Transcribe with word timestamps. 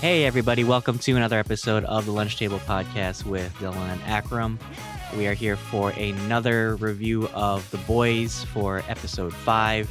Hey, 0.00 0.24
everybody, 0.24 0.64
welcome 0.64 0.98
to 1.00 1.12
another 1.14 1.38
episode 1.38 1.84
of 1.84 2.06
the 2.06 2.12
Lunch 2.12 2.38
Table 2.38 2.58
Podcast 2.60 3.26
with 3.26 3.52
Dylan 3.56 3.76
and 3.76 4.02
Akram. 4.04 4.58
We 5.14 5.26
are 5.26 5.34
here 5.34 5.56
for 5.56 5.90
another 5.90 6.76
review 6.76 7.28
of 7.34 7.70
The 7.70 7.76
Boys 7.76 8.42
for 8.44 8.82
episode 8.88 9.34
5, 9.34 9.90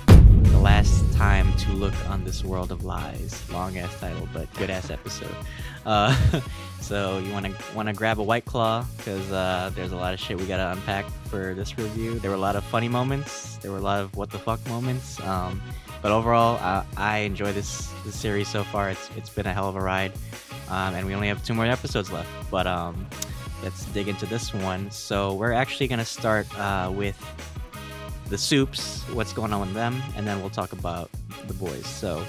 The 0.51 0.57
Last 0.57 1.13
Time 1.13 1.55
to 1.57 1.73
Look 1.73 1.93
on 2.09 2.23
This 2.23 2.43
World 2.43 2.71
of 2.71 2.83
Lies. 2.83 3.47
Long 3.51 3.77
ass 3.77 3.99
title, 3.99 4.27
but 4.33 4.51
good 4.55 4.71
ass 4.71 4.89
episode. 4.89 5.35
Uh, 5.85 6.17
so, 6.81 7.19
you 7.19 7.31
want 7.31 7.45
to 7.45 7.75
want 7.75 7.87
to 7.87 7.93
grab 7.93 8.19
a 8.19 8.23
White 8.23 8.45
Claw 8.45 8.87
because 8.97 9.31
uh, 9.31 9.69
there's 9.75 9.91
a 9.91 9.95
lot 9.95 10.15
of 10.15 10.19
shit 10.19 10.39
we 10.39 10.47
got 10.47 10.57
to 10.57 10.71
unpack 10.71 11.05
for 11.25 11.53
this 11.53 11.77
review. 11.77 12.17
There 12.17 12.31
were 12.31 12.37
a 12.37 12.39
lot 12.39 12.55
of 12.55 12.63
funny 12.63 12.89
moments, 12.89 13.57
there 13.57 13.71
were 13.71 13.77
a 13.77 13.81
lot 13.81 14.01
of 14.01 14.15
what 14.15 14.31
the 14.31 14.39
fuck 14.39 14.65
moments. 14.69 15.19
Um, 15.21 15.61
but 16.01 16.11
overall, 16.11 16.57
uh, 16.61 16.83
I 16.97 17.19
enjoy 17.19 17.51
this, 17.51 17.91
this 18.05 18.15
series 18.15 18.47
so 18.47 18.63
far. 18.63 18.89
It's 18.89 19.09
it's 19.17 19.29
been 19.29 19.45
a 19.45 19.53
hell 19.53 19.67
of 19.67 19.75
a 19.75 19.81
ride, 19.81 20.13
um, 20.69 20.95
and 20.95 21.05
we 21.05 21.13
only 21.13 21.27
have 21.27 21.43
two 21.43 21.53
more 21.53 21.65
episodes 21.65 22.11
left. 22.11 22.29
But 22.49 22.67
um, 22.67 23.07
let's 23.63 23.85
dig 23.85 24.07
into 24.07 24.25
this 24.25 24.53
one. 24.53 24.89
So 24.91 25.33
we're 25.33 25.53
actually 25.53 25.87
gonna 25.87 26.05
start 26.05 26.47
uh, 26.57 26.91
with 26.93 27.17
the 28.29 28.37
soups, 28.37 29.01
what's 29.13 29.33
going 29.33 29.51
on 29.51 29.61
with 29.61 29.73
them, 29.73 30.01
and 30.15 30.25
then 30.27 30.39
we'll 30.39 30.49
talk 30.49 30.71
about 30.71 31.09
the 31.47 31.53
boys. 31.53 31.85
So, 31.85 32.25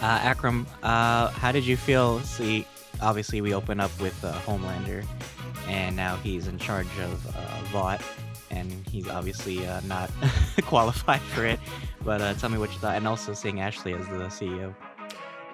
uh, 0.00 0.20
Akram, 0.22 0.66
uh, 0.82 1.28
how 1.30 1.52
did 1.52 1.66
you 1.66 1.76
feel? 1.76 2.20
See, 2.20 2.66
obviously 3.02 3.40
we 3.40 3.52
open 3.52 3.80
up 3.80 3.90
with 4.00 4.24
uh, 4.24 4.32
Homelander, 4.40 5.04
and 5.68 5.96
now 5.96 6.16
he's 6.16 6.46
in 6.46 6.58
charge 6.58 6.86
of 7.00 7.36
uh, 7.36 7.64
Vought 7.72 8.00
and 8.56 8.86
he's 8.88 9.08
obviously 9.08 9.66
uh, 9.66 9.80
not 9.82 10.10
qualified 10.62 11.20
for 11.20 11.44
it. 11.44 11.60
But 12.04 12.20
uh, 12.20 12.34
tell 12.34 12.50
me 12.50 12.58
what 12.58 12.72
you 12.72 12.78
thought, 12.78 12.96
and 12.96 13.06
also 13.06 13.34
seeing 13.34 13.60
Ashley 13.60 13.94
as 13.94 14.06
the 14.06 14.26
CEO. 14.26 14.74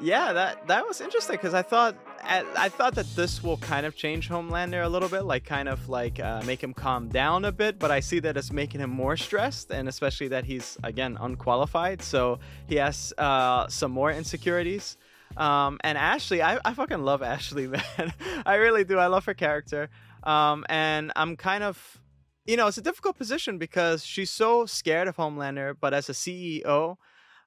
Yeah, 0.00 0.32
that 0.32 0.66
that 0.66 0.86
was 0.86 1.00
interesting 1.00 1.36
because 1.36 1.54
I 1.54 1.62
thought 1.62 1.96
I 2.24 2.68
thought 2.68 2.94
that 2.96 3.06
this 3.14 3.42
will 3.42 3.56
kind 3.58 3.86
of 3.86 3.96
change 3.96 4.28
Homelander 4.28 4.84
a 4.84 4.88
little 4.88 5.08
bit, 5.08 5.22
like 5.22 5.44
kind 5.44 5.68
of 5.68 5.88
like 5.88 6.18
uh, 6.18 6.42
make 6.44 6.62
him 6.62 6.74
calm 6.74 7.08
down 7.08 7.44
a 7.44 7.52
bit. 7.52 7.78
But 7.78 7.90
I 7.90 8.00
see 8.00 8.18
that 8.20 8.36
it's 8.36 8.52
making 8.52 8.80
him 8.80 8.90
more 8.90 9.16
stressed, 9.16 9.70
and 9.70 9.88
especially 9.88 10.28
that 10.28 10.44
he's 10.44 10.76
again 10.82 11.16
unqualified, 11.20 12.02
so 12.02 12.40
he 12.66 12.76
has 12.76 13.12
uh, 13.18 13.68
some 13.68 13.92
more 13.92 14.10
insecurities. 14.10 14.96
Um, 15.36 15.78
and 15.82 15.96
Ashley, 15.96 16.42
I, 16.42 16.58
I 16.64 16.74
fucking 16.74 17.02
love 17.02 17.22
Ashley, 17.22 17.66
man. 17.98 18.12
I 18.44 18.56
really 18.56 18.84
do. 18.84 18.98
I 18.98 19.06
love 19.06 19.24
her 19.26 19.34
character. 19.34 19.88
Um, 20.24 20.64
and 20.68 21.12
I'm 21.16 21.36
kind 21.36 21.64
of 21.64 22.01
you 22.44 22.56
know, 22.56 22.66
it's 22.66 22.78
a 22.78 22.82
difficult 22.82 23.16
position 23.16 23.58
because 23.58 24.04
she's 24.04 24.30
so 24.30 24.66
scared 24.66 25.08
of 25.08 25.16
Homelander, 25.16 25.74
but 25.80 25.94
as 25.94 26.08
a 26.08 26.12
CEO, 26.12 26.96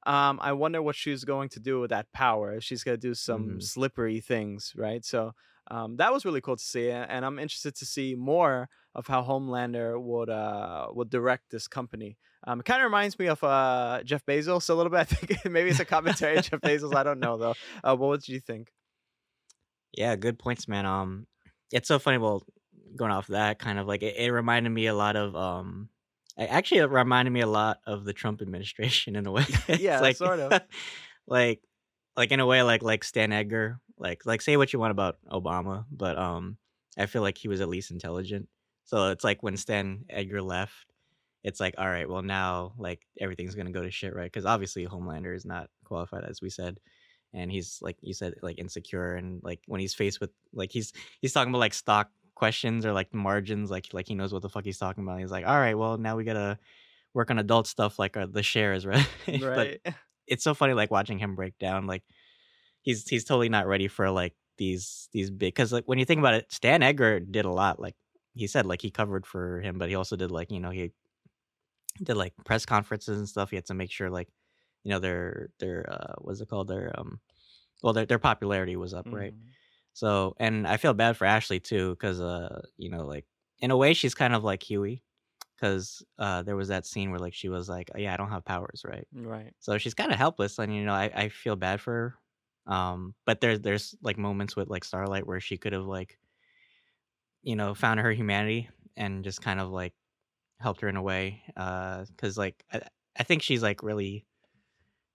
um, 0.05 0.39
I 0.41 0.53
wonder 0.53 0.81
what 0.81 0.95
she's 0.95 1.23
going 1.23 1.49
to 1.49 1.59
do 1.59 1.81
with 1.81 1.89
that 1.89 2.11
power. 2.13 2.61
She's 2.61 2.83
going 2.83 2.97
to 2.97 3.07
do 3.07 3.13
some 3.13 3.49
mm. 3.49 3.63
slippery 3.63 4.19
things, 4.19 4.73
right? 4.75 5.03
So 5.03 5.33
um, 5.71 5.97
that 5.97 6.13
was 6.13 6.25
really 6.25 6.41
cool 6.41 6.55
to 6.55 6.63
see, 6.63 6.89
and 6.91 7.25
I'm 7.25 7.39
interested 7.39 7.75
to 7.75 7.85
see 7.85 8.15
more 8.15 8.69
of 8.93 9.07
how 9.07 9.23
Homelander 9.23 9.99
would 10.01 10.29
uh, 10.29 10.87
would 10.91 11.09
direct 11.09 11.49
this 11.49 11.67
company. 11.67 12.17
Um, 12.47 12.59
it 12.59 12.65
kind 12.65 12.81
of 12.81 12.85
reminds 12.85 13.17
me 13.17 13.25
of 13.27 13.43
uh, 13.43 14.01
Jeff 14.05 14.23
Bezos 14.25 14.69
a 14.69 14.73
little 14.75 14.91
bit. 14.91 14.99
I 14.99 15.03
think 15.05 15.45
maybe 15.51 15.71
it's 15.71 15.79
a 15.79 15.85
commentary 15.85 16.37
on 16.37 16.43
Jeff 16.43 16.61
Bezos. 16.61 16.95
I 16.95 17.03
don't 17.03 17.19
know 17.19 17.37
though. 17.37 17.55
Uh, 17.83 17.95
what 17.95 18.21
did 18.21 18.29
you 18.29 18.39
think? 18.39 18.71
Yeah, 19.97 20.15
good 20.15 20.37
points, 20.37 20.67
man. 20.67 20.85
Um, 20.85 21.25
it's 21.71 21.87
so 21.87 21.97
funny. 21.97 22.19
Well, 22.19 22.43
going 22.95 23.11
off 23.11 23.27
that 23.27 23.59
kind 23.59 23.79
of 23.79 23.87
like 23.87 24.03
it, 24.03 24.15
it 24.17 24.31
reminded 24.31 24.69
me 24.69 24.87
a 24.87 24.93
lot 24.93 25.15
of 25.15 25.35
um 25.35 25.89
it 26.37 26.49
actually 26.49 26.79
it 26.79 26.89
reminded 26.89 27.31
me 27.31 27.41
a 27.41 27.47
lot 27.47 27.79
of 27.85 28.05
the 28.05 28.13
Trump 28.13 28.41
administration 28.41 29.15
in 29.15 29.25
a 29.25 29.31
way. 29.31 29.45
yeah, 29.67 29.99
like, 29.99 30.17
sort 30.17 30.39
of. 30.39 30.61
like 31.27 31.61
like 32.17 32.31
in 32.31 32.39
a 32.39 32.45
way 32.45 32.61
like 32.61 32.83
like 32.83 33.03
Stan 33.03 33.31
Edgar. 33.31 33.79
Like 33.97 34.25
like 34.25 34.41
say 34.41 34.57
what 34.57 34.73
you 34.73 34.79
want 34.79 34.91
about 34.91 35.17
Obama, 35.31 35.85
but 35.89 36.17
um 36.17 36.57
I 36.97 37.05
feel 37.05 37.21
like 37.21 37.37
he 37.37 37.47
was 37.47 37.61
at 37.61 37.69
least 37.69 37.91
intelligent. 37.91 38.49
So 38.83 39.11
it's 39.11 39.23
like 39.23 39.41
when 39.41 39.57
Stan 39.57 40.05
Edgar 40.09 40.41
left, 40.41 40.73
it's 41.43 41.59
like 41.59 41.75
all 41.77 41.87
right, 41.87 42.09
well 42.09 42.21
now 42.21 42.73
like 42.77 43.05
everything's 43.19 43.55
gonna 43.55 43.71
go 43.71 43.83
to 43.83 43.91
shit, 43.91 44.13
right? 44.13 44.31
Because 44.31 44.45
obviously 44.45 44.85
Homelander 44.85 45.35
is 45.35 45.45
not 45.45 45.69
qualified, 45.85 46.25
as 46.25 46.41
we 46.41 46.49
said, 46.49 46.79
and 47.33 47.49
he's 47.49 47.79
like 47.81 47.97
you 48.01 48.13
said, 48.13 48.33
like 48.41 48.59
insecure, 48.59 49.15
and 49.15 49.41
like 49.41 49.61
when 49.67 49.79
he's 49.79 49.93
faced 49.93 50.19
with 50.19 50.31
like 50.53 50.73
he's 50.73 50.91
he's 51.21 51.31
talking 51.31 51.51
about 51.51 51.59
like 51.59 51.73
stock 51.73 52.09
questions 52.35 52.85
or 52.85 52.93
like 52.93 53.13
margins, 53.13 53.71
like 53.71 53.87
like 53.93 54.07
he 54.07 54.15
knows 54.15 54.33
what 54.33 54.41
the 54.41 54.49
fuck 54.49 54.65
he's 54.65 54.77
talking 54.77 55.03
about. 55.03 55.19
He's 55.19 55.31
like, 55.31 55.45
all 55.45 55.57
right, 55.57 55.77
well 55.77 55.97
now 55.97 56.15
we 56.15 56.23
gotta 56.23 56.59
work 57.13 57.31
on 57.31 57.39
adult 57.39 57.65
stuff 57.65 57.97
like 57.97 58.15
uh, 58.17 58.27
the 58.29 58.43
shares, 58.43 58.85
right? 58.85 59.07
Right. 59.27 59.79
but 59.83 59.93
it's 60.27 60.43
so 60.43 60.53
funny 60.53 60.73
like 60.73 60.91
watching 60.91 61.17
him 61.17 61.35
break 61.35 61.57
down. 61.57 61.87
Like 61.87 62.03
he's 62.81 63.07
he's 63.07 63.25
totally 63.25 63.49
not 63.49 63.67
ready 63.67 63.87
for 63.87 64.11
like 64.11 64.33
these 64.57 65.09
these 65.11 65.31
big 65.31 65.55
because 65.55 65.73
like 65.73 65.85
when 65.85 65.97
you 65.97 66.05
think 66.05 66.19
about 66.19 66.35
it, 66.35 66.51
Stan 66.51 66.83
Edgar 66.83 67.19
did 67.19 67.45
a 67.45 67.51
lot. 67.51 67.79
Like 67.79 67.95
he 68.33 68.47
said, 68.47 68.65
like 68.65 68.81
he 68.81 68.91
covered 68.91 69.25
for 69.25 69.61
him, 69.61 69.77
but 69.77 69.89
he 69.89 69.95
also 69.95 70.15
did 70.15 70.31
like 70.31 70.51
you 70.51 70.59
know 70.59 70.69
he 70.69 70.91
did 72.03 72.15
like 72.17 72.33
press 72.43 72.65
conferences 72.65 73.17
and 73.17 73.27
stuff. 73.27 73.49
He 73.49 73.55
had 73.55 73.65
to 73.67 73.73
make 73.73 73.91
sure 73.91 74.09
like 74.09 74.29
you 74.83 74.91
know 74.91 74.99
their 74.99 75.49
their 75.59 75.85
uh 75.89 76.13
what's 76.19 76.41
it 76.41 76.49
called 76.49 76.67
their 76.67 76.93
um 76.97 77.19
well 77.81 77.93
their 77.93 78.05
their 78.05 78.19
popularity 78.19 78.75
was 78.75 78.93
up, 78.93 79.05
mm-hmm. 79.05 79.15
right? 79.15 79.33
So, 79.95 80.35
and 80.39 80.67
I 80.67 80.77
feel 80.77 80.93
bad 80.93 81.17
for 81.17 81.25
Ashley 81.25 81.61
too, 81.61 81.91
because 81.91 82.21
uh, 82.21 82.63
you 82.77 82.91
know, 82.91 83.05
like 83.07 83.27
in 83.59 83.71
a 83.71 83.77
way, 83.77 83.95
she's 83.95 84.15
kind 84.15 84.35
of 84.35 84.43
like 84.45 84.63
Hughie, 84.63 85.03
because 85.55 86.03
uh, 86.19 86.43
there 86.43 86.57
was 86.57 86.69
that 86.69 86.85
scene 86.87 87.11
where 87.11 87.19
like 87.19 87.33
she 87.35 87.49
was 87.49 87.69
like, 87.69 87.91
oh, 87.95 87.99
"Yeah, 87.99 88.13
I 88.13 88.17
don't 88.17 88.31
have 88.31 88.45
powers, 88.45 88.83
right?" 88.85 89.07
Right. 89.13 89.55
So 89.59 89.77
she's 89.79 89.95
kind 89.95 90.11
of 90.11 90.17
helpless, 90.19 90.59
and 90.59 90.75
you 90.75 90.85
know, 90.85 90.93
I, 90.93 91.11
I 91.15 91.29
feel 91.29 91.55
bad 91.57 91.81
for 91.81 91.93
her. 91.93 92.73
Um, 92.73 93.15
but 93.25 93.41
there's 93.41 93.61
there's 93.61 93.95
like 94.03 94.17
moments 94.17 94.55
with 94.55 94.69
like 94.69 94.85
Starlight 94.85 95.27
where 95.27 95.41
she 95.41 95.57
could 95.57 95.73
have 95.73 95.85
like, 95.85 96.19
you 97.43 97.55
know, 97.55 97.73
found 97.75 97.99
her 97.99 98.11
humanity 98.11 98.69
and 98.97 99.23
just 99.23 99.41
kind 99.41 99.59
of 99.59 99.69
like 99.69 99.93
helped 100.59 100.81
her 100.81 100.89
in 100.89 100.97
a 100.97 101.01
way. 101.03 101.43
Uh, 101.57 102.05
because 102.05 102.37
like 102.37 102.65
I, 102.73 102.81
I 103.17 103.23
think 103.23 103.43
she's 103.43 103.63
like 103.63 103.83
really 103.83 104.25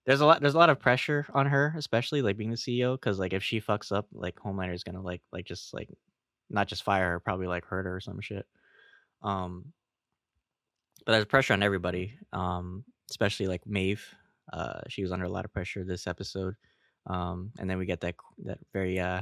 there's 0.05 0.21
a 0.21 0.25
lot 0.25 0.41
there's 0.41 0.55
a 0.55 0.57
lot 0.57 0.69
of 0.69 0.79
pressure 0.79 1.25
on 1.33 1.45
her 1.45 1.73
especially 1.77 2.21
like 2.21 2.37
being 2.37 2.49
the 2.49 2.55
ceo 2.57 2.95
because 2.95 3.19
like 3.19 3.33
if 3.33 3.43
she 3.43 3.61
fucks 3.61 3.91
up 3.91 4.07
like 4.11 4.35
homelander 4.35 4.73
is 4.73 4.83
gonna 4.83 5.01
like 5.01 5.21
like 5.31 5.45
just 5.45 5.73
like 5.73 5.89
not 6.51 6.67
just 6.67 6.83
fire 6.83 7.11
her 7.11 7.19
probably 7.19 7.47
like 7.47 7.65
hurt 7.65 7.85
her 7.85 7.95
or 7.95 8.01
some 8.01 8.19
shit. 8.21 8.45
Um 9.23 9.73
but 11.05 11.13
there's 11.13 11.25
pressure 11.25 11.53
on 11.53 11.63
everybody 11.63 12.13
um 12.33 12.83
especially 13.09 13.47
like 13.47 13.65
maeve 13.65 14.03
uh 14.53 14.81
she 14.87 15.01
was 15.01 15.11
under 15.11 15.25
a 15.25 15.29
lot 15.29 15.45
of 15.45 15.53
pressure 15.53 15.83
this 15.83 16.07
episode 16.07 16.55
um 17.07 17.51
and 17.59 17.69
then 17.69 17.77
we 17.77 17.85
get 17.85 18.01
that 18.01 18.15
that 18.45 18.59
very 18.73 18.99
uh 18.99 19.21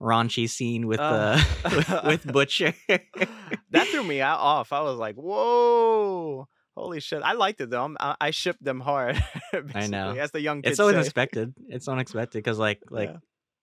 raunchy 0.00 0.48
scene 0.48 0.86
with 0.86 1.00
uh, 1.00 1.38
uh 1.64 1.70
with, 1.76 2.04
with 2.04 2.26
butcher. 2.32 2.74
that 2.88 3.86
threw 3.88 4.04
me 4.04 4.20
off 4.20 4.72
i 4.72 4.80
was 4.80 4.98
like 4.98 5.16
whoa 5.16 6.46
Holy 6.80 7.00
shit! 7.00 7.22
I 7.22 7.32
liked 7.32 7.60
it 7.60 7.68
though. 7.68 7.84
I'm, 7.84 7.96
I, 8.00 8.16
I 8.18 8.30
shipped 8.30 8.64
them 8.64 8.80
hard. 8.80 9.22
I 9.74 9.86
know. 9.86 10.12
As 10.12 10.30
the 10.30 10.40
young 10.40 10.62
kids 10.62 10.72
it's 10.72 10.76
so 10.78 10.88
say. 10.88 10.94
unexpected. 10.94 11.52
It's 11.68 11.88
unexpected 11.88 12.38
because 12.38 12.58
like 12.58 12.80
like 12.90 13.10
yeah. 13.10 13.16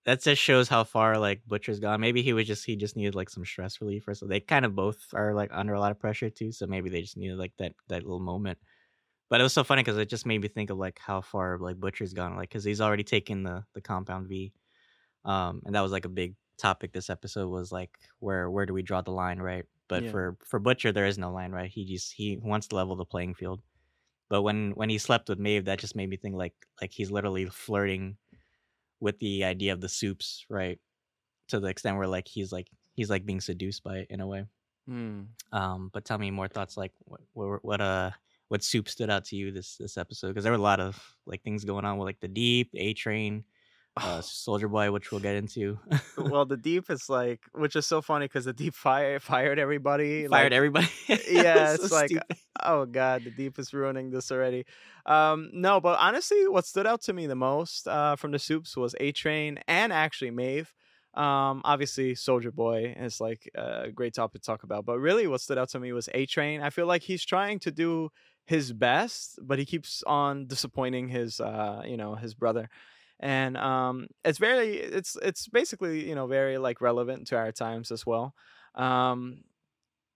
that 0.05 0.22
just 0.22 0.39
shows 0.39 0.69
how 0.69 0.83
far 0.83 1.17
like 1.17 1.41
Butcher's 1.47 1.79
gone. 1.79 2.00
Maybe 2.00 2.22
he 2.22 2.33
was 2.33 2.45
just 2.45 2.63
he 2.63 2.75
just 2.75 2.95
needed 2.95 3.16
like 3.16 3.31
some 3.31 3.44
stress 3.44 3.81
relief 3.81 4.07
or 4.07 4.13
so. 4.13 4.27
They 4.27 4.39
kind 4.39 4.66
of 4.66 4.75
both 4.75 5.00
are 5.13 5.33
like 5.33 5.50
under 5.51 5.73
a 5.73 5.79
lot 5.79 5.89
of 5.89 6.00
pressure 6.00 6.29
too. 6.29 6.51
So 6.51 6.67
maybe 6.67 6.91
they 6.91 7.01
just 7.01 7.17
needed 7.17 7.38
like 7.38 7.53
that 7.57 7.73
that 7.88 8.03
little 8.03 8.19
moment. 8.19 8.59
But 9.29 9.39
it 9.39 9.44
was 9.44 9.53
so 9.53 9.63
funny 9.63 9.81
because 9.81 9.97
it 9.97 10.09
just 10.09 10.27
made 10.27 10.39
me 10.39 10.47
think 10.47 10.69
of 10.69 10.77
like 10.77 11.00
how 11.00 11.22
far 11.22 11.57
like 11.59 11.79
Butcher's 11.79 12.13
gone. 12.13 12.35
Like 12.35 12.50
because 12.50 12.63
he's 12.63 12.81
already 12.81 13.03
taken 13.03 13.41
the 13.41 13.63
the 13.73 13.81
compound 13.81 14.27
V, 14.27 14.53
um, 15.25 15.63
and 15.66 15.73
that 15.73 15.81
was 15.81 15.91
like 15.91 16.06
a 16.06 16.09
big 16.09 16.35
topic 16.59 16.94
this 16.94 17.09
episode 17.09 17.50
was 17.50 17.72
like 17.72 17.97
where 18.19 18.50
where 18.50 18.67
do 18.67 18.73
we 18.73 18.81
draw 18.83 19.01
the 19.01 19.11
line 19.11 19.39
right 19.39 19.66
but 19.87 20.03
yeah. 20.03 20.11
for 20.11 20.37
for 20.43 20.59
Butcher, 20.59 20.91
there 20.91 21.05
is 21.05 21.17
no 21.17 21.31
line, 21.31 21.51
right? 21.51 21.69
He 21.69 21.85
just 21.85 22.13
he 22.13 22.38
wants 22.41 22.67
to 22.67 22.75
level 22.75 22.95
the 22.95 23.06
playing 23.06 23.35
field. 23.35 23.62
But 24.29 24.41
when 24.41 24.71
when 24.71 24.89
he 24.89 24.97
slept 24.97 25.29
with 25.29 25.39
Maeve, 25.39 25.65
that 25.65 25.79
just 25.79 25.95
made 25.95 26.09
me 26.09 26.17
think 26.17 26.35
like 26.35 26.53
like 26.81 26.91
he's 26.91 27.12
literally 27.12 27.45
flirting 27.45 28.17
with 29.00 29.17
the 29.19 29.44
idea 29.44 29.73
of 29.73 29.81
the 29.81 29.89
soups, 29.89 30.45
right? 30.50 30.79
To 31.50 31.59
the 31.59 31.67
extent 31.67 31.97
where 31.97 32.07
like 32.07 32.27
he's 32.27 32.51
like 32.51 32.69
he's 32.94 33.09
like 33.09 33.25
being 33.25 33.41
seduced 33.41 33.83
by 33.83 34.00
it 34.00 34.07
in 34.09 34.19
a 34.19 34.27
way. 34.27 34.45
Mm. 34.89 35.27
Um, 35.51 35.89
but 35.94 36.06
tell 36.06 36.17
me 36.17 36.31
more 36.31 36.47
thoughts. 36.47 36.77
Like 36.77 36.94
what 37.06 37.21
what, 37.33 37.63
what 37.63 37.81
uh 37.81 38.12
what 38.50 38.63
soup 38.63 38.89
stood 38.89 39.09
out 39.09 39.25
to 39.25 39.35
you 39.35 39.51
this 39.51 39.77
this 39.77 39.97
episode? 39.97 40.29
Because 40.29 40.44
there 40.44 40.53
were 40.53 40.59
a 40.59 40.62
lot 40.62 40.79
of 40.79 41.01
like 41.25 41.44
things 41.44 41.65
going 41.65 41.85
on 41.85 41.97
with 41.97 42.06
like 42.06 42.19
the 42.19 42.27
deep 42.27 42.69
A 42.73 42.94
Train 42.94 43.44
uh, 44.01 44.21
Soldier 44.21 44.67
Boy, 44.67 44.91
which 44.91 45.11
we'll 45.11 45.21
get 45.21 45.35
into. 45.35 45.79
well, 46.17 46.45
the 46.45 46.57
Deep 46.57 46.89
is 46.89 47.09
like, 47.09 47.41
which 47.53 47.75
is 47.75 47.85
so 47.85 48.01
funny 48.01 48.25
because 48.25 48.45
the 48.45 48.53
Deep 48.53 48.73
fire 48.73 49.19
fired 49.21 49.59
everybody. 49.59 50.27
Fired 50.27 50.51
like, 50.51 50.51
everybody. 50.51 50.88
yeah, 51.07 51.73
it's 51.73 51.89
so 51.89 51.95
like, 51.95 52.09
stupid. 52.09 52.38
oh 52.63 52.85
god, 52.85 53.23
the 53.23 53.31
Deep 53.31 53.59
is 53.59 53.73
ruining 53.73 54.09
this 54.09 54.31
already. 54.31 54.65
Um, 55.05 55.49
no, 55.53 55.79
but 55.79 55.99
honestly, 55.99 56.47
what 56.47 56.65
stood 56.65 56.88
out 56.88 57.01
to 57.03 57.13
me 57.13 57.27
the 57.27 57.35
most 57.35 57.88
uh, 57.88 58.15
from 58.15 58.31
the 58.31 58.39
soups 58.39 58.75
was 58.75 58.95
A 58.99 59.11
Train 59.11 59.59
and 59.67 59.94
actually 59.94 60.31
Maeve. 60.31 60.73
Um, 61.13 61.61
obviously, 61.65 62.13
Soldier 62.13 62.51
Boy 62.51 62.95
is 62.97 63.19
like 63.19 63.50
a 63.55 63.89
great 63.91 64.13
topic 64.13 64.41
to 64.41 64.45
talk 64.45 64.63
about, 64.63 64.85
but 64.85 65.00
really, 65.00 65.27
what 65.27 65.41
stood 65.41 65.57
out 65.57 65.69
to 65.69 65.79
me 65.79 65.91
was 65.91 66.09
A 66.13 66.25
Train. 66.25 66.61
I 66.61 66.69
feel 66.69 66.85
like 66.85 67.01
he's 67.01 67.25
trying 67.25 67.59
to 67.59 67.71
do 67.71 68.09
his 68.45 68.71
best, 68.71 69.39
but 69.41 69.59
he 69.59 69.65
keeps 69.65 70.03
on 70.07 70.47
disappointing 70.47 71.09
his, 71.09 71.39
uh, 71.39 71.81
you 71.85 71.97
know, 71.97 72.15
his 72.15 72.33
brother 72.33 72.69
and 73.19 73.57
um, 73.57 74.07
it's 74.23 74.37
very 74.37 74.75
it's 74.77 75.17
it's 75.21 75.47
basically 75.47 76.07
you 76.07 76.15
know 76.15 76.27
very 76.27 76.57
like 76.57 76.81
relevant 76.81 77.27
to 77.27 77.37
our 77.37 77.51
times 77.51 77.91
as 77.91 78.05
well. 78.05 78.33
Um, 78.75 79.43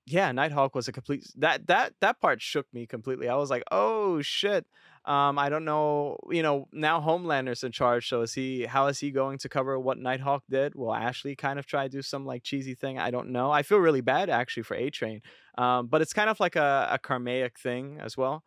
yeah, 0.05 0.31
Nighthawk 0.31 0.75
was 0.75 0.87
a 0.87 0.91
complete 0.91 1.25
that 1.37 1.67
that 1.67 1.93
that 2.01 2.19
part 2.19 2.41
shook 2.41 2.67
me 2.73 2.85
completely. 2.85 3.29
I 3.29 3.35
was 3.35 3.49
like, 3.49 3.63
oh 3.71 4.21
shit. 4.21 4.65
Um, 5.03 5.39
I 5.39 5.49
don't 5.49 5.65
know. 5.65 6.17
You 6.29 6.43
know, 6.43 6.67
now 6.71 7.01
Homelander's 7.01 7.63
in 7.63 7.71
charge, 7.71 8.07
so 8.07 8.21
is 8.21 8.33
he? 8.33 8.65
How 8.65 8.85
is 8.85 8.99
he 8.99 9.09
going 9.09 9.39
to 9.39 9.49
cover 9.49 9.79
what 9.79 9.97
Nighthawk 9.97 10.43
did? 10.47 10.75
Will 10.75 10.93
Ashley 10.93 11.35
kind 11.35 11.57
of 11.57 11.65
try 11.65 11.83
to 11.83 11.89
do 11.89 12.01
some 12.03 12.25
like 12.25 12.43
cheesy 12.43 12.75
thing? 12.75 12.99
I 12.99 13.09
don't 13.09 13.29
know. 13.29 13.49
I 13.51 13.63
feel 13.63 13.79
really 13.79 14.01
bad 14.01 14.29
actually 14.29 14.63
for 14.63 14.75
A 14.75 14.91
Train, 14.91 15.21
um, 15.57 15.87
but 15.87 16.01
it's 16.01 16.13
kind 16.13 16.29
of 16.29 16.39
like 16.39 16.55
a, 16.55 16.87
a 16.91 16.99
karmaic 16.99 17.57
thing 17.57 17.97
as 17.99 18.15
well. 18.15 18.43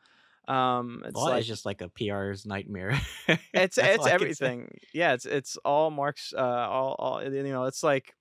Um, 0.49 1.03
it's 1.07 1.15
well, 1.15 1.27
like 1.27 1.41
it's 1.41 1.49
just 1.49 1.65
like 1.67 1.81
a 1.81 1.89
PR's 1.89 2.47
nightmare. 2.47 2.99
it's 3.53 3.79
it's 3.79 3.99
all 3.99 4.07
I 4.07 4.13
can 4.13 4.33
say. 4.33 4.53
everything. 4.53 4.79
Yeah, 4.93 5.15
it's 5.15 5.27
it's 5.27 5.57
all 5.59 5.91
Mark's. 5.91 6.33
Uh, 6.37 6.41
all 6.41 6.95
all 6.99 7.23
you 7.23 7.43
know. 7.45 7.65
It's 7.65 7.83
like 7.83 8.15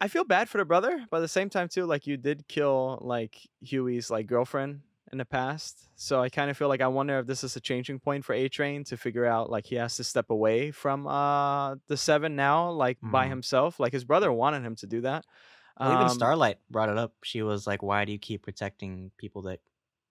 I 0.00 0.08
feel 0.08 0.24
bad 0.24 0.48
for 0.48 0.58
the 0.58 0.64
brother, 0.64 1.06
but 1.10 1.18
at 1.18 1.20
the 1.20 1.28
same 1.28 1.48
time 1.48 1.68
too, 1.68 1.86
like 1.86 2.06
you 2.06 2.16
did 2.16 2.46
kill 2.48 2.98
like 3.00 3.36
Hughie's 3.62 4.10
like 4.10 4.26
girlfriend 4.26 4.82
in 5.12 5.18
the 5.18 5.24
past. 5.24 5.88
So 5.94 6.20
I 6.20 6.28
kind 6.28 6.50
of 6.50 6.56
feel 6.58 6.68
like 6.68 6.80
I 6.80 6.88
wonder 6.88 7.18
if 7.20 7.26
this 7.26 7.44
is 7.44 7.56
a 7.56 7.60
changing 7.60 8.00
point 8.00 8.24
for 8.24 8.34
A 8.34 8.48
Train 8.48 8.84
to 8.84 8.96
figure 8.96 9.24
out 9.24 9.50
like 9.50 9.66
he 9.66 9.76
has 9.76 9.96
to 9.96 10.04
step 10.04 10.30
away 10.30 10.72
from 10.72 11.06
uh 11.06 11.76
the 11.86 11.96
seven 11.96 12.36
now, 12.36 12.70
like 12.70 12.98
by 13.02 13.26
Mhm. 13.26 13.28
himself. 13.28 13.80
Like 13.80 13.92
his 13.92 14.04
brother 14.04 14.32
wanted 14.32 14.64
him 14.64 14.76
to 14.76 14.86
do 14.86 15.00
that. 15.02 15.24
Well, 15.82 15.92
even 15.92 16.08
Um, 16.08 16.08
Starlight 16.08 16.58
brought 16.70 16.88
it 16.88 16.98
up. 16.98 17.14
She 17.24 17.42
was 17.42 17.66
like, 17.66 17.82
"Why 17.82 18.04
do 18.04 18.12
you 18.12 18.18
keep 18.18 18.42
protecting 18.42 19.10
people 19.18 19.42
that 19.42 19.60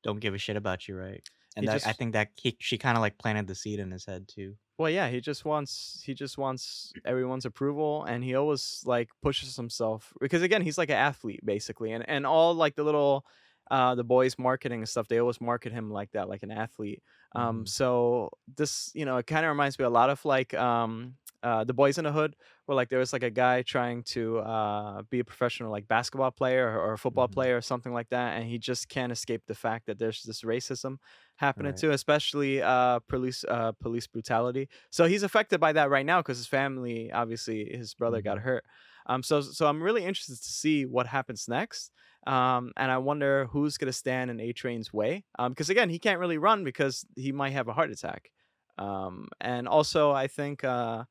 don't 0.03 0.19
give 0.19 0.33
a 0.33 0.37
shit 0.37 0.57
about 0.57 0.87
you, 0.87 0.95
right?" 0.97 1.23
And 1.55 1.67
that, 1.67 1.85
I 1.85 1.93
think 1.93 2.13
that 2.13 2.31
he, 2.35 2.57
she 2.59 2.77
kind 2.77 2.97
of 2.97 3.01
like 3.01 3.17
planted 3.17 3.47
the 3.47 3.55
seed 3.55 3.79
in 3.79 3.91
his 3.91 4.05
head 4.05 4.27
too. 4.27 4.57
Well, 4.77 4.89
yeah, 4.89 5.09
he 5.09 5.21
just 5.21 5.45
wants 5.45 6.01
he 6.03 6.13
just 6.15 6.37
wants 6.37 6.93
everyone's 7.05 7.45
approval, 7.45 8.03
and 8.05 8.23
he 8.23 8.33
always 8.35 8.81
like 8.85 9.09
pushes 9.21 9.55
himself 9.55 10.13
because 10.19 10.41
again, 10.41 10.61
he's 10.63 10.77
like 10.79 10.89
an 10.89 10.95
athlete 10.97 11.41
basically, 11.45 11.91
and 11.91 12.07
and 12.09 12.25
all 12.25 12.55
like 12.55 12.75
the 12.75 12.83
little 12.83 13.25
uh 13.71 13.93
the 13.95 14.03
boys 14.03 14.37
marketing 14.39 14.79
and 14.81 14.89
stuff, 14.89 15.07
they 15.07 15.19
always 15.19 15.39
market 15.39 15.71
him 15.73 15.91
like 15.91 16.11
that, 16.11 16.27
like 16.27 16.41
an 16.43 16.51
athlete. 16.51 17.03
Um, 17.35 17.65
Mhm. 17.65 17.67
so 17.67 18.31
this 18.57 18.91
you 18.95 19.05
know 19.05 19.17
it 19.17 19.27
kind 19.27 19.45
of 19.45 19.49
reminds 19.49 19.77
me 19.77 19.85
a 19.85 19.89
lot 19.89 20.09
of 20.09 20.25
like 20.25 20.53
um 20.55 21.17
uh 21.43 21.63
the 21.63 21.73
boys 21.73 21.97
in 21.97 22.05
the 22.05 22.11
hood, 22.11 22.35
where 22.65 22.75
like 22.75 22.89
there 22.89 22.99
was 22.99 23.13
like 23.13 23.23
a 23.23 23.29
guy 23.29 23.61
trying 23.61 24.03
to 24.03 24.39
uh 24.39 25.01
be 25.03 25.19
a 25.19 25.23
professional 25.25 25.71
like 25.71 25.87
basketball 25.87 26.31
player 26.31 26.67
or, 26.69 26.79
or 26.79 26.93
a 26.93 26.97
football 26.97 27.27
Mhm. 27.27 27.27
player 27.27 27.57
or 27.57 27.61
something 27.61 27.93
like 27.93 28.09
that, 28.09 28.37
and 28.37 28.49
he 28.49 28.57
just 28.57 28.89
can't 28.89 29.11
escape 29.11 29.43
the 29.47 29.55
fact 29.55 29.85
that 29.87 29.99
there's 29.99 30.23
this 30.23 30.41
racism 30.43 30.97
happening 31.37 31.73
Right. 31.73 31.75
too, 31.75 31.91
especially 31.91 32.61
uh 32.61 32.99
police 33.07 33.43
uh 33.47 33.71
police 33.73 34.07
brutality. 34.07 34.69
So 34.91 35.05
he's 35.05 35.23
affected 35.23 35.59
by 35.59 35.73
that 35.73 35.89
right 35.89 36.05
now 36.05 36.21
because 36.21 36.37
his 36.37 36.47
family, 36.47 37.11
obviously, 37.11 37.65
his 37.75 37.93
brother 37.93 38.21
got 38.21 38.37
Mhm. 38.37 38.39
hurt. 38.39 38.65
Um, 39.05 39.23
so 39.23 39.41
so 39.41 39.67
I'm 39.67 39.81
really 39.83 40.03
interested 40.05 40.35
to 40.37 40.49
see 40.51 40.85
what 40.85 41.07
happens 41.07 41.47
next. 41.47 41.91
Um, 42.25 42.71
and 42.77 42.89
I 42.91 42.97
wonder 42.99 43.45
who's 43.47 43.77
gonna 43.77 43.91
stand 43.93 44.31
in 44.31 44.39
A 44.39 44.53
Train's 44.53 44.93
way. 44.93 45.25
Um, 45.37 45.51
because 45.51 45.69
again, 45.69 45.89
he 45.89 45.99
can't 45.99 46.19
really 46.19 46.37
run 46.37 46.63
because 46.63 47.05
he 47.15 47.31
might 47.31 47.51
have 47.51 47.67
a 47.67 47.73
heart 47.73 47.91
attack. 47.91 48.31
Um, 48.77 49.27
and 49.41 49.67
also 49.67 50.11
I 50.11 50.27
think 50.27 50.63
uh, 50.63 51.03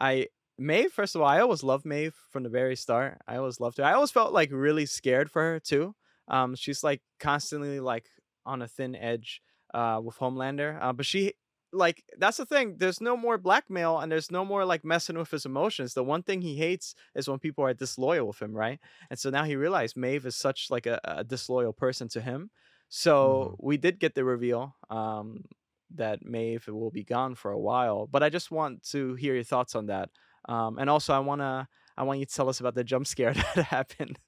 I 0.00 0.28
Maeve. 0.58 0.92
First 0.92 1.14
of 1.14 1.22
all, 1.22 1.28
I 1.28 1.40
always 1.40 1.62
loved 1.62 1.84
Maeve 1.84 2.14
from 2.30 2.42
the 2.42 2.48
very 2.48 2.76
start. 2.76 3.18
I 3.26 3.36
always 3.36 3.60
loved 3.60 3.78
her. 3.78 3.84
I 3.84 3.94
always 3.94 4.10
felt 4.10 4.32
like 4.32 4.50
really 4.52 4.86
scared 4.86 5.30
for 5.30 5.42
her 5.42 5.60
too. 5.60 5.94
Um, 6.28 6.54
she's 6.54 6.84
like 6.84 7.02
constantly 7.18 7.80
like 7.80 8.06
on 8.46 8.62
a 8.62 8.68
thin 8.68 8.94
edge 8.94 9.42
uh 9.74 10.00
with 10.02 10.18
Homelander. 10.18 10.78
Uh, 10.80 10.92
but 10.92 11.06
she 11.06 11.34
like 11.72 12.02
that's 12.18 12.38
the 12.38 12.46
thing. 12.46 12.76
There's 12.78 13.00
no 13.00 13.16
more 13.16 13.38
blackmail 13.38 13.98
and 14.00 14.10
there's 14.10 14.30
no 14.30 14.44
more 14.44 14.64
like 14.64 14.84
messing 14.84 15.18
with 15.18 15.30
his 15.30 15.46
emotions. 15.46 15.94
The 15.94 16.04
one 16.04 16.22
thing 16.22 16.40
he 16.42 16.56
hates 16.56 16.94
is 17.14 17.28
when 17.28 17.38
people 17.38 17.64
are 17.64 17.74
disloyal 17.74 18.26
with 18.26 18.40
him, 18.42 18.52
right? 18.52 18.80
And 19.08 19.18
so 19.18 19.30
now 19.30 19.44
he 19.44 19.56
realized 19.56 19.96
Maeve 19.96 20.26
is 20.26 20.36
such 20.36 20.68
like 20.70 20.86
a, 20.86 21.00
a 21.04 21.24
disloyal 21.24 21.72
person 21.72 22.08
to 22.08 22.20
him. 22.20 22.50
So 22.88 23.56
we 23.60 23.76
did 23.76 24.00
get 24.00 24.14
the 24.14 24.24
reveal 24.24 24.74
um 24.90 25.44
that 25.96 26.24
Maeve 26.24 26.66
will 26.68 26.90
be 26.90 27.04
gone 27.04 27.34
for 27.34 27.50
a 27.50 27.58
while. 27.58 28.06
But 28.06 28.22
I 28.22 28.28
just 28.28 28.50
want 28.50 28.82
to 28.90 29.14
hear 29.14 29.34
your 29.34 29.44
thoughts 29.44 29.74
on 29.74 29.86
that. 29.86 30.10
Um, 30.48 30.78
and 30.78 30.88
also 30.88 31.12
I 31.14 31.18
wanna 31.18 31.68
I 31.96 32.02
want 32.04 32.18
you 32.18 32.26
to 32.26 32.34
tell 32.34 32.48
us 32.48 32.60
about 32.60 32.74
the 32.74 32.84
jump 32.84 33.06
scare 33.06 33.34
that 33.54 33.66
happened. 33.66 34.18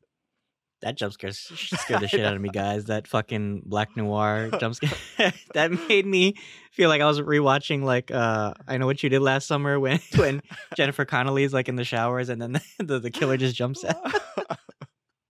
That 0.82 0.96
jump 0.96 1.12
scare 1.12 1.30
scared 1.32 2.00
the 2.02 2.08
shit 2.08 2.24
out 2.24 2.34
of 2.34 2.42
me, 2.42 2.48
guys. 2.48 2.86
That 2.86 3.06
fucking 3.06 3.62
black 3.66 3.96
noir 3.96 4.50
jump 4.60 4.74
scare 4.74 5.32
that 5.54 5.70
made 5.88 6.04
me 6.06 6.34
feel 6.72 6.88
like 6.88 7.00
I 7.00 7.06
was 7.06 7.20
rewatching 7.20 7.82
like 7.82 8.10
uh 8.10 8.54
I 8.66 8.78
know 8.78 8.86
what 8.86 9.02
you 9.02 9.08
did 9.08 9.22
last 9.22 9.46
summer 9.46 9.78
when 9.78 10.00
when 10.16 10.42
Jennifer 10.76 11.04
Connelly 11.04 11.44
is 11.44 11.52
like 11.52 11.68
in 11.68 11.76
the 11.76 11.84
showers 11.84 12.28
and 12.28 12.42
then 12.42 12.60
the, 12.78 12.98
the 12.98 13.10
killer 13.10 13.36
just 13.36 13.54
jumps 13.54 13.84
out. 13.84 13.96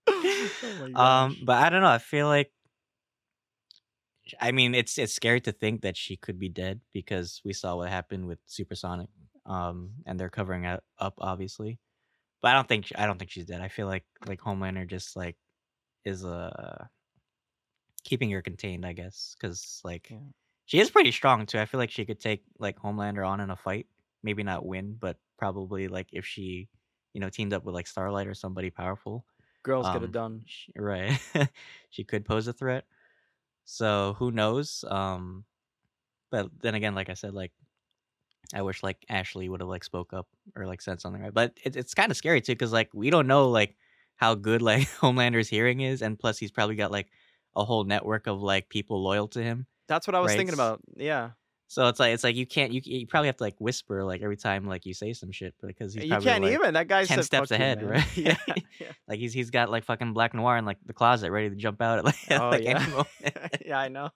oh 0.08 0.94
Um, 0.94 1.37
but 1.44 1.62
I 1.62 1.70
don't 1.70 1.82
know. 1.82 1.88
I 1.88 1.99
feel 1.99 2.26
like, 2.26 2.50
I 4.40 4.52
mean, 4.52 4.74
it's 4.74 4.98
it's 4.98 5.12
scary 5.12 5.40
to 5.42 5.52
think 5.52 5.82
that 5.82 5.96
she 5.96 6.16
could 6.16 6.38
be 6.38 6.48
dead 6.48 6.80
because 6.92 7.40
we 7.44 7.52
saw 7.52 7.76
what 7.76 7.88
happened 7.88 8.26
with 8.26 8.38
Supersonic, 8.46 9.10
um, 9.46 9.94
and 10.06 10.19
they're 10.19 10.30
covering 10.30 10.64
it 10.64 10.82
up 10.98 11.14
obviously. 11.19 11.80
But 12.42 12.50
I 12.52 12.54
don't 12.54 12.69
think 12.69 12.92
I 12.96 13.06
don't 13.06 13.19
think 13.19 13.30
she's 13.32 13.46
dead. 13.46 13.62
I 13.62 13.69
feel 13.69 13.86
like 13.88 14.06
like 14.26 14.40
Homelander 14.40 14.88
just 14.88 15.16
like 15.16 15.38
is 16.04 16.24
uh 16.24 16.86
keeping 18.04 18.30
her 18.30 18.42
contained, 18.42 18.84
I 18.86 18.92
guess, 18.92 19.34
because 19.38 19.80
like 19.84 20.10
Yeah. 20.10 20.32
she 20.64 20.78
is 20.80 20.90
pretty 20.90 21.12
strong 21.12 21.46
too. 21.46 21.58
I 21.58 21.66
feel 21.66 21.78
like 21.78 21.90
she 21.90 22.04
could 22.04 22.20
take 22.20 22.44
like 22.58 22.78
Homelander 22.78 23.26
on 23.26 23.40
in 23.40 23.50
a 23.50 23.56
fight, 23.56 23.88
maybe 24.22 24.42
not 24.42 24.66
win, 24.66 24.94
but 24.94 25.18
probably 25.38 25.88
like 25.88 26.08
if 26.12 26.26
she 26.26 26.68
you 27.12 27.20
know 27.20 27.28
teamed 27.30 27.52
up 27.52 27.64
with 27.64 27.75
like 27.75 27.86
Starlight 27.86 28.26
or 28.26 28.34
somebody 28.34 28.70
powerful. 28.70 29.26
Girls 29.64 29.88
get 29.90 30.02
um, 30.02 30.04
it 30.04 30.12
done. 30.12 30.46
Sh- 30.46 30.70
right 30.76 31.20
she 31.90 32.04
could 32.04 32.25
pose 32.26 32.48
a 32.48 32.52
threat 32.52 32.86
so 33.64 34.14
who 34.19 34.31
knows 34.31 34.85
um 34.88 35.44
but 36.31 36.49
then 36.61 36.75
again 36.75 36.94
like 36.94 37.09
i 37.09 37.14
said 37.14 37.35
like 37.35 37.53
i 38.55 38.62
wish 38.62 38.82
like 38.82 39.05
ashley 39.09 39.49
would 39.49 39.61
have 39.61 39.69
like 39.69 39.85
spoke 39.85 40.12
up 40.12 40.26
or 40.56 40.67
like 40.67 40.81
said 40.81 41.00
something 41.00 41.23
right 41.23 41.35
but 41.35 41.56
it, 41.64 41.76
it's 41.76 41.94
kind 41.94 42.11
of 42.11 42.17
scary 42.17 42.41
too 42.41 42.53
because 42.53 42.73
like 42.73 42.91
we 42.93 43.11
don't 43.11 43.26
know 43.26 43.49
like 43.49 43.76
how 44.17 44.35
good 44.35 44.62
like 44.62 44.88
homelander's 45.00 45.49
hearing 45.49 45.81
is 45.81 46.03
and 46.03 46.19
plus 46.19 46.38
he's 46.38 46.50
probably 46.50 46.76
got 46.76 46.91
like 46.91 47.09
a 47.54 47.64
whole 47.64 47.85
network 47.85 48.26
of 48.26 48.40
like 48.42 48.69
people 48.69 49.02
loyal 49.02 49.28
to 49.28 49.42
him 49.42 49.66
That's 49.88 50.07
what 50.07 50.14
I 50.14 50.21
was 50.21 50.31
right, 50.31 50.38
thinking 50.38 50.54
about. 50.54 50.81
Yeah. 50.97 51.31
So 51.73 51.88
it's 51.88 51.99
like 51.99 52.12
it's 52.12 52.23
like 52.23 52.37
you 52.37 52.45
can't 52.45 52.71
you, 52.71 52.83
you 52.85 53.07
probably 53.07 53.29
have 53.29 53.38
to 53.38 53.43
like 53.43 53.59
whisper 53.59 54.05
like 54.05 54.21
every 54.21 54.37
time 54.37 54.67
like 54.67 54.85
you 54.85 54.93
say 54.93 55.14
some 55.14 55.33
shit 55.33 55.55
because 55.62 55.95
he's 55.95 56.05
you 56.05 56.11
probably 56.11 56.26
can't 56.26 56.45
like, 56.45 56.52
even. 56.52 56.75
That 56.75 56.87
guy 56.87 57.07
10 57.07 57.17
said 57.17 57.25
steps 57.25 57.49
"Fuck 57.49 57.59
you, 57.59 57.64
ahead, 57.64 57.81
man." 57.81 57.91
right? 57.91 58.09
yeah. 58.17 58.37
yeah. 58.79 58.93
like 59.09 59.19
he's 59.19 59.33
he's 59.33 59.49
got 59.49 59.71
like 59.71 59.85
fucking 59.85 60.12
black 60.12 60.35
noir 60.35 60.59
in 60.59 60.67
like 60.67 60.76
the 60.85 60.93
closet 60.93 61.31
ready 61.31 61.49
to 61.49 61.57
jump 61.57 61.81
out 61.81 61.97
at 61.97 62.05
like, 62.05 62.17
Oh, 62.31 62.50
like 62.50 62.62
yeah. 62.62 62.79
any 62.79 62.91
moment 62.91 63.07
yeah, 63.64 63.79
I 63.79 63.88
know. 63.88 64.11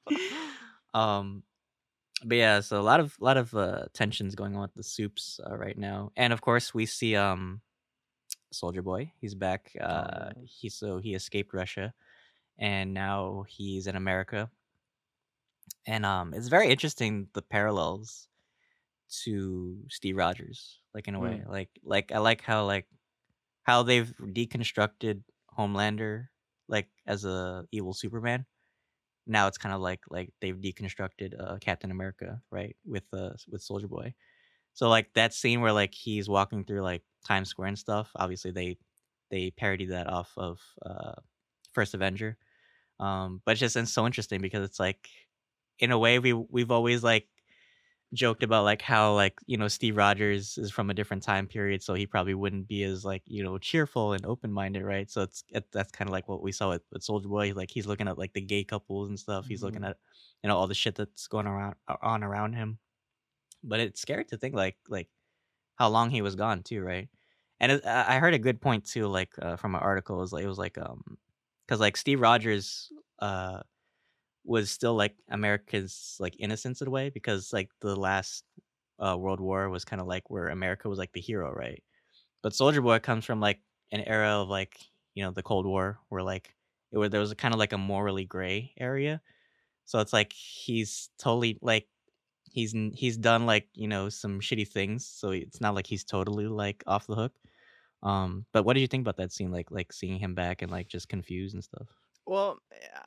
um 0.92 1.44
but 2.26 2.36
yeah 2.36 2.60
so 2.60 2.78
a 2.78 2.82
lot 2.82 3.00
of 3.00 3.16
lot 3.20 3.38
of 3.38 3.54
uh 3.54 3.84
tensions 3.94 4.34
going 4.34 4.54
on 4.54 4.60
with 4.60 4.74
the 4.74 4.82
soups 4.82 5.40
uh, 5.50 5.56
right 5.56 5.78
now 5.78 6.12
and 6.14 6.34
of 6.34 6.42
course 6.42 6.74
we 6.74 6.84
see 6.84 7.16
um 7.16 7.62
soldier 8.52 8.82
boy 8.82 9.10
he's 9.18 9.34
back 9.34 9.72
uh 9.80 10.28
yeah. 10.36 10.42
he 10.44 10.68
so 10.68 10.98
he 10.98 11.14
escaped 11.14 11.54
russia 11.54 11.94
and 12.58 12.92
now 12.92 13.46
he's 13.48 13.86
in 13.86 13.96
america 13.96 14.50
and 15.86 16.04
um 16.06 16.34
it's 16.34 16.48
very 16.48 16.68
interesting 16.68 17.28
the 17.34 17.42
parallels 17.42 18.28
to 19.08 19.82
steve 19.90 20.16
rogers 20.16 20.80
like 20.94 21.08
in 21.08 21.14
a 21.14 21.20
way 21.20 21.42
like 21.46 21.70
like 21.84 22.12
i 22.12 22.18
like 22.18 22.42
how 22.42 22.64
like 22.66 22.88
how 23.62 23.82
they've 23.82 24.14
deconstructed 24.20 25.22
homelander 25.58 26.28
like 26.68 26.88
as 27.06 27.24
a 27.24 27.66
evil 27.72 27.94
superman 27.94 28.46
now 29.26 29.46
it's 29.48 29.58
kind 29.58 29.74
of 29.74 29.80
like 29.80 30.00
like 30.10 30.32
they've 30.40 30.56
deconstructed 30.56 31.34
uh, 31.38 31.58
Captain 31.60 31.90
America, 31.90 32.40
right? 32.50 32.76
With 32.84 33.04
uh 33.12 33.30
with 33.48 33.62
Soldier 33.62 33.88
Boy. 33.88 34.14
So 34.74 34.88
like 34.88 35.14
that 35.14 35.34
scene 35.34 35.60
where 35.60 35.72
like 35.72 35.94
he's 35.94 36.28
walking 36.28 36.64
through 36.64 36.82
like 36.82 37.02
Times 37.26 37.48
Square 37.50 37.68
and 37.68 37.78
stuff. 37.78 38.10
Obviously 38.16 38.52
they 38.52 38.78
they 39.30 39.50
parodied 39.50 39.90
that 39.90 40.08
off 40.08 40.32
of 40.36 40.60
uh 40.84 41.14
First 41.72 41.94
Avenger. 41.94 42.38
Um 43.00 43.42
but 43.44 43.52
it's 43.52 43.60
just 43.60 43.76
it's 43.76 43.92
so 43.92 44.06
interesting 44.06 44.40
because 44.40 44.64
it's 44.64 44.80
like 44.80 45.10
in 45.78 45.90
a 45.92 45.98
way 45.98 46.18
we 46.18 46.32
we've 46.32 46.70
always 46.70 47.02
like 47.04 47.28
joked 48.14 48.42
about 48.44 48.64
like 48.64 48.80
how 48.82 49.14
like 49.14 49.38
you 49.46 49.56
know 49.56 49.68
Steve 49.68 49.96
Rogers 49.96 50.58
is 50.58 50.70
from 50.70 50.90
a 50.90 50.94
different 50.94 51.22
time 51.24 51.46
period 51.48 51.82
so 51.82 51.92
he 51.94 52.06
probably 52.06 52.34
wouldn't 52.34 52.68
be 52.68 52.84
as 52.84 53.04
like 53.04 53.22
you 53.26 53.42
know 53.42 53.58
cheerful 53.58 54.12
and 54.12 54.24
open-minded 54.24 54.82
right? 54.84 55.10
So 55.10 55.22
it's 55.22 55.44
it, 55.48 55.70
that's 55.72 55.90
kind 55.92 56.08
of 56.08 56.12
like 56.12 56.28
what 56.28 56.40
we 56.42 56.52
saw 56.52 56.70
with, 56.70 56.82
with 56.92 57.02
Soldier 57.02 57.28
Boy. 57.28 57.52
Like 57.54 57.70
he's 57.70 57.86
looking 57.86 58.08
at 58.08 58.16
like 58.18 58.32
the 58.32 58.40
gay 58.40 58.64
couples 58.64 59.08
and 59.08 59.18
stuff. 59.18 59.46
He's 59.48 59.62
looking 59.62 59.82
Mhm. 59.82 59.90
at 59.90 59.96
you 60.42 60.48
know 60.48 60.56
all 60.56 60.68
the 60.68 60.74
shit 60.74 60.94
that's 60.94 61.26
going 61.26 61.46
around 61.46 61.74
on 62.02 62.22
around 62.24 62.54
him. 62.54 62.78
But 63.64 63.80
it's 63.80 64.00
scary 64.00 64.24
to 64.26 64.36
think 64.38 64.54
like 64.54 64.76
like 64.88 65.08
how 65.76 65.88
long 65.88 66.10
he 66.10 66.22
was 66.22 66.36
gone 66.36 66.62
too 66.62 66.82
right? 66.82 67.08
And 67.60 67.72
it, 67.72 67.86
I 67.86 68.16
I 68.16 68.18
heard 68.18 68.34
a 68.34 68.38
good 68.38 68.60
point 68.60 68.86
too 68.86 69.08
like 69.08 69.32
uh, 69.40 69.56
from 69.56 69.74
an 69.74 69.80
article. 69.82 70.18
It 70.18 70.20
was 70.22 70.32
like 70.32 70.44
it 70.44 70.48
was 70.48 70.58
like 70.58 70.78
um 70.78 71.18
because 71.66 71.80
like 71.80 71.96
Steve 71.96 72.20
Rogers 72.20 72.92
uh 73.18 73.62
was 74.46 74.70
still 74.70 74.94
like 74.94 75.16
America's 75.28 76.16
like 76.20 76.36
innocence 76.38 76.80
in 76.80 76.88
a 76.88 76.90
way 76.90 77.10
because 77.10 77.52
like 77.52 77.70
the 77.80 77.96
last 77.96 78.44
uh, 78.98 79.16
World 79.18 79.40
War 79.40 79.68
was 79.68 79.84
kind 79.84 80.00
of 80.00 80.06
like 80.06 80.30
where 80.30 80.48
America 80.48 80.88
was 80.88 80.98
like 80.98 81.12
the 81.12 81.20
hero, 81.20 81.52
right? 81.52 81.82
But 82.42 82.54
Soldier 82.54 82.82
Boy 82.82 82.98
comes 83.00 83.24
from 83.24 83.40
like 83.40 83.60
an 83.92 84.02
era 84.02 84.40
of 84.42 84.48
like 84.48 84.78
you 85.14 85.24
know 85.24 85.30
the 85.32 85.42
Cold 85.42 85.66
War, 85.66 85.98
where 86.08 86.22
like 86.22 86.54
it 86.92 86.98
was 86.98 87.10
there 87.10 87.20
was 87.20 87.34
kind 87.34 87.54
of 87.54 87.60
like 87.60 87.72
a 87.72 87.78
morally 87.78 88.24
gray 88.24 88.72
area. 88.78 89.20
So 89.84 90.00
it's 90.00 90.12
like 90.12 90.32
he's 90.32 91.10
totally 91.18 91.58
like 91.62 91.88
he's 92.50 92.74
he's 92.94 93.16
done 93.16 93.46
like 93.46 93.68
you 93.74 93.88
know 93.88 94.08
some 94.08 94.40
shitty 94.40 94.68
things, 94.68 95.06
so 95.06 95.30
it's 95.30 95.60
not 95.60 95.74
like 95.74 95.86
he's 95.86 96.04
totally 96.04 96.46
like 96.46 96.82
off 96.86 97.06
the 97.06 97.14
hook. 97.16 97.34
Um, 98.02 98.46
but 98.52 98.64
what 98.64 98.74
did 98.74 98.80
you 98.80 98.86
think 98.86 99.02
about 99.02 99.16
that 99.18 99.32
scene? 99.32 99.50
Like 99.50 99.70
like 99.70 99.92
seeing 99.92 100.18
him 100.18 100.34
back 100.34 100.62
and 100.62 100.70
like 100.70 100.88
just 100.88 101.08
confused 101.08 101.54
and 101.54 101.64
stuff. 101.64 101.88
Well, 102.26 102.58
uh, 102.72 103.05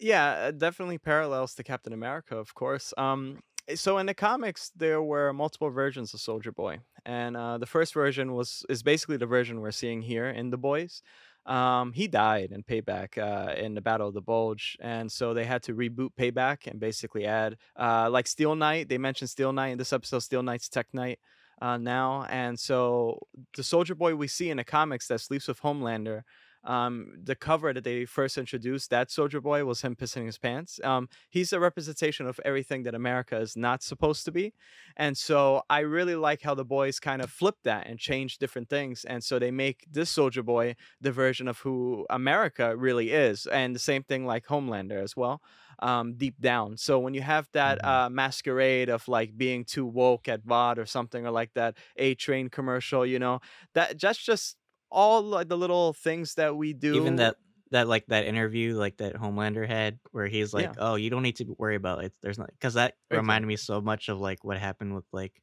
yeah, 0.00 0.50
definitely 0.50 0.98
parallels 0.98 1.54
to 1.54 1.62
Captain 1.62 1.92
America, 1.92 2.36
of 2.36 2.54
course. 2.54 2.94
Um, 2.96 3.40
so 3.74 3.98
in 3.98 4.06
the 4.06 4.14
comics, 4.14 4.70
there 4.74 5.02
were 5.02 5.32
multiple 5.32 5.70
versions 5.70 6.14
of 6.14 6.20
Soldier 6.20 6.52
Boy, 6.52 6.78
and 7.04 7.36
uh, 7.36 7.58
the 7.58 7.66
first 7.66 7.92
version 7.92 8.34
was 8.34 8.64
is 8.68 8.82
basically 8.82 9.16
the 9.16 9.26
version 9.26 9.60
we're 9.60 9.70
seeing 9.70 10.02
here 10.02 10.28
in 10.28 10.50
the 10.50 10.56
Boys. 10.56 11.02
Um, 11.44 11.92
he 11.92 12.08
died 12.08 12.52
in 12.52 12.62
Payback 12.62 13.16
uh, 13.16 13.54
in 13.54 13.74
the 13.74 13.80
Battle 13.80 14.08
of 14.08 14.14
the 14.14 14.20
Bulge, 14.20 14.76
and 14.80 15.10
so 15.10 15.34
they 15.34 15.44
had 15.44 15.62
to 15.64 15.74
reboot 15.74 16.10
Payback 16.18 16.66
and 16.66 16.80
basically 16.80 17.26
add 17.26 17.56
uh, 17.78 18.08
like 18.10 18.26
Steel 18.26 18.54
Knight. 18.54 18.88
They 18.88 18.98
mentioned 18.98 19.30
Steel 19.30 19.52
Knight 19.52 19.68
in 19.68 19.78
this 19.78 19.92
episode. 19.92 20.20
Steel 20.20 20.42
Knight's 20.42 20.68
Tech 20.68 20.86
Knight 20.92 21.18
uh, 21.60 21.76
now, 21.76 22.26
and 22.30 22.58
so 22.58 23.18
the 23.56 23.62
Soldier 23.62 23.94
Boy 23.94 24.14
we 24.14 24.28
see 24.28 24.50
in 24.50 24.58
the 24.58 24.64
comics 24.64 25.08
that 25.08 25.20
sleeps 25.20 25.48
with 25.48 25.60
Homelander 25.60 26.22
um, 26.64 27.14
the 27.22 27.34
cover 27.36 27.72
that 27.72 27.84
they 27.84 28.04
first 28.04 28.36
introduced 28.38 28.90
that 28.90 29.10
Soldier 29.10 29.40
Boy 29.40 29.64
was 29.64 29.82
him 29.82 29.96
pissing 29.96 30.26
his 30.26 30.38
pants. 30.38 30.80
Um, 30.84 31.08
he's 31.30 31.52
a 31.52 31.60
representation 31.60 32.26
of 32.26 32.40
everything 32.44 32.82
that 32.84 32.94
America 32.94 33.36
is 33.38 33.56
not 33.56 33.82
supposed 33.82 34.24
to 34.26 34.32
be, 34.32 34.54
and 34.96 35.16
so 35.16 35.62
I 35.70 35.80
really 35.80 36.16
like 36.16 36.42
how 36.42 36.54
the 36.54 36.64
boys 36.64 37.00
kind 37.00 37.22
of 37.22 37.30
flipped 37.30 37.64
that 37.64 37.86
and 37.86 37.98
changed 37.98 38.40
different 38.40 38.68
things, 38.68 39.04
and 39.04 39.22
so 39.22 39.38
they 39.38 39.50
make 39.50 39.86
this 39.90 40.10
Soldier 40.10 40.42
Boy 40.42 40.74
the 41.00 41.12
version 41.12 41.48
of 41.48 41.58
who 41.60 42.06
America 42.10 42.76
really 42.76 43.10
is, 43.10 43.46
and 43.46 43.74
the 43.74 43.78
same 43.80 44.02
thing 44.02 44.26
like 44.26 44.46
Homelander 44.46 45.02
as 45.02 45.16
well. 45.16 45.42
Um, 45.80 46.14
deep 46.16 46.40
down. 46.40 46.76
So 46.76 46.98
when 46.98 47.14
you 47.14 47.22
have 47.22 47.48
that 47.52 47.78
Mhm. 47.78 47.84
uh, 47.84 48.10
masquerade 48.10 48.88
of 48.88 49.06
like 49.06 49.36
being 49.36 49.64
too 49.64 49.86
woke 49.86 50.26
at 50.26 50.42
Vought 50.44 50.76
or 50.78 50.86
something, 50.86 51.24
or 51.24 51.30
like 51.30 51.52
that 51.54 51.76
A 51.96 52.16
Train 52.16 52.48
commercial, 52.48 53.06
you 53.06 53.18
know, 53.20 53.38
that 53.74 54.00
that's 54.00 54.18
just 54.18 54.56
all 54.90 55.22
like 55.22 55.48
the 55.48 55.56
little 55.58 55.92
things 55.92 56.34
that 56.34 56.56
we 56.56 56.72
do. 56.72 56.94
Even 56.96 57.16
that 57.16 57.36
that 57.70 57.86
like 57.88 58.06
that 58.06 58.24
interview 58.24 58.76
like 58.76 58.96
that 58.98 59.14
Homelander 59.14 59.66
had 59.66 59.98
where 60.12 60.26
he's 60.26 60.54
like, 60.54 60.64
Yeah. 60.64 60.74
"Oh, 60.78 60.94
you 60.94 61.10
don't 61.10 61.22
need 61.22 61.36
to 61.36 61.54
worry 61.58 61.76
about 61.76 62.04
it. 62.04 62.12
There's 62.22 62.38
not," 62.38 62.50
because 62.50 62.74
that 62.74 62.94
reminded 63.10 63.46
me 63.46 63.56
so 63.56 63.80
much 63.80 64.08
of 64.08 64.20
like 64.20 64.42
what 64.44 64.58
happened 64.58 64.94
with 64.94 65.04
like 65.12 65.42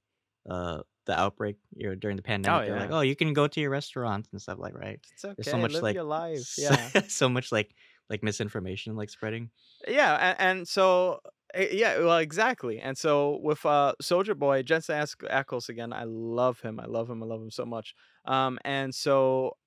uh 0.49 0.81
the 1.05 1.19
outbreak 1.19 1.57
you 1.75 1.89
know, 1.89 1.95
during 1.95 2.15
the 2.17 2.23
pandemic. 2.23 2.67
They're 2.67 2.79
like, 2.79 2.91
"Oh, 2.91 3.01
you 3.01 3.15
can 3.15 3.33
go 3.33 3.47
to 3.47 3.59
your 3.61 3.69
restaurants 3.69 4.29
and 4.31 4.41
stuff 4.41 4.57
like 4.59 4.73
right." 4.75 4.99
It's 5.13 5.23
okay. 5.25 5.35
There's 5.37 5.51
so 5.51 5.57
much 5.57 5.73
live 5.73 5.83
like 5.83 5.95
your 5.95 6.03
life. 6.03 6.55
Yeah. 6.57 6.89
so 7.07 7.29
much 7.29 7.51
like 7.51 7.75
like 8.09 8.23
misinformation 8.23 8.95
like 8.95 9.09
spreading. 9.09 9.49
yeah, 9.87 10.15
and, 10.15 10.39
and 10.39 10.67
so 10.67 11.19
eh, 11.53 11.69
yeah, 11.71 11.99
well, 11.99 12.17
exactly. 12.17 12.79
And 12.79 12.97
so 12.97 13.39
with 13.43 13.63
uh 13.65 13.93
Soldier 14.01 14.33
Boy, 14.35 14.63
Jensen 14.63 14.95
Ack- 14.95 15.45
Ackles 15.45 15.69
again, 15.69 15.93
I 15.93 16.05
love 16.05 16.59
him. 16.61 16.79
I 16.79 16.85
love 16.85 17.09
him. 17.09 17.21
I 17.21 17.25
love 17.27 17.41
him 17.41 17.51
so 17.51 17.65
much. 17.65 17.93
Um, 18.25 18.59
and 18.65 18.93
so 18.93 19.57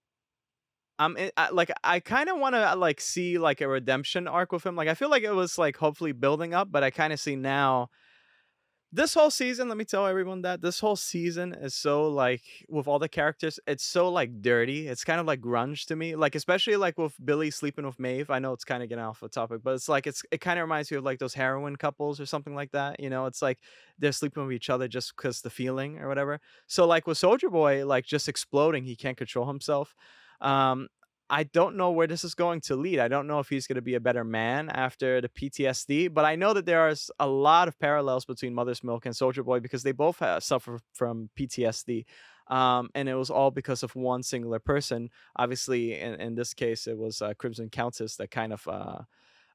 I'm 0.98 1.16
like 1.52 1.70
I 1.84 2.00
kind 2.00 2.28
of 2.28 2.38
want 2.38 2.56
to 2.56 2.74
like 2.74 3.00
see 3.00 3.38
like 3.38 3.60
a 3.60 3.68
redemption 3.68 4.26
arc 4.26 4.50
with 4.50 4.66
him. 4.66 4.74
Like 4.74 4.88
I 4.88 4.94
feel 4.94 5.10
like 5.10 5.22
it 5.22 5.32
was 5.32 5.56
like 5.56 5.76
hopefully 5.76 6.12
building 6.12 6.54
up, 6.54 6.72
but 6.72 6.82
I 6.82 6.90
kind 6.90 7.12
of 7.12 7.20
see 7.20 7.36
now 7.36 7.90
this 8.90 9.12
whole 9.12 9.30
season, 9.30 9.68
let 9.68 9.76
me 9.76 9.84
tell 9.84 10.06
everyone 10.06 10.42
that 10.42 10.62
this 10.62 10.80
whole 10.80 10.96
season 10.96 11.52
is 11.52 11.74
so 11.74 12.08
like 12.08 12.42
with 12.68 12.88
all 12.88 12.98
the 12.98 13.08
characters, 13.08 13.60
it's 13.66 13.84
so 13.84 14.08
like 14.08 14.40
dirty. 14.40 14.88
It's 14.88 15.04
kind 15.04 15.20
of 15.20 15.26
like 15.26 15.40
grunge 15.40 15.84
to 15.86 15.96
me. 15.96 16.16
Like 16.16 16.34
especially 16.34 16.76
like 16.76 16.96
with 16.96 17.14
Billy 17.22 17.50
sleeping 17.50 17.84
with 17.84 17.98
Maeve. 17.98 18.30
I 18.30 18.38
know 18.38 18.54
it's 18.54 18.64
kind 18.64 18.82
of 18.82 18.88
getting 18.88 19.04
off 19.04 19.20
the 19.20 19.28
topic, 19.28 19.60
but 19.62 19.74
it's 19.74 19.88
like 19.90 20.06
it's 20.06 20.22
it 20.30 20.40
kind 20.40 20.58
of 20.58 20.62
reminds 20.62 20.90
me 20.90 20.96
of 20.96 21.04
like 21.04 21.18
those 21.18 21.34
heroin 21.34 21.76
couples 21.76 22.18
or 22.18 22.24
something 22.24 22.54
like 22.54 22.70
that. 22.72 22.98
You 22.98 23.10
know, 23.10 23.26
it's 23.26 23.42
like 23.42 23.58
they're 23.98 24.12
sleeping 24.12 24.46
with 24.46 24.54
each 24.54 24.70
other 24.70 24.88
just 24.88 25.14
because 25.16 25.42
the 25.42 25.50
feeling 25.50 25.98
or 25.98 26.08
whatever. 26.08 26.40
So 26.66 26.86
like 26.86 27.06
with 27.06 27.18
Soldier 27.18 27.50
Boy, 27.50 27.84
like 27.84 28.06
just 28.06 28.28
exploding, 28.28 28.84
he 28.84 28.96
can't 28.96 29.18
control 29.18 29.46
himself. 29.46 29.94
Um, 30.40 30.88
I 31.30 31.44
don't 31.44 31.76
know 31.76 31.90
where 31.90 32.06
this 32.06 32.24
is 32.24 32.34
going 32.34 32.62
to 32.62 32.76
lead. 32.76 32.98
I 32.98 33.08
don't 33.08 33.26
know 33.26 33.38
if 33.38 33.48
he's 33.48 33.66
going 33.66 33.76
to 33.76 33.82
be 33.82 33.94
a 33.94 34.00
better 34.00 34.24
man 34.24 34.70
after 34.70 35.20
the 35.20 35.28
PTSD, 35.28 36.12
but 36.12 36.24
I 36.24 36.36
know 36.36 36.54
that 36.54 36.64
there 36.66 36.88
is 36.88 37.10
a 37.18 37.26
lot 37.26 37.68
of 37.68 37.78
parallels 37.78 38.24
between 38.24 38.54
Mother's 38.54 38.82
Milk 38.82 39.04
and 39.04 39.14
Soldier 39.14 39.42
Boy 39.42 39.60
because 39.60 39.82
they 39.82 39.92
both 39.92 40.20
have, 40.20 40.42
suffer 40.42 40.78
from 40.94 41.28
PTSD. 41.38 42.04
Um, 42.48 42.88
and 42.94 43.08
it 43.08 43.14
was 43.14 43.28
all 43.28 43.50
because 43.50 43.82
of 43.82 43.94
one 43.94 44.22
singular 44.22 44.58
person. 44.58 45.10
Obviously, 45.36 46.00
in, 46.00 46.14
in 46.14 46.34
this 46.34 46.54
case, 46.54 46.86
it 46.86 46.96
was 46.96 47.20
uh, 47.20 47.34
Crimson 47.34 47.68
Countess 47.68 48.16
that 48.16 48.30
kind 48.30 48.54
of 48.54 48.66
uh, 48.66 49.02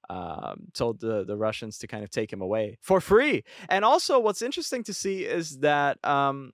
um, 0.10 0.68
told 0.74 1.00
the, 1.00 1.24
the 1.24 1.38
Russians 1.38 1.80
to 1.80 1.88
kind 1.88 2.04
of 2.04 2.12
take 2.12 2.32
him 2.32 2.42
away 2.42 2.78
for 2.82 3.02
free. 3.02 3.44
And 3.70 3.84
also, 3.84 4.20
what's 4.20 4.42
interesting 4.42 4.84
to 4.84 4.94
see 4.94 5.24
is 5.24 5.60
that 5.60 6.04
um, 6.06 6.52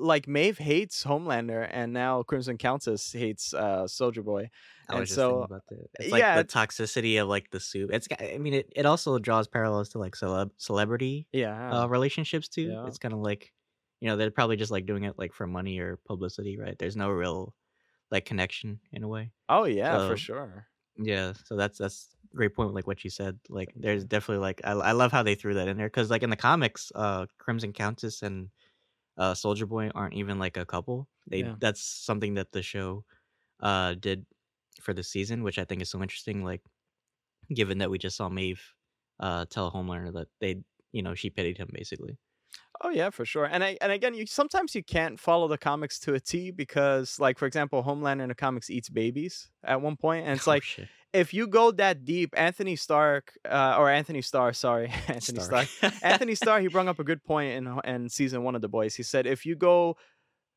like 0.00 0.26
Maeve 0.28 0.58
hates 0.58 1.04
Homelander, 1.04 1.68
and 1.70 1.92
now 1.92 2.22
Crimson 2.22 2.58
Countess 2.58 3.12
hates 3.12 3.54
uh, 3.54 3.86
Soldier 3.88 4.22
Boy. 4.22 4.50
I 4.88 4.96
And 4.96 4.98
was 4.98 5.08
just 5.08 5.14
so, 5.14 5.24
thinking 5.26 5.44
about 5.44 5.62
that. 5.68 5.86
It's 6.00 6.10
like 6.10 6.32
yeah, 6.32 6.32
the 6.32 6.44
toxicity 6.44 7.20
of 7.22 7.28
like 7.28 7.50
the 7.50 7.60
soup. 7.60 7.90
It's 7.92 8.08
I 8.18 8.38
mean 8.38 8.54
it, 8.54 8.72
it 8.74 8.86
also 8.86 9.18
draws 9.18 9.46
parallels 9.46 9.90
to 9.90 9.98
like 9.98 10.14
celeb 10.16 10.50
celebrity 10.58 11.28
Yeah, 11.32 11.82
uh, 11.82 11.86
relationships 11.88 12.48
too. 12.48 12.72
Yeah. 12.72 12.82
It's 12.82 12.98
kind 12.98 13.14
of 13.14 13.20
like, 13.20 13.52
you 14.00 14.08
know, 14.08 14.16
they're 14.16 14.32
probably 14.32 14.56
just 14.56 14.72
like 14.72 14.86
doing 14.86 15.04
it 15.04 15.16
like 15.18 15.32
for 15.32 15.46
money 15.46 15.78
or 15.78 15.96
publicity, 15.98 16.58
right? 16.58 16.76
There's 16.78 16.96
no 16.96 17.10
real 17.10 17.54
like 18.10 18.24
connection 18.26 18.80
in 18.92 19.02
a 19.04 19.08
way. 19.08 19.32
oh 19.48 19.64
yeah, 19.64 19.98
so- 19.98 19.98
for 19.98 20.16
sure. 20.16 20.68
Yeah, 20.96 21.32
so 21.44 21.56
that's 21.56 21.78
that's 21.78 22.14
a 22.32 22.36
great 22.36 22.54
point. 22.54 22.74
Like 22.74 22.86
what 22.86 23.04
you 23.04 23.10
said, 23.10 23.40
like 23.48 23.72
there's 23.76 24.04
definitely 24.04 24.42
like 24.42 24.60
I, 24.64 24.72
I 24.72 24.92
love 24.92 25.12
how 25.12 25.22
they 25.22 25.34
threw 25.34 25.54
that 25.54 25.68
in 25.68 25.76
there 25.78 25.86
because 25.88 26.10
like 26.10 26.22
in 26.22 26.30
the 26.30 26.36
comics, 26.36 26.92
uh, 26.94 27.26
Crimson 27.38 27.72
Countess 27.72 28.22
and 28.22 28.50
uh 29.20 29.34
Soldier 29.34 29.66
Boy 29.66 29.90
aren't 29.94 30.14
even 30.16 30.40
like 30.40 30.58
a 30.58 30.66
couple. 30.66 31.08
They 31.28 31.44
Yeah. 31.44 31.56
that's 31.60 31.82
something 31.82 32.34
that 32.36 32.52
the 32.52 32.62
show 32.64 33.04
uh 33.60 33.94
did 33.94 34.26
for 34.82 34.94
the 34.94 35.04
season, 35.04 35.44
which 35.44 35.58
I 35.58 35.66
think 35.66 35.82
is 35.82 35.90
so 35.90 36.02
interesting. 36.02 36.44
Like 36.44 36.62
given 37.54 37.78
that 37.78 37.90
we 37.90 37.98
just 37.98 38.16
saw 38.16 38.28
Maeve 38.28 38.62
uh 39.20 39.46
tell 39.50 39.70
Homelander 39.72 40.12
that 40.14 40.28
they 40.40 40.62
you 40.92 41.02
know 41.02 41.14
she 41.14 41.30
pitied 41.30 41.58
him 41.58 41.70
basically. 41.72 42.18
Oh 42.82 42.90
yeah, 42.90 43.10
for 43.10 43.24
sure. 43.24 43.44
And 43.44 43.62
I, 43.62 43.76
and 43.80 43.92
again, 43.92 44.14
you 44.14 44.26
sometimes 44.26 44.74
you 44.74 44.82
can't 44.82 45.20
follow 45.20 45.48
the 45.48 45.58
comics 45.58 45.98
to 46.00 46.14
a 46.14 46.20
T 46.20 46.50
because, 46.50 47.18
like 47.20 47.38
for 47.38 47.46
example, 47.46 47.82
Homelander 47.82 48.22
in 48.22 48.28
the 48.28 48.34
comics 48.34 48.70
eats 48.70 48.88
babies 48.88 49.50
at 49.62 49.80
one 49.82 49.96
point, 49.96 50.26
and 50.26 50.36
it's 50.36 50.46
Oh, 50.50 50.52
like 50.54 50.64
shit. 50.64 50.90
If 51.12 51.34
you 51.34 51.46
go 51.46 51.70
that 51.72 52.04
deep, 52.04 52.34
Anthony 52.36 52.76
Stark 52.76 53.32
uh, 53.48 53.76
or 53.78 53.90
Anthony 53.90 54.22
Starr, 54.22 54.52
sorry, 54.52 54.88
Anthony 55.08 55.40
Stark. 55.40 55.68
Stark, 55.68 55.94
Anthony 56.02 56.34
Starr, 56.34 56.60
he 56.60 56.68
brought 56.68 56.88
up 56.88 56.98
a 56.98 57.04
good 57.04 57.22
point 57.24 57.52
in 57.54 57.80
in 57.84 58.08
season 58.08 58.42
one 58.42 58.54
of 58.54 58.62
The 58.62 58.68
Boys. 58.68 58.94
He 58.94 59.02
said 59.02 59.26
if 59.26 59.44
you 59.44 59.56
go 59.56 59.96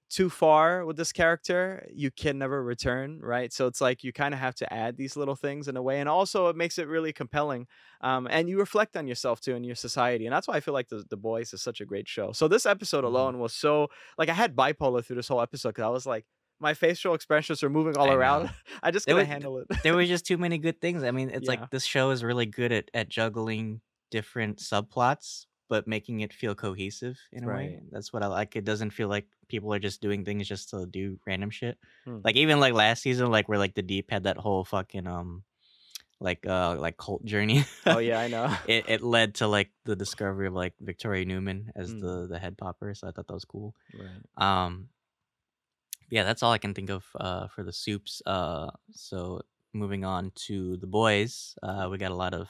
too 0.10 0.30
far 0.30 0.86
with 0.86 0.96
this 0.96 1.12
character, 1.12 1.88
you 1.92 2.12
can 2.12 2.38
never 2.38 2.64
return, 2.64 3.20
right? 3.20 3.52
So 3.52 3.66
it's 3.66 3.82
like 3.82 4.04
you 4.04 4.14
kind 4.14 4.32
of 4.36 4.40
have 4.40 4.54
to 4.56 4.72
add 4.72 4.96
these 4.96 5.18
little 5.18 5.36
things 5.36 5.68
in 5.68 5.76
a 5.76 5.82
way, 5.82 6.00
and 6.00 6.08
also 6.08 6.50
it 6.50 6.56
makes 6.56 6.78
it 6.78 6.88
really 6.88 7.12
compelling. 7.12 7.66
Um, 8.02 8.28
and 8.30 8.48
you 8.48 8.60
reflect 8.60 8.96
on 8.96 9.08
yourself 9.08 9.42
too 9.42 9.56
and 9.56 9.66
your 9.66 9.76
society, 9.76 10.28
and 10.28 10.34
that's 10.34 10.48
why 10.48 10.56
I 10.56 10.60
feel 10.60 10.76
like 10.76 10.90
the 10.90 11.04
The 11.10 11.18
Boys 11.18 11.52
is 11.54 11.64
such 11.64 11.82
a 11.82 11.86
great 11.86 12.08
show. 12.08 12.32
So 12.32 12.48
this 12.48 12.68
episode 12.68 13.04
Mhm. 13.04 13.08
alone 13.08 13.40
was 13.40 13.54
so 13.56 13.88
like 14.20 14.30
I 14.30 14.34
had 14.34 14.56
bipolar 14.56 15.04
through 15.04 15.16
this 15.16 15.28
whole 15.30 15.42
episode 15.42 15.70
because 15.70 15.84
I 15.86 15.90
was 15.90 16.06
like. 16.06 16.26
My 16.64 16.74
facial 16.74 17.14
expressions 17.14 17.62
are 17.62 17.70
moving 17.70 17.98
all 17.98 18.10
I 18.10 18.16
around. 18.16 18.44
know. 18.46 18.52
I 18.84 18.90
just 18.92 19.06
couldn't 19.06 19.20
was- 19.20 19.28
handle 19.28 19.58
it. 19.60 19.68
there 19.84 19.94
were 19.94 20.06
just 20.16 20.26
too 20.26 20.38
many 20.40 20.58
good 20.58 20.80
things. 20.82 21.04
I 21.04 21.12
mean, 21.12 21.30
it's 21.30 21.44
Yeah. 21.46 21.60
like 21.60 21.70
this 21.70 21.86
show 21.86 22.10
is 22.16 22.24
really 22.24 22.46
good 22.48 22.72
at 22.72 22.90
at 22.94 23.10
juggling 23.10 23.82
different 24.10 24.58
subplots, 24.60 25.46
but 25.70 25.88
making 25.88 26.22
it 26.22 26.32
feel 26.34 26.56
cohesive 26.56 27.18
in 27.32 27.44
a 27.44 27.48
way. 27.48 27.80
That's 27.92 28.14
what 28.14 28.24
I 28.24 28.28
like. 28.28 28.56
It 28.56 28.64
doesn't 28.64 28.92
feel 28.92 29.10
like 29.10 29.28
people 29.50 29.74
are 29.74 29.80
just 29.80 30.02
doing 30.02 30.24
things 30.24 30.48
just 30.48 30.70
to 30.72 30.86
do 30.86 31.20
random 31.28 31.50
shit. 31.50 31.78
Hmm. 32.06 32.20
Like 32.24 32.36
even 32.38 32.60
like 32.60 32.74
last 32.74 33.02
season, 33.04 33.30
like 33.32 33.50
where 33.50 33.60
like 33.60 33.76
the 33.76 33.82
deep 33.82 34.10
had 34.10 34.24
that 34.24 34.38
whole 34.38 34.64
fucking 34.64 35.08
um, 35.08 35.44
like 36.20 36.46
uh 36.48 36.76
like 36.80 36.96
cult 36.96 37.26
journey. 37.26 37.66
oh 37.86 37.98
yeah, 38.10 38.20
I 38.22 38.28
know. 38.30 38.48
it 38.68 38.86
it 38.88 39.02
led 39.02 39.36
to 39.42 39.48
like 39.48 39.72
the 39.84 39.96
discovery 39.96 40.48
of 40.48 40.54
like 40.54 40.74
Victoria 40.80 41.26
Neuman 41.26 41.68
as 41.76 41.92
Mm. 41.92 42.00
the 42.02 42.14
the 42.32 42.40
head 42.40 42.56
popper. 42.58 42.94
So 42.94 43.08
I 43.08 43.12
thought 43.12 43.28
that 43.28 43.34
was 43.34 43.46
cool. 43.46 43.74
right. 43.98 44.24
Um, 44.40 44.88
yeah, 46.14 46.24
that's 46.24 46.44
all 46.44 46.52
I 46.52 46.58
can 46.60 46.74
think 46.74 46.90
of 46.90 47.06
uh, 47.20 47.48
for 47.48 47.64
the 47.64 47.74
soups. 47.74 48.22
Uh, 48.26 48.70
so 48.92 49.42
moving 49.74 50.06
on 50.06 50.32
to 50.48 50.78
the 50.78 50.88
boys, 50.88 51.56
uh, 51.64 51.88
we 51.92 51.98
got 51.98 52.12
a 52.12 52.16
lot 52.16 52.34
of 52.34 52.50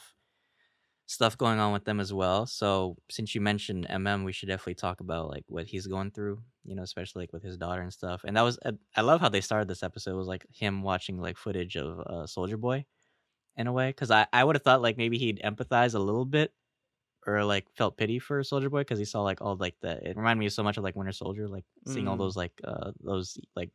stuff 1.06 1.38
going 1.38 1.60
on 1.60 1.74
with 1.74 1.86
them 1.86 2.00
as 2.00 2.14
well. 2.14 2.46
So 2.46 2.98
since 3.10 3.36
you 3.36 3.42
mentioned 3.42 3.86
MM, 3.90 4.24
we 4.24 4.32
should 4.32 4.50
definitely 4.50 4.76
talk 4.76 5.02
about 5.02 5.30
like 5.30 5.44
what 5.48 5.66
he's 5.68 5.88
going 5.88 6.12
through. 6.12 6.42
You 6.64 6.76
know, 6.76 6.84
especially 6.84 7.24
like 7.24 7.34
with 7.34 7.44
his 7.44 7.58
daughter 7.58 7.82
and 7.82 7.94
stuff. 7.94 8.24
And 8.26 8.38
that 8.38 8.42
was 8.44 8.58
I- 8.66 8.72
I 8.96 9.02
love 9.02 9.22
how 9.22 9.30
they 9.30 9.42
started 9.42 9.68
this 9.68 9.84
episode. 9.84 10.16
Was 10.18 10.28
like 10.28 10.46
him 10.52 10.82
watching 10.82 11.20
like 11.20 11.38
footage 11.38 11.76
of 11.78 12.00
uh, 12.02 12.28
Soldier 12.28 12.58
Boy, 12.58 12.86
in 13.58 13.68
a 13.68 13.74
way, 13.74 13.90
because 13.90 14.12
I 14.12 14.28
I 14.34 14.44
would 14.44 14.56
have 14.56 14.64
thought 14.64 14.82
like 14.84 14.98
maybe 14.98 15.18
he'd 15.20 15.42
empathize 15.44 15.96
a 15.96 16.00
little 16.00 16.26
bit 16.26 16.54
or 17.26 17.44
like 17.46 17.66
felt 17.76 17.98
pity 17.98 18.20
for 18.20 18.44
Soldier 18.44 18.70
Boy 18.70 18.82
because 18.82 19.00
he 19.00 19.06
saw 19.06 19.22
like 19.22 19.42
all 19.42 19.56
like 19.56 19.76
the 19.82 19.92
it 20.10 20.18
reminded 20.18 20.40
me 20.40 20.50
so 20.50 20.64
much 20.64 20.78
of 20.78 20.84
like 20.84 20.96
Winter 20.96 21.12
Soldier, 21.14 21.48
like 21.48 21.66
seeing 21.88 22.08
all 22.08 22.16
Mm. 22.16 22.20
those 22.20 22.36
like 22.36 22.54
uh 22.64 22.92
those 23.04 23.38
like 23.56 23.70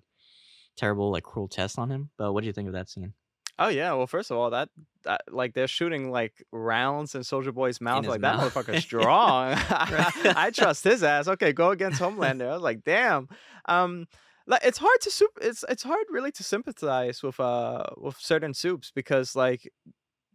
terrible 0.76 1.10
like 1.10 1.24
cruel 1.24 1.48
tests 1.48 1.78
on 1.78 1.90
him. 1.90 2.10
But 2.18 2.32
what 2.32 2.42
do 2.42 2.46
you 2.46 2.52
think 2.52 2.68
of 2.68 2.74
that 2.74 2.88
scene? 2.88 3.12
Oh 3.60 3.68
yeah, 3.68 3.92
well 3.94 4.06
first 4.06 4.30
of 4.30 4.36
all, 4.36 4.50
that, 4.50 4.68
that 5.02 5.22
like 5.30 5.52
they're 5.52 5.66
shooting 5.66 6.12
like 6.12 6.44
rounds 6.52 7.16
in 7.16 7.24
Soldier 7.24 7.50
Boy's 7.50 7.80
mouth. 7.80 8.06
Like 8.06 8.20
that 8.20 8.36
mouth. 8.36 8.54
motherfucker's 8.54 8.82
strong. 8.90 9.54
I 9.58 10.52
trust 10.54 10.84
his 10.84 11.02
ass. 11.02 11.26
Okay, 11.26 11.52
go 11.52 11.70
against 11.70 12.00
Homelander. 12.00 12.48
I 12.48 12.54
was 12.54 12.62
like, 12.62 12.84
damn. 12.84 13.28
Um, 13.64 14.06
like 14.46 14.62
it's 14.64 14.78
hard 14.78 15.00
to 15.02 15.10
soup. 15.10 15.32
It's 15.42 15.64
it's 15.68 15.82
hard 15.82 16.06
really 16.10 16.30
to 16.32 16.44
sympathize 16.44 17.20
with 17.22 17.40
uh 17.40 17.82
with 17.96 18.16
certain 18.18 18.54
soups 18.54 18.92
because 18.94 19.34
like 19.34 19.68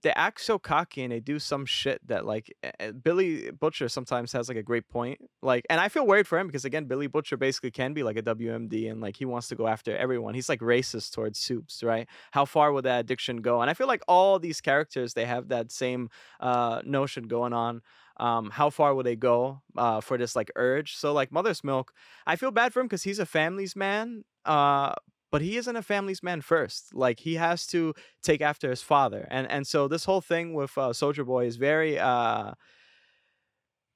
they 0.03 0.12
act 0.12 0.41
so 0.41 0.60
cocky 0.60 1.01
and 1.01 1.12
they 1.12 1.22
do 1.22 1.39
some 1.39 1.65
shit 1.65 2.05
that 2.07 2.25
like 2.25 2.53
Billy 3.01 3.51
Butcher 3.51 3.88
sometimes 3.88 4.33
has 4.33 4.50
like 4.50 4.57
a 4.57 4.63
great 4.63 4.89
point. 4.89 5.19
Like, 5.41 5.65
and 5.69 5.79
I 5.79 5.88
feel 5.88 6.05
worried 6.05 6.27
for 6.27 6.38
him 6.38 6.48
because 6.48 6.65
again, 6.65 6.86
Billy 6.86 7.07
Butcher 7.07 7.38
basically 7.38 7.72
can 7.72 7.93
be 7.93 8.03
like 8.03 8.17
a 8.17 8.22
WMD 8.22 8.91
and 8.91 9.01
like 9.01 9.15
he 9.15 9.25
wants 9.25 9.48
to 9.48 9.55
go 9.55 9.65
after 9.65 9.95
everyone. 9.95 10.33
He's 10.36 10.50
like 10.50 10.60
racist 10.60 11.13
towards 11.13 11.39
soups, 11.39 11.83
right? 11.83 12.07
How 12.31 12.43
far 12.43 12.74
would 12.74 12.83
that 12.83 13.00
addiction 13.00 13.38
go? 13.38 13.62
And 13.62 13.69
I 13.69 13.74
feel 13.74 13.88
like 13.88 14.03
all 14.07 14.39
these 14.39 14.60
characters 14.62 15.13
they 15.13 15.25
have 15.25 15.48
that 15.50 15.72
same 15.72 16.10
uh 16.39 16.81
notion 16.83 17.27
going 17.27 17.53
on. 17.53 17.81
Um, 18.17 18.51
how 18.51 18.69
far 18.69 18.93
will 18.93 19.03
they 19.03 19.15
go 19.15 19.62
uh 19.77 20.01
for 20.01 20.17
this 20.17 20.36
like 20.36 20.51
urge? 20.57 20.95
So 20.98 21.13
like 21.13 21.31
Mother's 21.31 21.63
Milk, 21.63 21.93
I 22.27 22.36
feel 22.36 22.51
bad 22.51 22.74
for 22.74 22.81
him 22.81 22.88
because 22.88 23.03
he's 23.03 23.19
a 23.19 23.25
family's 23.25 23.75
man. 23.75 24.25
Uh 24.43 24.93
but 25.34 25.42
he 25.42 25.58
isn't 25.58 25.75
a 25.75 25.82
family's 25.82 26.22
man 26.22 26.42
first. 26.42 26.94
Like 26.94 27.20
he 27.20 27.34
has 27.34 27.66
to 27.68 27.96
take 28.22 28.40
after 28.40 28.70
his 28.70 28.84
father 28.84 29.28
and 29.32 29.50
and 29.50 29.66
so 29.66 29.88
this 29.88 30.06
whole 30.06 30.22
thing 30.22 30.54
with 30.54 30.78
uh, 30.78 30.94
soldier 30.94 31.25
boy 31.25 31.48
is 31.48 31.58
very 31.58 31.98
uh 32.00 32.54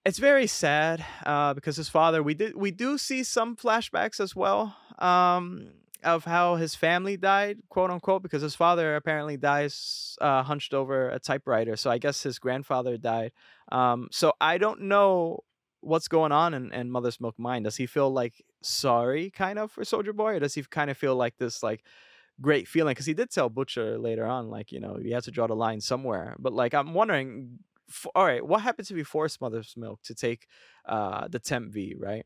it's 0.03 0.17
very 0.17 0.47
sad 0.47 1.05
uh 1.25 1.53
because 1.53 1.77
his 1.77 1.89
father 1.89 2.23
we 2.23 2.33
did 2.33 2.55
we 2.55 2.71
do 2.71 2.97
see 2.97 3.23
some 3.23 3.55
flashbacks 3.55 4.19
as 4.19 4.35
well 4.35 4.75
um 4.97 5.69
of 6.03 6.25
how 6.25 6.55
his 6.55 6.73
family 6.75 7.17
died 7.17 7.57
quote 7.69 7.91
unquote 7.91 8.23
because 8.23 8.41
his 8.41 8.55
father 8.55 8.95
apparently 8.95 9.37
dies 9.37 10.17
uh 10.21 10.41
hunched 10.41 10.73
over 10.73 11.09
a 11.09 11.19
typewriter 11.19 11.75
so 11.75 11.91
i 11.91 11.97
guess 11.97 12.23
his 12.23 12.39
grandfather 12.39 12.97
died 12.97 13.31
um 13.71 14.07
so 14.11 14.33
i 14.41 14.57
don't 14.57 14.81
know 14.81 15.39
what's 15.81 16.07
going 16.07 16.31
on 16.31 16.53
in, 16.53 16.73
in 16.73 16.89
mother's 16.89 17.21
milk 17.21 17.37
mind 17.37 17.65
does 17.65 17.77
he 17.77 17.85
feel 17.85 18.09
like 18.09 18.43
sorry 18.61 19.29
kind 19.29 19.59
of 19.59 19.71
for 19.71 19.83
soldier 19.85 20.13
boy 20.13 20.33
or 20.35 20.39
does 20.39 20.53
he 20.55 20.63
kind 20.63 20.89
of 20.89 20.97
feel 20.97 21.15
like 21.15 21.37
this 21.37 21.61
like 21.63 21.83
great 22.41 22.67
feeling 22.67 22.91
because 22.91 23.05
he 23.05 23.13
did 23.13 23.31
tell 23.31 23.49
Butcher 23.49 23.97
later 23.97 24.25
on, 24.25 24.49
like 24.49 24.71
you 24.71 24.79
know, 24.79 24.97
you 25.01 25.13
have 25.15 25.23
to 25.25 25.31
draw 25.31 25.47
the 25.47 25.55
line 25.55 25.81
somewhere. 25.81 26.35
But 26.37 26.53
like, 26.53 26.73
I'm 26.75 26.93
wondering, 26.93 27.59
all 28.13 28.25
right, 28.25 28.45
what 28.45 28.61
happens 28.61 28.91
if 28.91 28.97
he 28.97 29.01
forced 29.03 29.41
Mother's 29.41 29.73
Milk 29.75 30.01
to 30.03 30.13
take 30.13 30.45
uh, 30.85 31.27
the 31.29 31.39
Temp 31.39 31.71
V, 31.73 31.95
right? 31.97 32.25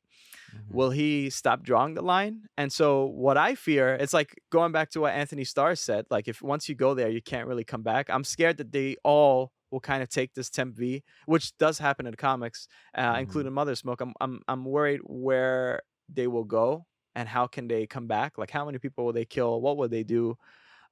Mhm. 0.53 0.73
Will 0.73 0.89
he 0.89 1.29
stop 1.29 1.63
drawing 1.63 1.93
the 1.93 2.01
line? 2.01 2.49
And 2.57 2.73
so, 2.73 3.05
what 3.05 3.37
I 3.37 3.55
fear, 3.55 3.93
it's 3.95 4.13
like 4.13 4.35
going 4.49 4.73
back 4.73 4.89
to 4.91 5.01
what 5.01 5.13
Anthony 5.13 5.45
Starr 5.45 5.75
said, 5.75 6.05
like 6.09 6.27
if 6.27 6.41
once 6.41 6.67
you 6.67 6.75
go 6.75 6.93
there, 6.93 7.09
you 7.09 7.21
can't 7.21 7.47
really 7.47 7.63
come 7.63 7.81
back. 7.83 8.09
I'm 8.09 8.25
scared 8.25 8.57
that 8.57 8.73
they 8.73 8.97
all 9.05 9.53
will 9.71 9.79
kind 9.79 10.03
of 10.03 10.09
take 10.09 10.33
this 10.33 10.49
Temp 10.49 10.75
V, 10.75 11.03
which 11.25 11.57
does 11.57 11.77
happen 11.79 12.05
in 12.05 12.11
the 12.11 12.17
comics, 12.17 12.67
uh, 12.95 13.13
Mhm. 13.15 13.19
including 13.21 13.53
Mother's 13.53 13.85
Milk. 13.85 14.01
I'm, 14.01 14.13
I'm, 14.19 14.41
I'm 14.49 14.65
worried 14.65 14.99
where 15.05 15.83
they 16.13 16.27
will 16.27 16.43
go 16.43 16.85
and 17.15 17.27
how 17.27 17.47
can 17.47 17.67
they 17.67 17.85
come 17.87 18.07
back 18.07 18.37
like 18.37 18.51
how 18.51 18.65
many 18.65 18.77
people 18.79 19.05
will 19.05 19.13
they 19.13 19.25
kill 19.25 19.61
what 19.61 19.77
will 19.77 19.89
they 19.89 20.03
do 20.03 20.37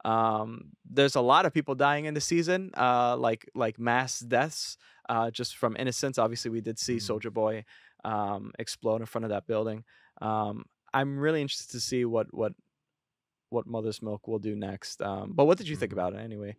um 0.05 0.71
there's 0.89 1.15
a 1.15 1.21
lot 1.21 1.45
of 1.45 1.53
people 1.53 1.75
dying 1.75 2.05
in 2.05 2.13
the 2.13 2.21
season 2.21 2.71
uh 2.77 3.15
like 3.17 3.49
like 3.55 3.77
mass 3.79 4.19
deaths 4.19 4.77
uh 5.09 5.29
just 5.29 5.57
from 5.57 5.75
innocence 5.77 6.17
obviously 6.17 6.49
we 6.51 6.61
did 6.61 6.79
see 6.79 6.97
Mhm. 6.97 7.01
soldier 7.01 7.31
boy 7.31 7.65
um 8.05 8.51
explode 8.59 9.01
in 9.01 9.05
front 9.05 9.25
of 9.25 9.29
that 9.31 9.45
building 9.45 9.83
um 10.21 10.65
i'm 10.93 11.19
really 11.19 11.41
interested 11.41 11.71
to 11.71 11.79
see 11.81 12.05
what 12.05 12.27
what 12.33 12.53
what 13.49 13.67
mother's 13.67 14.01
milk 14.01 14.27
will 14.27 14.39
do 14.39 14.55
next 14.55 15.01
um 15.01 15.33
but 15.33 15.45
what 15.45 15.57
did 15.57 15.67
you 15.67 15.75
think 15.75 15.91
Mhm. 15.91 15.95
about 15.99 16.13
it 16.13 16.19
anyway 16.19 16.55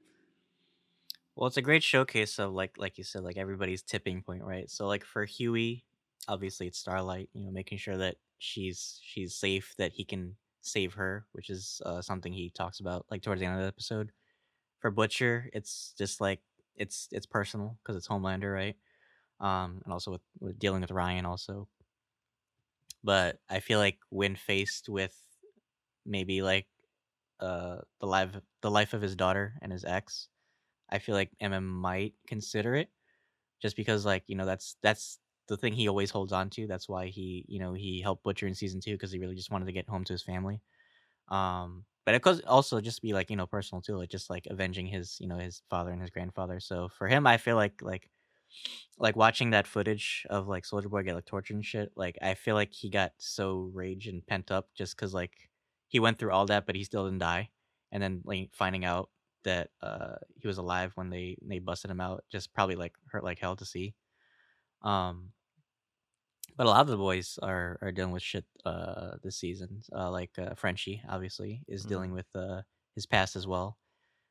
Well, 1.37 1.47
it's 1.47 1.57
a 1.57 1.63
great 1.63 1.83
showcase 1.83 2.39
of 2.39 2.53
like 2.53 2.77
like 2.77 2.99
you 2.99 3.05
said, 3.05 3.23
like 3.23 3.37
everybody's 3.37 3.83
tipping 3.83 4.23
point, 4.23 4.43
right? 4.45 4.69
So 4.71 4.87
like 4.87 5.05
for 5.05 5.25
Hughie, 5.25 5.85
obviously 6.29 6.67
it's 6.67 6.79
Starlight, 6.79 7.31
you 7.33 7.45
know, 7.45 7.51
making 7.51 7.79
sure 7.79 7.97
that 7.97 8.17
she's 8.41 8.99
she's 9.05 9.37
safe, 9.37 9.75
that 9.79 9.93
he 9.93 10.05
can 10.05 10.37
save 10.63 10.95
her, 10.95 11.27
which 11.33 11.51
is 11.51 11.81
uh, 11.87 12.03
something 12.03 12.33
he 12.33 12.51
talks 12.51 12.81
about 12.81 13.07
like 13.11 13.23
towards 13.23 13.41
the 13.41 13.47
end 13.47 13.57
of 13.57 13.63
the 13.63 13.69
episode. 13.69 14.11
For 14.81 14.91
Butcher, 14.91 15.51
it's 15.53 15.95
just 15.97 16.21
like 16.21 16.41
it's 16.77 17.09
it's 17.13 17.27
personal 17.27 17.79
because 17.83 17.97
it's 17.97 18.09
Homelander, 18.09 18.53
right? 18.53 18.77
Um, 19.41 19.81
and 19.85 19.93
also 19.93 20.11
with, 20.11 20.23
with 20.41 20.59
dealing 20.59 20.81
with 20.81 20.91
Ryan 20.91 21.27
also. 21.27 21.69
But 23.05 23.39
I 23.49 23.61
feel 23.61 23.79
like 23.79 23.99
when 24.11 24.37
faced 24.37 24.89
with 24.89 25.17
maybe 26.07 26.43
like 26.43 26.67
uh 27.41 27.77
the 28.01 28.07
life 28.07 28.31
the 28.63 28.71
life 28.71 28.95
of 28.95 29.03
his 29.03 29.15
daughter 29.17 29.55
and 29.63 29.73
his 29.73 29.85
ex, 29.85 30.29
I 30.91 30.99
feel 30.99 31.15
like 31.15 31.31
MM 31.41 31.67
might 31.67 32.15
consider 32.27 32.75
it, 32.75 32.91
just 33.63 33.77
because 33.77 34.05
like 34.05 34.25
you 34.27 34.37
know 34.37 34.47
that's 34.47 34.77
that's 34.83 35.19
the 35.51 35.57
thing 35.57 35.73
he 35.73 35.89
always 35.89 36.11
holds 36.11 36.33
on 36.33 36.49
to. 36.51 36.67
That's 36.69 36.89
why 36.89 37.09
he 37.09 37.45
you 37.49 37.59
know 37.59 37.75
he 37.75 38.01
helped 38.01 38.23
Butcher 38.23 38.47
in 38.47 38.55
season 38.55 38.81
two 38.81 38.93
because 38.93 39.11
he 39.13 39.19
really 39.19 39.35
just 39.35 39.51
wanted 39.51 39.67
to 39.67 39.73
get 39.73 39.89
home 39.89 40.05
to 40.05 40.13
his 40.13 40.23
family. 40.23 40.63
Um, 41.29 41.85
but 42.07 42.15
it 42.15 42.23
could 42.23 42.45
also 42.45 42.81
just 42.81 43.03
be 43.03 43.13
like 43.13 43.31
you 43.31 43.37
know 43.37 43.47
personal 43.47 43.83
too, 43.83 43.97
like 43.97 44.11
just 44.11 44.31
like 44.31 44.47
avenging 44.49 44.87
his 44.87 45.19
you 45.21 45.27
know 45.29 45.39
his 45.39 45.63
father 45.69 45.91
and 45.91 46.01
his 46.01 46.11
grandfather. 46.11 46.61
So 46.61 46.89
for 46.89 47.09
him, 47.09 47.27
I 47.27 47.37
feel 47.37 47.57
like 47.57 47.83
like 47.83 48.09
like 48.99 49.17
watching 49.17 49.51
that 49.51 49.67
footage 49.67 50.27
of 50.31 50.47
like 50.49 50.65
Soldier 50.65 50.89
Boy 50.89 51.03
get 51.03 51.17
like 51.17 51.27
tortured 51.27 51.55
and 51.57 51.65
shit. 51.65 51.93
Like 51.97 52.17
I 52.23 52.35
feel 52.35 52.55
like 52.55 52.73
he 52.73 52.89
got 52.89 53.13
so 53.19 53.71
rage 53.75 54.07
and 54.07 54.27
pent 54.27 54.51
up 54.53 54.69
just 54.75 54.97
because 54.97 55.13
like 55.13 55.51
he 55.89 56.01
went 56.01 56.19
through 56.19 56.33
all 56.33 56.47
that, 56.47 56.67
but 56.67 56.77
he 56.77 56.85
still 56.85 57.05
didn't 57.07 57.19
die. 57.19 57.51
And 57.93 58.03
then 58.03 58.23
like 58.25 58.51
finding 58.55 58.85
out 58.85 59.11
that 59.45 59.71
uh 59.83 60.17
he 60.37 60.47
was 60.47 60.59
alive 60.59 60.93
when 60.95 61.11
they 61.11 61.37
they 61.43 61.59
busted 61.59 61.91
him 61.91 62.01
out 62.01 62.25
just 62.31 62.53
probably 62.55 62.77
like 62.77 62.93
hurt 63.11 63.25
like 63.25 63.39
hell 63.39 63.57
to 63.57 63.65
see 63.65 63.95
um 64.83 65.33
but 66.61 66.67
a 66.67 66.71
lot 66.77 66.83
of 66.83 66.89
the 66.89 66.97
boys 66.99 67.39
are 67.43 67.79
are 67.81 67.91
dealing 67.91 68.13
with 68.13 68.23
shit 68.23 68.45
uh 68.67 69.13
this 69.25 69.37
season 69.41 69.81
uh 69.97 70.11
like 70.11 70.29
uh 70.39 70.53
frenchie 70.55 71.01
obviously 71.09 71.65
is 71.67 71.85
Mhm. 71.85 71.89
dealing 71.89 72.13
with 72.13 72.27
uh 72.37 72.61
his 72.95 73.07
past 73.07 73.35
as 73.35 73.47
well 73.47 73.79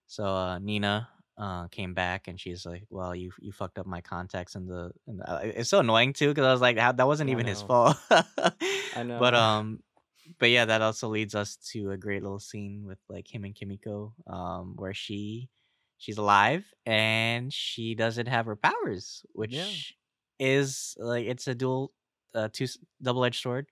so 0.06 0.26
uh 0.26 0.60
nina 0.60 1.10
uh 1.40 1.66
came 1.70 1.96
back 1.96 2.28
and 2.28 2.40
she's 2.40 2.68
like 2.68 2.84
well 2.92 3.16
you 3.16 3.32
you 3.42 3.52
fucked 3.52 3.80
up 3.80 3.88
my 3.88 4.02
contacts 4.02 4.54
in 4.54 4.68
the, 4.68 4.92
in 5.08 5.18
the 5.18 5.26
uh, 5.32 5.40
it's 5.42 5.72
so 5.72 5.80
annoying 5.80 6.14
too 6.14 6.28
because 6.30 6.46
i 6.46 6.52
was 6.52 6.62
like 6.62 6.78
how, 6.78 6.92
that 6.92 7.08
wasn't 7.08 7.28
I 7.30 7.34
even 7.34 7.48
his 7.48 7.64
fault 7.64 7.98
I 8.12 9.02
know. 9.10 9.18
but 9.20 9.34
um 9.34 9.80
but 10.38 10.52
yeah 10.52 10.66
that 10.66 10.84
also 10.84 11.10
leads 11.10 11.34
us 11.34 11.56
to 11.72 11.90
a 11.90 11.98
great 11.98 12.22
little 12.22 12.40
scene 12.40 12.86
with 12.86 13.00
like 13.10 13.26
him 13.34 13.44
and 13.44 13.56
kimiko 13.56 14.14
um 14.28 14.76
where 14.78 14.94
she 14.94 15.50
she's 15.98 16.20
alive 16.20 16.64
and 16.86 17.52
she 17.52 17.96
doesn't 17.96 18.28
have 18.28 18.46
her 18.46 18.56
powers 18.56 19.26
which 19.34 19.98
is 20.40 20.96
like 21.00 21.26
it's 21.26 21.48
a 21.48 21.56
dual 21.56 21.92
uh 22.36 22.50
two 22.52 22.68
double-edged 23.02 23.42
sword 23.42 23.68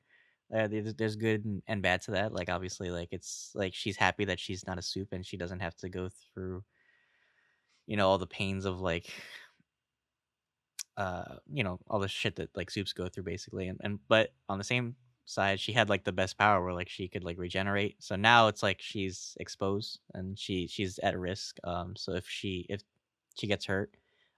uh, 0.56 0.68
there's, 0.68 0.94
there's 0.96 1.16
good 1.16 1.44
and, 1.44 1.62
and 1.68 1.82
bad 1.82 2.02
to 2.02 2.12
that 2.12 2.34
like 2.34 2.50
obviously 2.50 2.90
like 2.90 3.10
it's 3.12 3.52
like 3.54 3.74
she's 3.74 3.98
happy 3.98 4.26
that 4.26 4.40
she's 4.40 4.66
not 4.66 4.78
a 4.78 4.82
soup 4.82 5.10
and 5.12 5.26
she 5.26 5.38
doesn't 5.38 5.60
have 5.60 5.76
to 5.76 5.90
go 5.90 6.10
through 6.34 6.64
you 7.86 7.98
know 7.98 8.08
all 8.08 8.18
the 8.18 8.28
pains 8.28 8.66
of 8.66 8.80
like 8.80 9.12
uh 10.96 11.36
you 11.52 11.64
know 11.64 11.80
all 11.90 12.00
the 12.00 12.08
shit 12.08 12.36
that 12.36 12.50
like 12.56 12.72
soups 12.72 12.94
go 12.94 13.08
through 13.08 13.24
basically 13.24 13.68
and, 13.68 13.80
and 13.84 14.00
but 14.08 14.30
on 14.50 14.58
the 14.58 14.64
same 14.64 14.96
side 15.26 15.60
she 15.60 15.74
had 15.74 15.90
like 15.90 16.06
the 16.06 16.12
best 16.12 16.38
power 16.38 16.64
where 16.64 16.74
like 16.74 16.88
she 16.90 17.08
could 17.08 17.24
like 17.24 17.38
regenerate 17.38 17.96
so 18.00 18.16
now 18.16 18.48
it's 18.48 18.64
like 18.64 18.82
she's 18.82 19.36
exposed 19.42 20.00
and 20.14 20.40
she 20.40 20.66
she's 20.68 20.98
at 21.00 21.20
risk 21.20 21.58
um 21.66 21.94
so 21.98 22.14
if 22.14 22.28
she 22.28 22.66
if 22.70 22.82
she 23.38 23.48
gets 23.48 23.66
hurt 23.66 23.94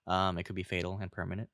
um 0.08 0.38
it 0.40 0.44
could 0.44 0.56
be 0.56 0.64
fatal 0.64 0.98
and 1.00 1.12
permanent 1.12 1.48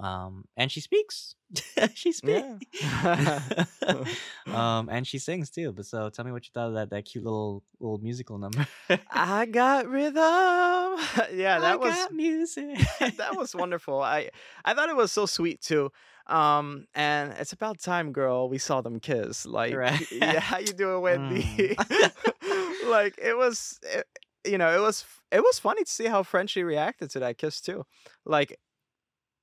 um 0.00 0.44
and 0.56 0.70
she 0.72 0.80
speaks 0.80 1.34
she 1.94 2.12
speaks 2.12 2.46
um 4.54 4.88
and 4.88 5.06
she 5.06 5.18
sings 5.18 5.50
too 5.50 5.72
but 5.72 5.84
so 5.86 6.08
tell 6.10 6.24
me 6.24 6.32
what 6.32 6.44
you 6.44 6.50
thought 6.54 6.68
of 6.68 6.74
that 6.74 6.90
that 6.90 7.04
cute 7.04 7.24
little 7.24 7.62
little 7.80 7.98
musical 7.98 8.38
number 8.38 8.66
I 9.12 9.46
got 9.46 9.86
rhythm. 9.88 10.14
yeah, 11.34 11.56
I 11.56 11.60
that 11.60 11.80
was 11.80 11.94
got 11.94 12.12
music 12.12 12.78
that 13.16 13.36
was 13.36 13.54
wonderful. 13.54 14.00
I 14.00 14.30
I 14.64 14.74
thought 14.74 14.88
it 14.88 14.96
was 14.96 15.12
so 15.12 15.26
sweet 15.26 15.60
too. 15.60 15.90
Um, 16.26 16.86
and 16.94 17.32
it's 17.38 17.52
about 17.52 17.80
time, 17.80 18.12
girl. 18.12 18.48
We 18.48 18.58
saw 18.58 18.80
them 18.82 19.00
kiss. 19.00 19.46
Like, 19.46 19.74
Right. 19.74 20.06
yeah, 20.12 20.38
how 20.40 20.58
you 20.58 20.72
doing, 20.72 21.00
Wendy? 21.02 21.42
Mm. 21.42 22.88
like, 22.88 23.18
it 23.20 23.36
was, 23.36 23.80
it, 23.82 24.06
you 24.44 24.56
know, 24.56 24.70
it 24.76 24.80
was 24.80 25.04
it 25.32 25.40
was 25.42 25.58
funny 25.58 25.82
to 25.82 25.90
see 25.90 26.06
how 26.06 26.22
Frenchie 26.22 26.62
reacted 26.62 27.10
to 27.10 27.20
that 27.20 27.36
kiss 27.38 27.60
too. 27.60 27.84
Like, 28.24 28.58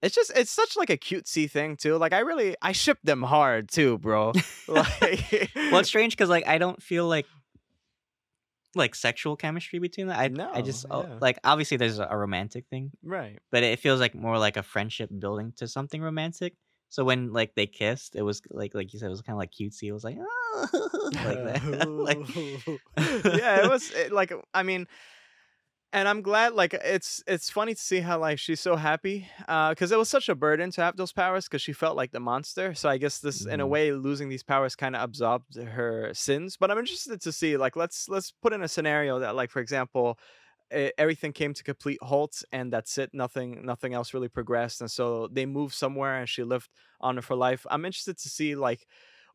it's 0.01 0.15
just 0.15 0.31
it's 0.35 0.51
such 0.51 0.77
like 0.77 0.89
a 0.89 0.97
cutesy 0.97 1.49
thing 1.49 1.75
too. 1.77 1.97
Like, 1.97 2.13
I 2.13 2.19
really 2.19 2.55
I 2.61 2.71
ship 2.71 2.99
them 3.03 3.23
hard 3.23 3.69
too, 3.69 3.97
bro. 3.97 4.33
like, 4.67 5.49
well 5.55 5.79
it's 5.79 5.89
strange 5.89 6.13
because 6.13 6.29
like 6.29 6.45
i 6.47 6.57
don't 6.57 6.81
feel 6.83 7.07
like 7.07 7.25
like 8.75 8.93
sexual 8.95 9.35
chemistry 9.35 9.79
between 9.79 10.07
them. 10.07 10.19
I 10.19 10.27
No, 10.27 10.51
I 10.53 10.61
just 10.61 10.85
oh, 10.91 11.03
yeah. 11.03 11.17
like 11.19 11.39
obviously 11.43 11.77
there's 11.77 11.99
a, 11.99 12.07
a 12.09 12.17
romantic 12.17 12.65
thing, 12.69 12.91
Right. 13.01 13.39
but 13.51 13.63
it 13.63 13.79
feels 13.79 13.99
like 13.99 14.13
more 14.13 14.37
like 14.37 14.55
a 14.57 14.61
friendship 14.63 15.09
building 15.17 15.53
to 15.57 15.67
something 15.67 16.01
romantic. 16.01 16.53
So 16.89 17.03
when 17.03 17.33
like 17.33 17.55
they 17.55 17.65
kissed, 17.67 18.15
it 18.15 18.21
was 18.21 18.41
like 18.51 18.75
like 18.75 18.93
you 18.93 18.99
said, 18.99 19.07
it 19.07 19.09
was 19.09 19.21
kind 19.21 19.35
of 19.35 19.39
like 19.39 19.51
cutesy. 19.51 19.83
It 19.87 19.93
was 19.93 20.03
like 20.03 20.17
oh, 20.19 20.67
like 21.25 21.43
that. 21.43 21.89
like, 21.89 23.35
yeah, 23.35 23.63
it 23.65 23.69
was 23.69 23.91
it, 23.91 24.11
like 24.11 24.31
I 24.53 24.63
mean, 24.63 24.87
and 25.93 26.07
I'm 26.07 26.21
glad. 26.21 26.53
Like 26.53 26.73
it's 26.73 27.23
it's 27.27 27.49
funny 27.49 27.73
to 27.73 27.79
see 27.79 27.99
how 28.01 28.19
like 28.19 28.39
she's 28.39 28.59
so 28.59 28.75
happy 28.75 29.27
because 29.39 29.91
it 29.91 29.97
was 29.97 30.09
such 30.09 30.29
a 30.29 30.35
burden 30.35 30.69
to 30.71 30.81
have 30.83 30.97
those 30.97 31.13
powers 31.13 31.45
because 31.45 31.61
she 31.61 31.73
felt 31.73 31.95
like 31.95 32.11
the 32.11 32.19
monster. 32.19 32.73
So 32.73 32.89
I 32.89 32.97
guess 32.97 33.19
this 33.19 33.45
in 33.45 33.59
a 33.61 33.65
Mhm. 33.65 33.69
way 33.69 33.91
losing 33.93 34.29
these 34.29 34.43
powers 34.43 34.75
kind 34.75 34.95
of 34.95 35.01
absorbed 35.03 35.55
her 35.55 36.13
sins. 36.13 36.57
But 36.57 36.71
I'm 36.71 36.77
interested 36.77 37.21
to 37.21 37.31
see 37.31 37.57
like 37.57 37.75
let's 37.75 38.09
let's 38.09 38.31
put 38.31 38.53
in 38.53 38.61
a 38.61 38.67
scenario 38.67 39.19
that 39.19 39.35
like 39.35 39.49
for 39.51 39.59
example. 39.61 40.19
e- 40.73 40.91
Everything 40.97 41.33
came 41.33 41.53
to 41.53 41.63
complete 41.63 41.99
halt, 42.01 42.43
and 42.51 42.71
that's 42.73 42.97
it. 42.97 43.11
Nothing, 43.13 43.65
nothing 43.65 43.93
else 43.93 44.13
really 44.13 44.29
progressed, 44.29 44.81
and 44.81 44.91
so 44.91 45.27
they 45.29 45.45
moved 45.45 45.73
somewhere, 45.75 46.17
and 46.19 46.29
she 46.29 46.43
lived 46.43 46.69
on 47.01 47.21
for 47.21 47.35
life. 47.35 47.65
I'm 47.71 47.85
interested 47.85 48.17
to 48.19 48.29
see 48.29 48.55
like 48.55 48.87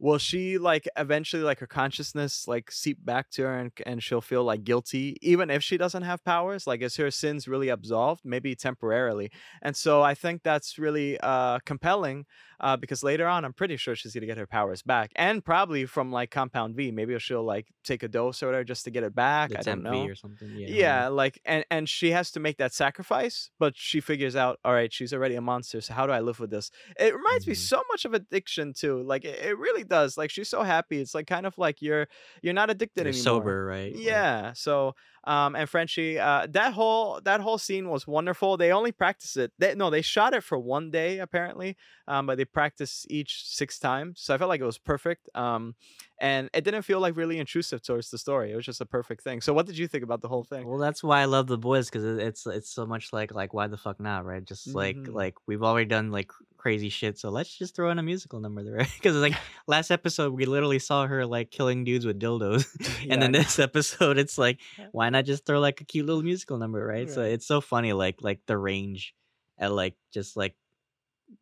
will 0.03 0.19
she 0.19 0.59
like 0.59 0.89
eventually 0.99 1.43
like 1.45 1.61
her 1.61 1.67
consciousness 1.67 2.49
like 2.49 2.71
seep 2.71 3.05
back 3.05 3.31
to 3.31 3.43
her 3.43 3.59
and, 3.59 3.73
and 3.87 4.03
she'll 4.03 4.21
feel 4.21 4.45
like 4.45 4.65
guilty 4.65 5.17
even 5.23 5.51
if 5.51 5.63
she 5.63 5.77
doesn't 5.79 6.03
have 6.03 6.25
powers 6.25 6.67
like 6.67 6.83
is 6.83 6.97
her 6.97 7.11
sins 7.11 7.49
really 7.49 7.71
absolved 7.71 8.23
maybe 8.25 8.55
temporarily 8.57 9.31
and 9.63 9.77
so 9.77 10.03
i 10.03 10.15
think 10.15 10.43
that's 10.43 10.79
really 10.79 11.19
uh 11.21 11.59
compelling 11.65 12.27
uh 12.61 12.77
because 12.77 13.03
later 13.03 13.27
on 13.27 13.45
i'm 13.45 13.53
pretty 13.53 13.77
sure 13.77 13.95
she's 13.95 14.15
gonna 14.15 14.27
get 14.27 14.39
her 14.39 14.47
powers 14.47 14.83
back 14.83 15.13
and 15.17 15.45
probably 15.45 15.87
from 15.87 16.11
like 16.13 16.31
compound 16.31 16.75
v 16.77 16.91
maybe 16.91 17.19
she'll 17.19 17.45
like 17.45 17.69
take 17.85 18.03
a 18.03 18.09
dose 18.09 18.43
or 18.43 18.47
whatever 18.47 18.65
just 18.65 18.85
to 18.85 18.91
get 18.91 19.05
it 19.05 19.15
back 19.15 19.51
the 19.51 19.57
i 19.57 19.63
don't 19.63 19.83
know 19.83 20.03
or 20.05 20.15
something. 20.15 20.53
Yeah. 20.55 20.67
yeah, 20.67 21.09
like 21.09 21.41
and 21.45 21.65
and 21.71 21.89
she 21.89 22.11
has 22.13 22.31
to 22.33 22.41
make 22.41 22.59
that 22.59 22.73
sacrifice, 22.73 23.51
but 23.59 23.77
she 23.77 24.01
figures 24.01 24.37
out, 24.37 24.61
all 24.65 24.73
right, 24.73 24.93
she's 24.93 25.13
already 25.13 25.35
a 25.35 25.41
monster. 25.41 25.81
So 25.81 25.93
how 25.95 26.07
do 26.07 26.13
I 26.13 26.21
live 26.21 26.39
with 26.39 26.51
this? 26.51 26.71
It 26.99 27.15
reminds 27.15 27.47
me 27.49 27.55
Mhm. 27.55 27.55
so 27.55 27.83
much 27.91 28.05
of 28.05 28.15
addiction 28.15 28.73
too. 28.73 29.03
Like 29.03 29.25
it, 29.25 29.45
it 29.45 29.59
really 29.59 29.83
does. 29.93 30.17
Like 30.19 30.31
she's 30.31 30.49
so 30.49 30.63
happy. 30.63 31.01
It's 31.01 31.15
like 31.15 31.27
kind 31.27 31.47
of 31.47 31.57
like 31.59 31.83
you're 31.83 32.09
you're 32.43 32.55
not 32.55 32.71
addicted 32.71 33.07
You're 33.07 33.13
anymore. 33.13 33.15
sober, 33.15 33.65
right? 33.67 34.01
Like, 34.05 34.05
Yeah. 34.05 34.53
So 34.55 34.95
um 35.25 35.55
and 35.55 35.69
Frenchie, 35.69 36.19
uh 36.19 36.47
that 36.51 36.73
whole 36.73 37.21
that 37.25 37.41
whole 37.41 37.59
scene 37.59 37.89
was 37.89 38.07
wonderful. 38.07 38.57
They 38.57 38.73
only 38.73 38.93
practiced 38.93 39.37
it. 39.37 39.53
They, 39.59 39.75
no, 39.75 39.91
they 39.91 40.03
shot 40.03 40.35
it 40.35 40.43
for 40.43 40.59
one 40.59 40.91
day 40.91 41.19
apparently. 41.19 41.77
Um, 42.09 42.27
but 42.27 42.37
they 42.37 42.45
practiced 42.45 43.07
each 43.11 43.45
six 43.47 43.79
times. 43.79 44.21
So 44.21 44.35
I 44.35 44.39
felt 44.39 44.49
like 44.49 44.61
it 44.61 44.65
was 44.67 44.79
perfect. 44.79 45.29
Um 45.35 45.75
and 46.19 46.49
it 46.55 46.63
didn't 46.65 46.83
feel 46.83 47.01
like 47.01 47.17
really 47.17 47.39
intrusive 47.39 47.83
towards 47.83 48.11
the 48.11 48.19
story. 48.19 48.53
It 48.53 48.57
was 48.57 48.65
just 48.65 48.81
a 48.81 48.87
perfect 48.87 49.23
thing. 49.25 49.41
So 49.41 49.53
what 49.53 49.67
did 49.67 49.77
you 49.79 49.89
think 49.89 50.05
about 50.05 50.21
the 50.23 50.29
whole 50.29 50.45
thing? 50.45 50.67
Well, 50.69 50.79
that's 50.79 51.03
why 51.03 51.21
I 51.21 51.25
love 51.25 51.47
the 51.49 51.59
boys 51.59 51.89
because 51.91 52.05
it's 52.19 52.47
it's 52.47 52.71
so 52.71 52.87
much 52.87 53.13
like 53.13 53.33
like 53.35 53.53
why 53.55 53.67
the 53.69 53.77
fuck 53.77 53.99
not, 54.01 54.25
right? 54.25 54.45
Just 54.45 54.75
like 54.75 54.97
Mhm. 54.97 55.15
like 55.15 55.35
we've 55.47 55.63
already 55.63 55.87
done 55.89 56.11
like 56.13 56.31
crazy 56.57 56.91
shit, 56.91 57.19
so 57.19 57.29
let's 57.29 57.59
just 57.59 57.75
throw 57.75 57.91
in 57.91 57.99
a 57.99 58.05
musical 58.05 58.39
number 58.39 58.63
there, 58.63 58.75
right? 58.83 58.93
Because 58.95 59.17
like 59.17 59.35
last 59.67 59.91
episode 59.91 60.33
we 60.33 60.45
literally 60.45 60.79
saw 60.79 61.07
her 61.09 61.27
like 61.27 61.51
killing 61.51 61.83
dudes 61.83 62.07
with 62.07 62.21
dildos, 62.21 62.67
Yeah, 63.05 63.07
and 63.15 63.23
then 63.23 63.33
this 63.33 63.59
episode 63.59 64.17
it's 64.19 64.39
like 64.39 64.59
why 64.93 65.11
not 65.13 65.25
just 65.25 65.47
throw 65.47 65.61
like 65.61 65.81
a 65.81 65.85
cute 65.85 66.07
little 66.07 66.23
musical 66.23 66.59
number, 66.59 66.85
right? 66.85 67.09
So 67.11 67.23
it's 67.23 67.47
so 67.47 67.61
funny, 67.61 67.93
like 67.93 68.23
like 68.23 68.41
the 68.47 68.59
range, 68.59 69.15
at 69.59 69.73
like 69.73 69.97
just 70.13 70.37
like 70.37 70.57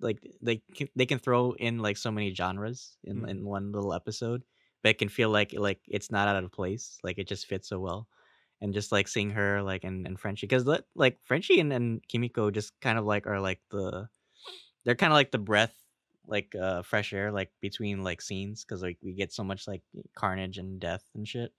like 0.01 0.19
they 0.43 0.63
can, 0.75 0.89
they 0.97 1.07
can 1.07 1.19
throw 1.19 1.53
in 1.53 1.79
like 1.79 1.97
so 1.97 2.11
many 2.11 2.35
genres 2.35 2.97
in 3.05 3.23
Mhm. 3.23 3.31
in 3.31 3.45
one 3.45 3.73
little 3.73 3.93
episode, 3.95 4.45
but 4.83 4.91
it 4.91 4.99
can 4.99 5.09
feel 5.09 5.31
like 5.31 5.53
like 5.53 5.81
it's 5.89 6.11
not 6.11 6.29
out 6.29 6.43
of 6.45 6.53
place, 6.53 6.99
like 7.03 7.19
it 7.19 7.29
just 7.29 7.47
fits 7.47 7.69
so 7.69 7.81
well 7.81 8.09
and 8.61 8.75
just 8.75 8.93
like 8.93 9.09
seeing 9.09 9.31
her 9.31 9.63
like 9.63 9.85
and, 9.85 10.07
and 10.07 10.21
Frenchie 10.21 10.47
because 10.47 10.67
like 10.95 11.19
Frenchie 11.25 11.61
and, 11.61 11.73
and 11.73 12.07
Kimiko 12.09 12.51
just 12.51 12.79
kind 12.81 12.99
of 12.99 13.05
like 13.07 13.27
are 13.27 13.41
like 13.41 13.61
the 13.71 14.09
they're 14.85 14.95
kind 14.95 15.13
of 15.13 15.17
like 15.17 15.31
the 15.31 15.39
breath 15.39 15.75
like 16.27 16.55
uh 16.55 16.83
fresh 16.83 17.13
air 17.13 17.33
like 17.33 17.51
between 17.61 18.05
like 18.05 18.21
scenes 18.21 18.65
because 18.65 18.83
like 18.83 18.99
we 19.03 19.13
get 19.13 19.33
so 19.33 19.43
much 19.43 19.67
like 19.67 19.83
carnage 20.15 20.59
and 20.59 20.79
death 20.81 21.03
and 21.15 21.27
shit 21.27 21.53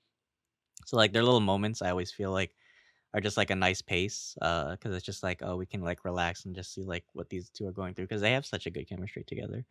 so 0.85 0.97
like 0.97 1.13
their 1.13 1.23
little 1.23 1.39
moments 1.39 1.81
I 1.81 1.89
always 1.89 2.11
feel 2.11 2.31
like 2.31 2.55
are 3.13 3.21
just 3.21 3.37
like 3.37 3.49
a 3.49 3.55
nice 3.55 3.81
pace 3.81 4.37
uh 4.41 4.71
because 4.71 4.95
it's 4.95 5.05
just 5.05 5.21
like 5.23 5.41
oh 5.43 5.55
we 5.57 5.65
can 5.65 5.81
like 5.81 6.05
relax 6.05 6.45
and 6.45 6.55
just 6.55 6.73
see 6.73 6.83
like 6.83 7.03
what 7.13 7.29
these 7.29 7.49
two 7.49 7.67
are 7.67 7.71
going 7.73 7.93
through 7.93 8.05
because 8.05 8.21
they 8.21 8.31
have 8.31 8.45
such 8.45 8.65
a 8.65 8.69
good 8.71 8.87
chemistry 8.87 9.23
together 9.25 9.65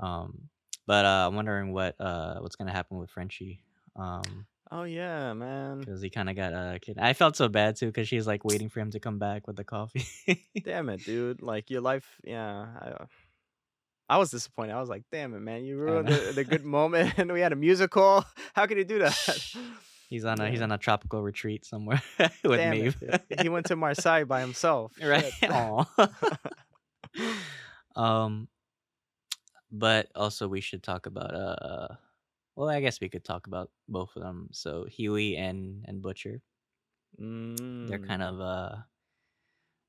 um 0.00 0.48
but 0.86 1.04
uh 1.04 1.26
I'm 1.28 1.34
wondering 1.34 1.72
what 1.72 1.98
uh 2.00 2.40
what's 2.40 2.56
gonna 2.56 2.72
happen 2.72 2.98
with 2.98 3.10
Frenchie 3.10 3.60
um 3.96 4.46
Oh 4.72 4.82
yeah, 4.84 5.34
man. 5.34 5.80
because 5.80 6.02
he 6.02 6.10
kind 6.10 6.28
of 6.28 6.34
got 6.34 6.52
uh 6.52 6.78
kid. 6.80 6.98
I 6.98 7.12
felt 7.12 7.36
so 7.36 7.48
bad 7.48 7.76
too 7.76 7.86
because 7.86 8.08
she's 8.08 8.26
like 8.26 8.44
waiting 8.44 8.68
for 8.70 8.80
him 8.80 8.90
to 8.90 8.98
come 8.98 9.18
back 9.18 9.46
with 9.46 9.54
the 9.54 9.62
coffee. 9.62 10.04
Damn 10.64 10.88
it, 10.88 11.04
dude. 11.04 11.42
Like 11.42 11.70
your 11.70 11.80
life, 11.80 12.18
yeah. 12.24 12.66
I, 12.80 12.86
uh, 12.86 13.06
I 14.08 14.18
was 14.18 14.30
disappointed. 14.30 14.72
I 14.72 14.80
was 14.80 14.88
like, 14.88 15.04
damn 15.12 15.34
it, 15.34 15.40
man. 15.40 15.64
You 15.64 15.76
ruined 15.76 16.08
the, 16.08 16.32
the 16.34 16.44
good 16.44 16.64
moment 16.64 17.14
and 17.18 17.32
we 17.32 17.40
had 17.40 17.52
a 17.52 17.56
musical. 17.56 18.24
How 18.54 18.66
could 18.66 18.78
you 18.78 18.84
do 18.84 18.98
that? 19.00 19.54
He's 20.08 20.24
on 20.24 20.40
a 20.40 20.50
he's 20.50 20.60
on 20.60 20.70
a 20.72 20.78
tropical 20.78 21.22
retreat 21.22 21.64
somewhere 21.64 22.02
with 22.44 22.58
Damn 22.60 22.70
Maeve. 22.70 22.96
He 23.40 23.48
went 23.48 23.66
to 23.66 23.76
Marseille 23.76 24.24
by 24.24 24.40
himself. 24.40 24.92
right? 25.02 25.32
Um, 27.96 28.48
but 29.70 30.08
also 30.16 30.48
we 30.48 30.60
should 30.60 30.82
talk 30.82 31.06
about 31.06 31.34
uh. 31.34 31.88
Well, 32.56 32.68
I 32.68 32.80
guess 32.80 33.00
we 33.00 33.08
could 33.08 33.24
talk 33.24 33.46
about 33.48 33.70
both 33.88 34.14
of 34.16 34.22
them. 34.22 34.48
So 34.52 34.86
Hughie 34.88 35.36
and 35.36 35.84
and 35.86 36.02
Butcher, 36.02 36.40
they're 37.18 37.98
Mm. 37.98 38.06
kind 38.08 38.22
of 38.22 38.40
uh 38.40 38.76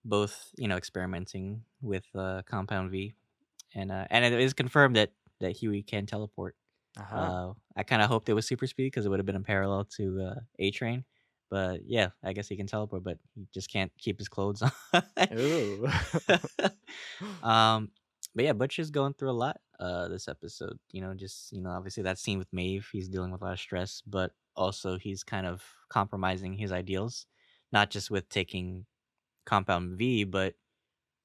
both 0.03 0.51
you 0.57 0.67
know 0.67 0.77
experimenting 0.77 1.63
with 1.81 2.05
uh 2.15 2.41
Compound 2.45 2.91
V, 2.91 3.15
and 3.73 3.91
uh 3.91 4.05
and 4.09 4.25
it 4.25 4.33
is 4.33 4.53
confirmed 4.53 4.95
that 4.95 5.11
that 5.39 5.57
Hughie 5.57 5.83
can 5.83 6.05
teleport. 6.05 6.55
Uh-huh. 6.99 7.15
Uh, 7.15 7.53
I 7.75 7.83
kind 7.83 8.01
of 8.01 8.09
hoped 8.09 8.29
it 8.29 8.33
was 8.33 8.47
super 8.47 8.67
speed 8.67 8.87
because 8.87 9.05
it 9.05 9.09
would 9.09 9.19
have 9.19 9.25
been 9.25 9.35
in 9.35 9.43
parallel 9.43 9.85
to 9.97 10.21
uh, 10.21 10.39
A 10.59 10.71
Train. 10.71 11.03
But 11.49 11.81
yeah, 11.85 12.09
I 12.23 12.33
guess 12.33 12.47
he 12.47 12.57
can 12.57 12.67
teleport, 12.67 13.03
but 13.03 13.19
he 13.35 13.47
just 13.53 13.71
can't 13.71 13.91
keep 13.97 14.17
his 14.17 14.27
clothes 14.27 14.61
on. 14.61 14.71
Ooh. 15.37 15.87
um, 17.43 17.91
but 18.33 18.45
yeah, 18.45 18.53
Butcher's 18.53 18.89
going 18.89 19.13
through 19.13 19.29
a 19.29 19.31
lot 19.31 19.57
uh, 19.79 20.07
this 20.07 20.27
episode. 20.27 20.77
You 20.91 21.01
know, 21.01 21.13
just 21.13 21.51
you 21.51 21.61
know, 21.61 21.69
obviously 21.69 22.03
that 22.03 22.19
scene 22.19 22.39
with 22.39 22.51
Maeve, 22.51 22.87
he's 22.91 23.07
dealing 23.07 23.31
with 23.31 23.41
a 23.41 23.45
lot 23.45 23.53
of 23.53 23.59
stress, 23.59 24.01
but 24.05 24.31
also 24.55 24.97
he's 24.97 25.23
kind 25.23 25.45
of 25.45 25.63
compromising 25.89 26.53
his 26.53 26.71
ideals, 26.71 27.27
not 27.71 27.89
just 27.89 28.09
with 28.09 28.27
taking 28.29 28.85
Compound 29.45 29.97
V, 29.97 30.23
but 30.23 30.55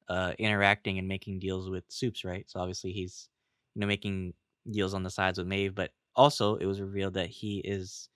uh, 0.08 0.34
interacting 0.38 0.98
and 0.98 1.08
making 1.08 1.38
deals 1.38 1.70
with 1.70 1.84
Soups, 1.88 2.24
right? 2.24 2.44
So 2.48 2.60
obviously 2.60 2.92
he's 2.92 3.28
you 3.74 3.80
know 3.80 3.86
making 3.86 4.34
deals 4.70 4.94
on 4.94 5.02
the 5.02 5.10
sides 5.10 5.38
with 5.38 5.46
Maeve, 5.46 5.74
but 5.74 5.92
also 6.16 6.56
it 6.56 6.66
was 6.66 6.80
revealed 6.80 7.14
that 7.14 7.28
he 7.28 7.58
is 7.58 8.08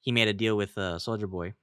he 0.00 0.12
made 0.12 0.28
a 0.28 0.32
deal 0.32 0.56
with 0.56 0.76
uh, 0.78 0.98
Soldier 0.98 1.26
Boy, 1.26 1.54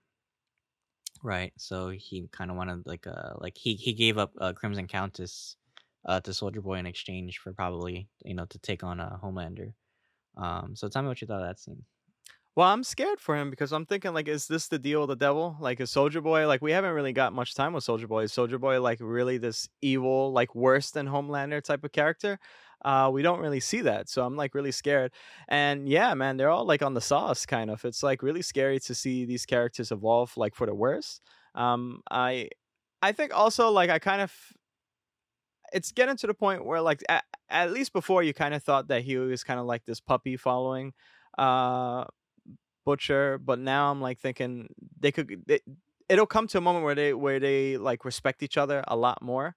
right? 1.23 1.53
So 1.57 1.89
he 1.89 2.27
kind 2.31 2.51
of 2.51 2.57
wanted 2.57 2.85
like 2.85 3.07
uh 3.07 3.33
like 3.37 3.57
he 3.57 3.75
he 3.75 3.93
gave 3.93 4.17
up 4.17 4.33
uh, 4.39 4.53
Crimson 4.53 4.87
Countess 4.87 5.55
uh, 6.05 6.19
to 6.21 6.33
Soldier 6.33 6.61
Boy 6.61 6.75
in 6.75 6.85
exchange 6.85 7.39
for 7.39 7.53
probably 7.53 8.09
you 8.23 8.35
know 8.35 8.45
to 8.45 8.59
take 8.59 8.83
on 8.83 8.99
a 8.99 9.19
Homelander. 9.23 9.73
Um, 10.37 10.75
so 10.75 10.87
tell 10.87 11.01
me 11.01 11.07
what 11.09 11.21
you 11.21 11.27
thought 11.27 11.41
of 11.41 11.47
that 11.47 11.59
scene. 11.59 11.83
Well, 12.55 12.69
I'm 12.69 12.83
scared 12.83 13.19
for 13.19 13.35
him 13.37 13.51
because 13.51 13.71
I'm 13.71 13.85
thinking 13.85 14.13
like, 14.15 14.27
is 14.27 14.47
this 14.47 14.67
the 14.67 14.79
deal 14.79 15.01
with 15.01 15.09
the 15.09 15.15
devil? 15.15 15.55
Like, 15.59 15.79
is 15.79 15.91
Soldier 15.91 16.21
Boy 16.21 16.47
like 16.47 16.61
we 16.61 16.71
haven't 16.71 16.93
really 16.93 17.13
got 17.13 17.31
much 17.31 17.53
time 17.53 17.73
with 17.73 17.83
Soldier 17.83 18.07
Boy? 18.07 18.23
Is 18.23 18.33
Soldier 18.33 18.57
Boy 18.57 18.81
like 18.81 18.97
really 18.99 19.37
this 19.37 19.69
evil, 19.81 20.31
like 20.31 20.55
worse 20.55 20.89
than 20.89 21.07
Homelander 21.07 21.63
type 21.63 21.83
of 21.83 21.91
character? 21.91 22.39
Uh, 22.87 23.09
we 23.11 23.21
don't 23.21 23.41
really 23.41 23.59
see 23.59 23.81
that, 23.81 24.07
so 24.09 24.23
I'm 24.25 24.37
like 24.37 24.55
really 24.55 24.71
scared. 24.71 25.11
And 25.49 25.89
yeah, 25.89 26.13
man, 26.13 26.37
they're 26.37 26.49
all 26.49 26.65
like 26.65 26.81
on 26.81 26.93
the 26.93 27.01
sauce, 27.01 27.45
kind 27.45 27.69
of. 27.69 27.83
It's 27.83 28.01
like 28.03 28.23
really 28.23 28.41
scary 28.41 28.79
to 28.81 28.95
see 28.95 29.25
these 29.25 29.45
characters 29.45 29.91
evolve 29.91 30.37
like 30.37 30.55
for 30.55 30.65
the 30.65 30.73
worse. 30.75 31.19
Um, 31.55 32.01
I, 32.09 32.49
I 33.01 33.11
think 33.11 33.35
also 33.35 33.71
like 33.71 33.89
I 33.89 33.99
kind 33.99 34.21
of, 34.21 34.31
it's 35.73 35.91
getting 35.91 36.15
to 36.17 36.27
the 36.27 36.33
point 36.33 36.65
where 36.65 36.81
like 36.81 37.03
at, 37.09 37.25
at 37.49 37.71
least 37.71 37.91
before 37.93 38.23
you 38.23 38.33
kind 38.33 38.53
of 38.53 38.63
thought 38.63 38.87
that 38.87 39.01
he 39.03 39.17
was 39.17 39.43
kind 39.43 39.59
of 39.59 39.65
like 39.65 39.83
this 39.85 39.99
puppy 39.99 40.37
following, 40.37 40.93
uh 41.37 42.05
butcher 42.85 43.37
but 43.37 43.59
now 43.59 43.91
i'm 43.91 44.01
like 44.01 44.17
thinking 44.19 44.67
they 44.99 45.11
could 45.11 45.43
they, 45.45 45.59
it'll 46.07 46.25
come 46.25 46.47
to 46.47 46.57
a 46.57 46.61
moment 46.61 46.85
where 46.85 46.95
they 46.95 47.13
where 47.13 47.39
they 47.39 47.77
like 47.77 48.05
respect 48.05 48.41
each 48.41 48.57
other 48.57 48.83
a 48.87 48.95
lot 48.95 49.21
more 49.21 49.55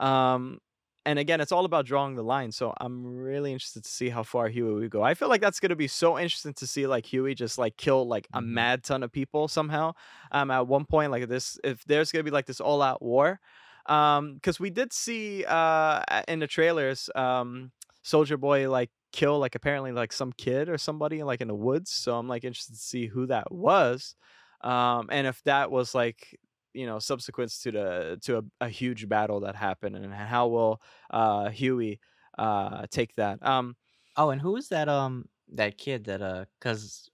um 0.00 0.58
and 1.06 1.18
again 1.18 1.40
it's 1.40 1.52
all 1.52 1.64
about 1.64 1.86
drawing 1.86 2.14
the 2.14 2.22
line 2.22 2.52
so 2.52 2.72
i'm 2.80 3.04
really 3.06 3.52
interested 3.52 3.84
to 3.84 3.90
see 3.90 4.08
how 4.08 4.22
far 4.22 4.48
hughie 4.48 4.72
would 4.72 4.90
go 4.90 5.02
i 5.02 5.14
feel 5.14 5.28
like 5.28 5.40
that's 5.40 5.60
going 5.60 5.70
to 5.70 5.76
be 5.76 5.88
so 5.88 6.18
interesting 6.18 6.52
to 6.54 6.66
see 6.66 6.86
like 6.86 7.06
hughie 7.06 7.34
just 7.34 7.58
like 7.58 7.76
kill 7.76 8.06
like 8.06 8.28
a 8.34 8.40
Mhm. 8.40 8.54
mad 8.54 8.84
ton 8.84 9.02
of 9.02 9.10
people 9.12 9.48
somehow 9.48 9.92
um 10.32 10.50
at 10.50 10.66
one 10.66 10.84
point 10.84 11.10
like 11.10 11.28
this 11.28 11.58
if 11.64 11.84
there's 11.84 12.12
going 12.12 12.20
to 12.24 12.30
be 12.30 12.34
like 12.34 12.46
this 12.46 12.60
all 12.60 12.82
out 12.82 13.00
war 13.02 13.40
um 13.86 14.34
because 14.34 14.60
we 14.60 14.70
did 14.70 14.92
see 14.92 15.44
uh 15.46 16.02
in 16.28 16.38
the 16.38 16.46
trailers 16.46 17.08
um 17.14 17.72
soldier 18.02 18.36
boy 18.36 18.70
like 18.70 18.90
kill 19.12 19.38
like 19.38 19.54
apparently 19.54 19.92
like 19.92 20.12
some 20.12 20.32
kid 20.32 20.68
or 20.68 20.78
somebody 20.78 21.22
like 21.24 21.40
in 21.40 21.48
the 21.48 21.54
woods. 21.54 21.90
So 21.90 22.16
I'm 22.16 22.28
like 22.28 22.44
interested 22.44 22.74
to 22.74 22.78
see 22.80 23.06
who 23.08 23.26
that 23.26 23.50
was, 23.50 24.14
um, 24.60 25.08
and 25.10 25.26
if 25.26 25.42
that 25.42 25.70
was 25.72 25.96
like 25.96 26.38
you 26.74 26.86
know 26.86 26.98
subsequent 26.98 27.50
to 27.62 27.72
the 27.72 28.18
to 28.22 28.38
a, 28.38 28.42
a 28.62 28.68
huge 28.68 29.08
battle 29.08 29.40
that 29.40 29.56
happened, 29.56 29.96
and 29.96 30.12
how 30.12 30.48
will 30.48 30.80
uh, 31.10 31.50
Hughie 31.50 32.00
uh, 32.38 32.86
take 32.90 33.14
that. 33.16 33.44
Um, 33.44 33.76
Oh, 34.16 34.30
and 34.30 34.40
who 34.40 34.56
is 34.56 34.68
that? 34.68 34.88
Um, 34.88 35.28
that 35.54 35.78
kid 35.78 36.04
that 36.04 36.20
uh, 36.20 36.44
cause 36.60 37.08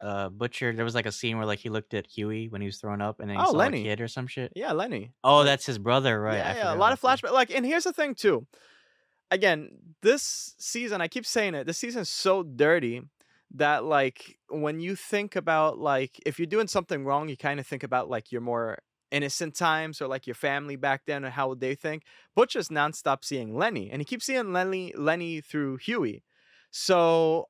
uh, 0.00 0.28
Butcher. 0.28 0.72
There 0.74 0.84
was 0.84 0.94
like 0.94 1.06
a 1.06 1.12
scene 1.12 1.36
where 1.38 1.46
like 1.46 1.58
he 1.58 1.68
looked 1.70 1.94
at 1.94 2.06
Hughie 2.06 2.48
when 2.48 2.60
he 2.60 2.66
was 2.66 2.78
thrown 2.78 3.00
up, 3.00 3.18
and 3.20 3.28
then 3.30 3.38
he 3.38 3.42
Oh, 3.44 3.50
saw 3.52 3.58
Lenny. 3.58 3.80
a 3.80 3.84
kid 3.84 4.00
or 4.00 4.08
some 4.08 4.26
shit. 4.26 4.52
yeah, 4.54 4.72
Lenny. 4.72 5.12
Oh, 5.24 5.42
that's 5.44 5.66
his 5.66 5.78
brother, 5.78 6.20
right? 6.20 6.36
Yeah, 6.36 6.54
yeah, 6.56 6.74
a 6.74 6.76
lot 6.76 6.92
of 6.92 7.00
flashback. 7.00 7.32
Like, 7.32 7.50
and 7.50 7.64
here's 7.64 7.84
the 7.84 7.92
thing 7.92 8.14
too. 8.14 8.46
Again, 9.30 9.70
this 10.02 10.54
season, 10.58 11.00
I 11.00 11.08
keep 11.08 11.26
saying 11.26 11.54
it. 11.54 11.66
This 11.66 11.78
season's 11.78 12.10
so 12.10 12.42
dirty 12.42 13.02
that 13.54 13.84
like 13.84 14.38
when 14.48 14.80
you 14.80 14.94
think 14.96 15.34
about 15.34 15.78
like 15.78 16.20
if 16.26 16.38
you're 16.38 16.46
doing 16.46 16.68
something 16.68 17.04
wrong, 17.04 17.28
you 17.28 17.36
kind 17.36 17.58
of 17.58 17.66
think 17.66 17.82
about 17.82 18.08
like 18.08 18.30
your 18.30 18.42
more 18.42 18.78
innocent 19.14 19.54
times 19.54 20.02
or 20.02 20.08
like 20.08 20.26
your 20.26 20.34
family 20.34 20.74
back 20.74 21.02
then 21.06 21.24
and 21.24 21.32
how 21.32 21.48
would 21.48 21.60
they 21.60 21.76
think. 21.76 22.02
Butcher's 22.34 22.68
nonstop 22.68 23.24
seeing 23.24 23.56
Lenny, 23.56 23.90
and 23.90 24.00
he 24.00 24.04
keeps 24.04 24.26
seeing 24.26 24.52
Lenny 24.52 24.92
Lenny 24.96 25.40
through 25.40 25.76
Hughie. 25.76 26.24
So 26.72 27.48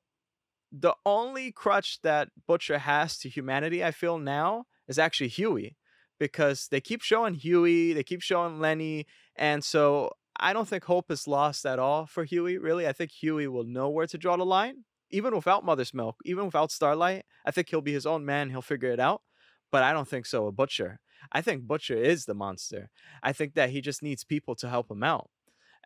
the 0.71 0.93
only 1.05 1.51
crutch 1.51 2.01
that 2.03 2.29
Butcher 2.47 2.77
has 2.77 3.17
to 3.19 3.29
humanity, 3.29 3.83
I 3.83 3.91
feel 3.91 4.19
now, 4.19 4.65
is 4.87 4.99
actually 4.99 5.29
Hughie. 5.29 5.75
Because 6.17 6.67
they 6.69 6.79
keep 6.79 7.01
showing 7.01 7.33
Hughie, 7.33 7.93
they 7.93 8.03
keep 8.03 8.21
showing 8.21 8.59
Lenny, 8.61 9.05
and 9.35 9.63
so 9.63 10.11
I 10.39 10.53
don't 10.53 10.67
think 10.67 10.85
hope 10.85 11.11
is 11.11 11.27
lost 11.27 11.65
at 11.65 11.79
all 11.79 12.05
for 12.05 12.23
Hughie, 12.23 12.57
really. 12.57 12.87
I 12.87 12.93
think 12.93 13.11
Hughie 13.11 13.47
will 13.47 13.65
know 13.65 13.89
where 13.89 14.07
to 14.07 14.17
draw 14.17 14.37
the 14.37 14.45
line, 14.45 14.85
even 15.09 15.35
without 15.35 15.65
Mother's 15.65 15.93
Milk, 15.93 16.17
even 16.23 16.45
without 16.45 16.71
Starlight. 16.71 17.25
I 17.45 17.51
think 17.51 17.69
he'll 17.69 17.81
be 17.81 17.91
his 17.91 18.05
own 18.05 18.23
man, 18.23 18.49
he'll 18.49 18.61
figure 18.61 18.91
it 18.91 18.99
out. 18.99 19.23
But 19.71 19.83
I 19.83 19.91
don't 19.91 20.07
think 20.07 20.25
so 20.25 20.47
a 20.47 20.53
Butcher. 20.53 20.99
I 21.31 21.41
think 21.41 21.63
Butcher 21.63 21.95
is 21.97 22.25
the 22.25 22.33
monster. 22.33 22.89
I 23.23 23.33
think 23.33 23.53
that 23.55 23.69
he 23.69 23.81
just 23.81 24.01
needs 24.03 24.23
people 24.23 24.55
to 24.55 24.69
help 24.69 24.89
him 24.91 25.03
out. 25.03 25.29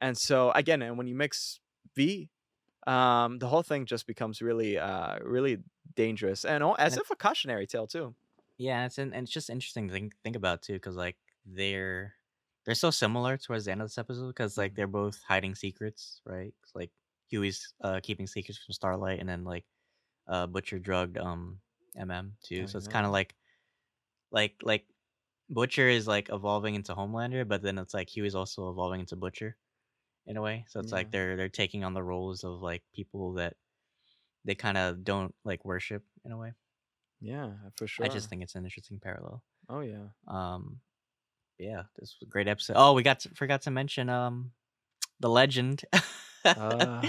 And 0.01 0.17
so 0.17 0.51
again, 0.51 0.81
and 0.81 0.97
when 0.97 1.07
you 1.07 1.15
mix 1.15 1.59
V, 1.95 2.29
um, 2.87 3.39
the 3.39 3.47
whole 3.47 3.63
thing 3.63 3.85
just 3.85 4.07
becomes 4.07 4.41
really, 4.41 4.77
uh, 4.77 5.19
really 5.21 5.59
dangerous, 5.95 6.45
and 6.45 6.63
al- 6.63 6.75
as 6.79 6.93
And- 6.93 7.01
if 7.01 7.11
a 7.11 7.15
cautionary 7.15 7.67
tale 7.67 7.87
too. 7.87 8.15
Yeah, 8.57 8.85
it's 8.85 8.97
and 8.97 9.13
it's 9.13 9.31
just 9.31 9.49
interesting 9.49 9.87
to 9.87 9.93
think 9.93 10.13
think 10.23 10.35
about 10.35 10.61
too, 10.61 10.73
because 10.73 10.95
like 10.95 11.17
they're 11.45 12.15
they're 12.65 12.75
so 12.75 12.91
similar 12.91 13.37
towards 13.37 13.65
the 13.65 13.71
end 13.71 13.81
of 13.81 13.87
this 13.87 13.97
episode, 13.97 14.27
because 14.27 14.57
like 14.57 14.75
they're 14.75 14.87
both 14.87 15.21
hiding 15.27 15.55
secrets, 15.55 16.21
right? 16.25 16.53
like 16.75 16.91
Hughie's 17.31 17.73
uh 17.81 17.99
keeping 18.03 18.27
secrets 18.27 18.59
from 18.59 18.73
Starlight, 18.73 19.19
and 19.19 19.29
then 19.29 19.43
like 19.43 19.65
uh 20.27 20.45
Butcher 20.47 20.79
drugged 20.79 21.17
um 21.17 21.59
MM 21.97 22.31
too. 22.43 22.63
Oh, 22.63 22.67
so 22.67 22.77
it's 22.77 22.87
kind 22.87 23.05
of 23.05 23.11
like 23.11 23.35
like 24.31 24.55
like 24.63 24.85
Butcher 25.49 25.89
is 25.89 26.07
like 26.07 26.29
evolving 26.31 26.75
into 26.75 26.93
Homelander, 26.93 27.47
but 27.47 27.61
then 27.61 27.77
it's 27.77 27.93
like 27.93 28.09
Hughie's 28.09 28.35
also 28.35 28.69
evolving 28.69 28.99
into 29.01 29.15
Butcher 29.15 29.57
in 30.27 30.37
a 30.37 30.41
way. 30.41 30.65
So 30.67 30.79
it's 30.79 30.91
like 30.91 31.11
they're 31.11 31.35
they're 31.35 31.49
taking 31.49 31.83
on 31.83 31.93
the 31.93 32.03
roles 32.03 32.43
of 32.43 32.61
like 32.61 32.83
people 32.93 33.33
that 33.33 33.55
they 34.45 34.55
kind 34.55 34.77
of 34.77 35.03
don't 35.03 35.33
like 35.43 35.65
worship 35.65 36.03
in 36.23 36.31
a 36.31 36.37
way. 36.37 36.53
Yeah, 37.19 37.51
for 37.75 37.87
sure. 37.87 38.05
I 38.05 38.09
just 38.09 38.29
think 38.29 38.43
it's 38.43 38.55
an 38.55 38.63
interesting 38.63 38.99
parallel. 38.99 39.43
Oh 39.67 39.81
yeah. 39.81 40.05
Um, 40.27 40.79
yeah, 41.57 41.83
this 41.97 42.15
was 42.19 42.27
a 42.27 42.31
great 42.31 42.47
episode. 42.47 42.75
Oh, 42.77 42.93
we 42.93 43.03
got 43.03 43.21
to, 43.21 43.29
forgot 43.29 43.63
to 43.63 43.71
mention 43.71 44.09
um, 44.09 44.51
the 45.19 45.29
legend. 45.29 45.83
Uh, 46.45 47.01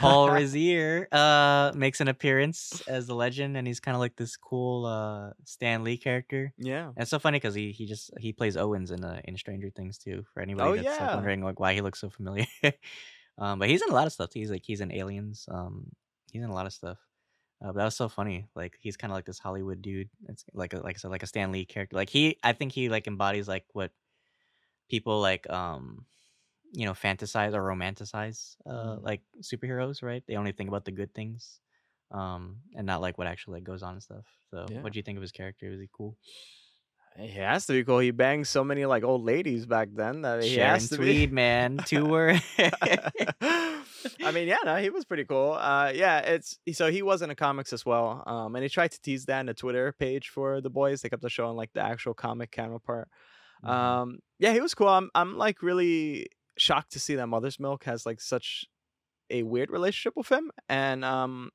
Paul 0.00 0.28
Reiser 0.34 1.06
uh 1.12 1.72
makes 1.74 2.00
an 2.00 2.08
appearance 2.08 2.82
as 2.86 3.06
the 3.06 3.14
legend, 3.14 3.56
and 3.56 3.66
he's 3.66 3.80
kind 3.80 3.94
of 3.94 4.00
like 4.00 4.16
this 4.16 4.36
cool 4.36 4.86
uh 4.86 5.30
Stan 5.44 5.84
Lee 5.84 5.96
character. 5.96 6.52
Yeah. 6.58 6.86
And 6.88 6.98
it's 6.98 7.10
so 7.10 7.18
funny 7.18 7.36
because 7.36 7.54
he 7.54 7.72
he 7.72 7.86
just 7.86 8.10
he 8.18 8.32
plays 8.32 8.56
Owens 8.56 8.90
in 8.90 9.04
uh, 9.04 9.20
in 9.24 9.36
Stranger 9.36 9.70
Things 9.70 9.98
too. 9.98 10.24
For 10.32 10.40
anybody 10.42 10.80
Oh, 10.80 10.82
that's 10.82 11.00
like, 11.00 11.14
wondering 11.14 11.42
like 11.42 11.58
why 11.60 11.74
he 11.74 11.80
looks 11.80 12.00
so 12.00 12.10
familiar, 12.10 12.46
um, 13.38 13.58
but 13.58 13.68
he's 13.68 13.82
in 13.82 13.90
a 13.90 13.94
lot 13.94 14.06
of 14.06 14.12
stuff. 14.12 14.30
He's 14.32 14.50
like 14.50 14.62
he's 14.64 14.80
in 14.80 14.92
Aliens. 14.92 15.46
Um, 15.50 15.90
he's 16.32 16.42
in 16.42 16.50
a 16.50 16.54
lot 16.54 16.66
of 16.66 16.72
stuff. 16.72 16.98
Uh, 17.62 17.68
but 17.68 17.76
that 17.76 17.84
was 17.84 17.96
so 17.96 18.08
funny. 18.08 18.46
Like 18.54 18.76
he's 18.80 18.96
kind 18.96 19.10
of 19.12 19.16
like 19.16 19.26
this 19.26 19.38
Hollywood 19.38 19.82
dude. 19.82 20.08
It's 20.28 20.44
like 20.54 20.72
a, 20.72 20.78
like 20.78 20.96
I 20.96 20.98
said, 20.98 21.10
like 21.10 21.22
a 21.22 21.26
Stan 21.26 21.52
Lee 21.52 21.66
character. 21.66 21.94
Like 21.96 22.08
he, 22.08 22.38
I 22.42 22.54
think 22.54 22.72
he 22.72 22.88
like 22.88 23.06
embodies 23.06 23.48
like 23.48 23.64
what 23.72 23.90
people 24.88 25.20
like 25.20 25.48
um 25.50 26.06
you 26.72 26.84
know 26.86 26.92
fantasize 26.92 27.52
or 27.54 27.62
romanticize 27.62 28.54
uh 28.66 28.96
Mhm. 28.96 29.02
like 29.02 29.22
superheroes 29.42 30.02
right 30.02 30.22
they 30.26 30.36
only 30.36 30.52
think 30.52 30.68
about 30.68 30.84
the 30.84 30.92
good 30.92 31.12
things 31.14 31.60
um 32.12 32.58
and 32.76 32.86
not 32.86 33.00
like 33.00 33.18
what 33.18 33.26
actually 33.26 33.54
like 33.58 33.64
goes 33.64 33.82
on 33.82 33.94
and 33.94 34.02
stuff 34.02 34.24
so 34.50 34.66
Yeah. 34.70 34.80
what 34.82 34.92
do 34.92 34.98
you 34.98 35.02
think 35.02 35.16
of 35.16 35.22
his 35.22 35.32
character 35.32 35.68
was 35.70 35.80
he 35.80 35.88
cool 35.92 36.16
He 37.18 37.40
has 37.42 37.66
to 37.66 37.72
be 37.72 37.82
cool. 37.84 37.98
He 37.98 38.12
banged 38.12 38.46
so 38.46 38.62
many 38.62 38.86
like 38.86 39.02
old 39.02 39.24
ladies 39.24 39.66
back 39.66 39.88
then 39.92 40.22
that 40.22 40.42
he 40.44 40.54
Sharon 40.54 40.70
has 40.80 40.88
to 40.90 40.96
Tweed, 40.96 41.30
be. 41.30 41.34
man, 41.34 41.78
two 41.84 42.06
were. 42.06 42.38
I 44.22 44.30
mean, 44.32 44.48
yeah, 44.48 44.58
no, 44.64 44.76
he 44.76 44.90
was 44.90 45.04
pretty 45.04 45.24
cool. 45.24 45.52
Uh, 45.54 45.92
yeah, 45.94 46.18
it's 46.20 46.58
so 46.72 46.90
he 46.90 47.02
was 47.02 47.20
in 47.22 47.28
the 47.28 47.34
comics 47.34 47.72
as 47.72 47.84
well. 47.84 48.22
Um, 48.26 48.54
and 48.54 48.62
he 48.62 48.68
tried 48.68 48.92
to 48.92 49.00
tease 49.02 49.24
that 49.26 49.40
in 49.40 49.46
the 49.46 49.54
Twitter 49.54 49.92
page 49.92 50.28
for 50.28 50.60
the 50.60 50.70
boys. 50.70 51.02
They 51.02 51.08
kept 51.08 51.24
on 51.24 51.30
showing 51.30 51.56
like 51.56 51.72
the 51.74 51.82
actual 51.82 52.14
comic 52.14 52.50
counterpart. 52.52 53.08
Mm-hmm. 53.64 53.70
Um, 53.70 54.18
yeah, 54.38 54.52
he 54.52 54.60
was 54.60 54.74
cool. 54.74 54.88
I'm, 54.88 55.10
I'm 55.14 55.36
like 55.36 55.62
really 55.62 56.28
shocked 56.58 56.92
to 56.92 57.00
see 57.00 57.14
that 57.16 57.26
Mother's 57.26 57.60
Milk 57.60 57.84
has 57.84 58.06
like 58.06 58.20
such 58.20 58.66
a 59.30 59.42
weird 59.42 59.70
relationship 59.70 60.14
with 60.16 60.30
him, 60.30 60.50
and 60.68 61.04
um, 61.04 61.50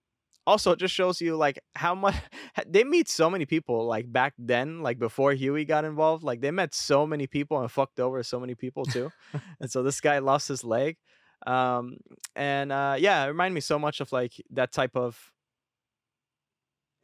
also 0.47 0.71
it 0.71 0.79
just 0.79 0.93
shows 0.93 1.21
you 1.21 1.35
like 1.35 1.59
how 1.75 1.95
much 1.95 2.15
they 2.67 2.83
meet 2.83 3.09
so 3.09 3.29
many 3.29 3.45
people 3.45 3.85
like 3.85 4.11
back 4.11 4.33
then, 4.37 4.81
like 4.81 4.99
before 4.99 5.33
Hughie 5.33 5.65
got 5.65 5.85
involved. 5.85 6.23
Like 6.23 6.41
they 6.41 6.51
met 6.51 6.73
so 6.73 7.05
many 7.05 7.27
people 7.27 7.59
and 7.59 7.71
fucked 7.71 7.99
over 7.99 8.21
so 8.23 8.39
many 8.39 8.55
people 8.55 8.85
too, 8.85 9.11
and 9.59 9.69
so 9.69 9.83
this 9.83 10.01
guy 10.01 10.19
lost 10.19 10.47
his 10.47 10.63
leg. 10.63 10.97
Um, 11.45 11.97
and 12.35 12.71
uh, 12.71 12.95
yeah, 12.97 13.23
it 13.25 13.27
reminded 13.27 13.55
me 13.55 13.61
so 13.61 13.77
much 13.77 14.01
of 14.01 14.11
like 14.11 14.33
that 14.51 14.71
type 14.71 14.95
of 14.95 15.31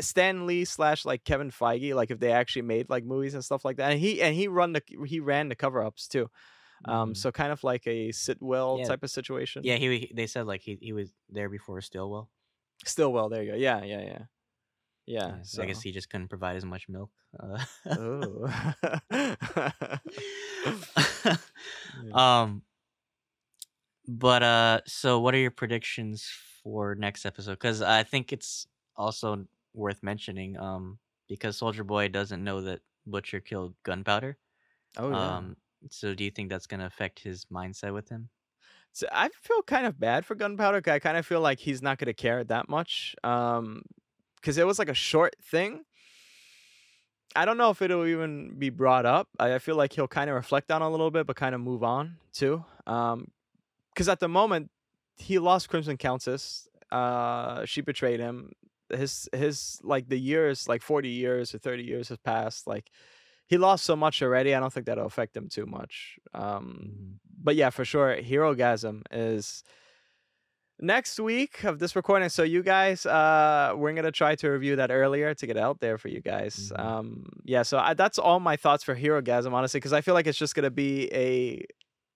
Stan 0.02 0.48
Lee 0.48 0.66
slash 0.66 1.06
like 1.06 1.24
Kevin 1.24 1.52
Feige, 1.52 1.94
like 1.94 2.12
if 2.12 2.20
they 2.20 2.32
actually 2.32 2.64
made 2.64 2.90
like 2.90 3.06
movies 3.06 3.34
and 3.34 3.44
stuff 3.44 3.64
like 3.64 3.78
that. 3.78 3.92
And 3.92 4.00
he 4.00 4.22
and 4.22 4.36
he 4.36 4.48
run 4.48 4.74
the 4.74 4.82
he 5.06 5.20
ran 5.20 5.50
the 5.50 5.56
cover 5.56 5.84
ups 5.84 6.08
too. 6.08 6.30
Um, 6.86 7.12
Mhm. 7.12 7.18
so 7.18 7.32
kind 7.32 7.52
of 7.52 7.64
like 7.64 7.86
a 7.88 8.12
Sitwell 8.12 8.80
Yeah. 8.80 8.86
type 8.86 9.04
of 9.04 9.12
situation. 9.12 9.64
yeah, 9.64 9.76
he, 9.76 10.00
he- 10.00 10.14
they 10.16 10.28
said 10.28 10.48
like 10.48 10.62
he, 10.62 10.78
he 10.82 10.94
was 10.94 11.14
there 11.30 11.50
before 11.50 11.82
Stillwell. 11.82 12.30
Stillwell, 12.86 13.30
there 13.30 13.44
you 13.44 13.52
go. 13.52 13.58
Yeah, 13.58 13.84
yeah, 13.84 14.02
yeah. 14.02 14.20
Yeah. 15.06 15.28
Yeah, 15.28 15.36
so 15.44 15.64
I 15.64 15.66
guess 15.66 15.82
he 15.82 15.92
just 15.92 16.10
couldn't 16.10 16.30
provide 16.30 16.56
as 16.56 16.64
much 16.66 16.88
milk. 16.88 17.12
Uh, 17.38 17.58
Ooh. 17.98 18.48
um, 22.14 22.62
but 24.08 24.44
uh, 24.44 24.82
so 24.86 25.20
what 25.20 25.34
are 25.34 25.38
your 25.40 25.52
predictions 25.52 26.30
for 26.64 26.96
next 26.96 27.26
episode? 27.26 27.54
Because 27.54 27.82
I 27.82 28.04
think 28.04 28.34
it's 28.34 28.68
also 28.96 29.46
worth 29.74 30.02
mentioning. 30.04 30.58
Um, 30.58 31.00
because 31.28 31.58
Soldier 31.58 31.84
Boy 31.84 32.08
doesn't 32.10 32.44
know 32.44 32.62
that 32.62 32.82
Butcher 33.06 33.40
killed 33.40 33.74
Gunpowder. 33.84 34.38
oh 34.98 35.12
yeah. 35.12 35.38
Um, 35.38 35.56
so 35.90 36.14
do 36.14 36.24
you 36.24 36.32
think 36.32 36.50
that's 36.50 36.68
gonna 36.68 36.86
affect 36.86 37.20
his 37.20 37.46
mindset 37.46 37.94
with 37.94 38.10
him? 38.10 38.30
So 38.94 39.08
I 39.12 39.30
feel 39.42 39.62
kind 39.62 39.86
of 39.86 40.00
bad 40.00 40.26
for 40.26 40.36
Gunpowder. 40.36 40.82
I 40.92 41.00
kind 41.00 41.18
of 41.18 41.26
feel 41.26 41.40
like 41.40 41.60
he's 41.60 41.82
not 41.82 41.98
gonna 41.98 42.14
care 42.14 42.44
that 42.44 42.70
much. 42.70 43.16
Um, 43.24 43.84
because 44.36 44.58
it 44.58 44.66
was 44.66 44.80
like 44.80 44.90
a 44.90 44.96
short 44.96 45.36
thing. 45.44 45.84
I 47.36 47.46
don't 47.46 47.58
know 47.58 47.70
if 47.70 47.82
it'll 47.82 48.06
even 48.06 48.56
be 48.58 48.70
brought 48.70 49.06
up. 49.06 49.30
I, 49.40 49.56
I 49.56 49.60
feel 49.60 49.76
like 49.76 49.94
he'll 49.94 50.08
kind 50.08 50.30
of 50.30 50.36
reflect 50.36 50.72
on 50.72 50.82
a 50.82 50.90
little 50.90 51.12
bit, 51.12 51.28
but 51.28 51.36
kind 51.36 51.56
of 51.56 51.62
move 51.62 51.84
on 51.84 52.18
too. 52.34 52.66
Um, 52.88 53.28
because 53.94 54.10
at 54.10 54.20
the 54.20 54.28
moment 54.28 54.72
he 55.18 55.40
lost 55.40 55.70
Crimson 55.70 55.98
Countess. 55.98 56.68
Uh, 56.92 57.66
she 57.66 57.82
betrayed 57.82 58.20
him. 58.20 58.52
His 58.90 59.30
his 59.32 59.80
like 59.84 60.10
the 60.10 60.20
years, 60.20 60.68
like 60.68 60.82
forty 60.82 61.10
years 61.10 61.56
or 61.56 61.60
thirty 61.60 61.84
years 61.84 62.10
has 62.10 62.18
passed. 62.18 62.68
Like 62.68 62.92
he 63.52 63.58
lost 63.58 63.84
so 63.86 63.96
much 63.98 64.22
already. 64.24 64.56
I 64.56 64.60
don't 64.62 64.72
think 64.74 64.86
that'll 64.86 65.06
affect 65.06 65.36
him 65.36 65.50
too 65.50 65.66
much. 65.66 66.18
Um, 66.34 67.20
but 67.44 67.56
yeah, 67.58 67.70
for 67.70 67.84
sure, 67.84 68.16
Herogasm 68.16 69.02
is 69.12 69.64
next 70.80 71.20
week 71.20 71.64
of 71.66 71.78
this 71.78 71.96
recording. 71.96 72.30
So 72.30 72.44
you 72.44 72.64
guys, 72.64 73.06
uh, 73.06 73.74
we're 73.76 73.94
gonna 73.94 74.12
try 74.12 74.36
to 74.36 74.50
review 74.50 74.78
that 74.78 74.90
earlier 74.90 75.34
to 75.36 75.46
get 75.46 75.58
out 75.58 75.80
there 75.82 75.98
for 75.98 76.08
you 76.08 76.22
guys. 76.22 76.72
Mhm. 76.74 76.80
Um, 76.80 77.26
yeah, 77.44 77.64
so 77.64 77.78
I, 77.78 77.94
that's 77.94 78.18
all 78.18 78.40
my 78.40 78.56
thoughts 78.56 78.84
for 78.84 78.96
Herogasm, 78.96 79.52
honestly, 79.54 79.80
because 79.80 79.94
I 79.94 80.02
feel 80.02 80.14
like 80.16 80.28
it's 80.28 80.38
just 80.40 80.56
gonna 80.56 80.72
be 80.72 81.12
a 81.14 81.66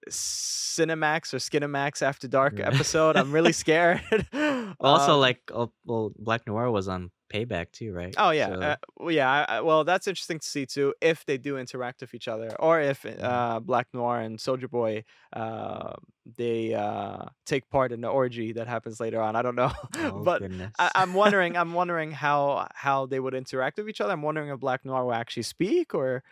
Cinemax 0.09 1.33
or 1.33 1.37
Skinemax 1.37 2.01
After 2.01 2.27
Dark 2.27 2.59
Yeah. 2.59 2.67
episode. 2.67 3.17
I'm 3.17 3.31
really 3.31 3.53
scared. 3.63 4.01
Also, 4.79 5.13
Um, 5.13 5.19
like, 5.19 5.41
oh, 5.53 5.71
well, 5.85 6.11
Black 6.17 6.45
Noir 6.47 6.69
was 6.71 6.87
on 6.87 7.11
payback 7.33 7.71
too, 7.71 7.91
right? 7.93 8.13
Oh 8.17 8.31
yeah, 8.31 8.47
So- 8.47 8.61
uh, 8.61 8.75
well, 8.97 9.11
yeah. 9.11 9.45
I, 9.49 9.61
well, 9.61 9.83
that's 9.83 10.07
interesting 10.07 10.39
to 10.39 10.47
see 10.47 10.65
too. 10.65 10.93
If 11.01 11.25
they 11.25 11.37
do 11.37 11.57
interact 11.57 12.01
with 12.01 12.13
each 12.13 12.27
other, 12.27 12.55
or 12.59 12.79
if 12.81 13.03
Mm-hmm. 13.03 13.23
uh, 13.23 13.59
Black 13.59 13.87
Noir 13.93 14.19
and 14.21 14.39
Soldier 14.39 14.67
Boy, 14.67 15.03
uh, 15.33 15.93
they 16.37 16.73
uh, 16.73 17.25
take 17.45 17.69
part 17.69 17.91
in 17.91 18.01
the 18.01 18.07
orgy 18.07 18.53
that 18.53 18.67
happens 18.67 18.99
later 18.99 19.21
on. 19.21 19.35
I 19.35 19.41
don't 19.41 19.55
know, 19.55 19.71
oh, 19.97 20.21
but. 20.23 20.41
I, 20.79 20.91
I'm 20.95 21.13
wondering. 21.13 21.55
I'm 21.61 21.73
wondering 21.73 22.11
how 22.11 22.67
how 22.73 23.05
they 23.05 23.19
would 23.19 23.33
interact 23.33 23.77
with 23.77 23.89
each 23.89 24.01
other. 24.01 24.13
I'm 24.13 24.21
wondering 24.21 24.49
if 24.49 24.59
Black 24.59 24.83
Noir 24.85 25.05
will 25.05 25.13
actually 25.13 25.43
speak, 25.43 25.93
or 25.93 26.23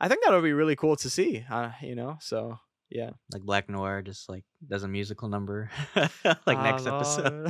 I 0.00 0.08
think 0.08 0.22
that 0.24 0.32
would 0.32 0.42
be 0.44 0.52
really 0.52 0.76
cool 0.76 0.96
to 0.96 1.10
see. 1.10 1.44
Uh, 1.50 1.70
you 1.82 1.94
know, 1.94 2.16
so 2.20 2.58
yeah. 2.90 3.10
like 3.32 3.42
Black 3.42 3.68
Noir 3.70 4.02
just 4.02 4.28
like 4.28 4.44
does 4.68 4.82
a 4.82 4.88
musical 4.88 5.28
number 5.28 5.70
like 6.46 6.58
next 6.60 6.86
Ah, 6.86 6.96
episode. 6.96 7.46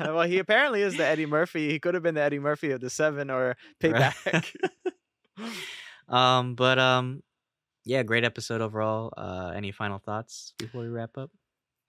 Well, 0.14 0.26
he 0.26 0.38
apparently 0.38 0.82
is 0.82 0.96
the 0.96 1.04
Eddie 1.12 1.26
Murphy. 1.26 1.70
He 1.70 1.78
could 1.78 1.94
have 1.94 2.02
been 2.02 2.14
the 2.16 2.22
Eddie 2.22 2.38
Murphy 2.40 2.70
of 2.72 2.80
the 2.80 2.90
Seven 2.90 3.30
or 3.30 3.56
Right. 3.82 4.12
Payback. 4.14 4.54
um, 6.08 6.54
but 6.54 6.78
um, 6.78 7.22
yeah, 7.84 8.02
great 8.02 8.24
episode 8.24 8.60
overall. 8.60 9.12
Uh, 9.16 9.52
any 9.54 9.72
final 9.72 9.98
thoughts 9.98 10.52
before 10.58 10.82
we 10.82 10.88
wrap 10.88 11.16
up? 11.16 11.30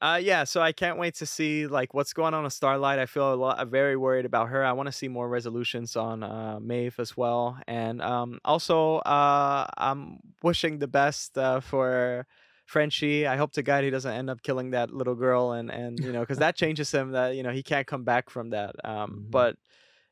Uh, 0.01 0.19
yeah, 0.21 0.43
so 0.43 0.61
I 0.61 0.71
can't 0.73 0.99
wait 0.99 1.15
to 1.15 1.25
see 1.25 1.67
like 1.67 1.93
what's 1.93 2.13
going 2.13 2.33
on 2.33 2.43
with 2.43 2.53
Starlight. 2.53 2.99
I 2.99 3.05
feel 3.05 3.33
a 3.33 3.35
lot, 3.35 3.59
I'm 3.59 3.69
very 3.69 3.95
worried 3.95 4.25
about 4.25 4.49
her. 4.49 4.63
I 4.63 4.73
want 4.73 4.87
to 4.87 4.91
see 4.91 5.07
more 5.07 5.27
resolutions 5.27 5.95
on 5.95 6.21
uh, 6.21 6.59
Maeve 6.61 6.99
as 6.99 7.15
well, 7.15 7.57
and 7.65 8.01
um, 8.01 8.39
also 8.43 8.97
uh, 8.97 9.65
I'm 9.77 10.19
wishing 10.43 10.79
the 10.79 10.87
best 10.87 11.37
uh, 11.37 11.61
for 11.61 12.27
Frenchie. 12.65 13.25
I 13.27 13.37
hope 13.37 13.53
to 13.53 13.63
God 13.63 13.83
he 13.83 13.89
doesn't 13.89 14.11
end 14.11 14.29
up 14.29 14.41
killing 14.43 14.71
that 14.71 14.91
little 14.91 15.15
girl, 15.15 15.51
and 15.53 15.69
and 15.71 15.99
you 15.99 16.11
know 16.11 16.19
because 16.21 16.39
that 16.39 16.55
changes 16.61 16.91
him. 16.91 17.11
That 17.11 17.35
you 17.35 17.43
know 17.43 17.51
he 17.51 17.63
can't 17.63 17.87
come 17.87 18.03
back 18.03 18.29
from 18.29 18.49
that. 18.51 18.75
Um, 18.83 19.11
Mhm. 19.27 19.31
but 19.31 19.55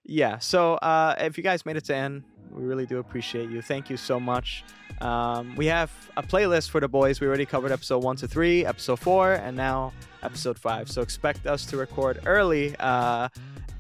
yeah, 0.06 0.38
so 0.40 0.74
uh, 0.76 1.16
if 1.20 1.38
you 1.38 1.44
guys 1.44 1.66
made 1.66 1.78
it 1.78 1.86
to 1.86 1.96
end, 1.96 2.24
we 2.52 2.64
really 2.66 2.86
do 2.86 3.00
appreciate 3.00 3.50
you. 3.50 3.62
Thank 3.62 3.90
you 3.90 3.96
so 3.98 4.20
much. 4.20 4.64
Um, 5.02 5.56
we 5.56 5.66
have 5.68 5.92
a 6.18 6.22
playlist 6.24 6.70
for 6.70 6.80
the 6.82 6.88
boys. 6.90 7.22
We 7.22 7.28
already 7.28 7.46
covered 7.46 7.72
episode 7.72 8.04
one 8.04 8.18
to 8.18 8.28
three, 8.28 8.66
episode 8.66 9.00
four, 9.00 9.34
and 9.34 9.56
now 9.56 9.94
episode 10.22 10.60
five. 10.60 10.90
So 10.92 11.02
expect 11.02 11.48
us 11.48 11.66
to 11.68 11.78
record 11.78 12.20
early. 12.26 12.76
Uh, 12.80 13.30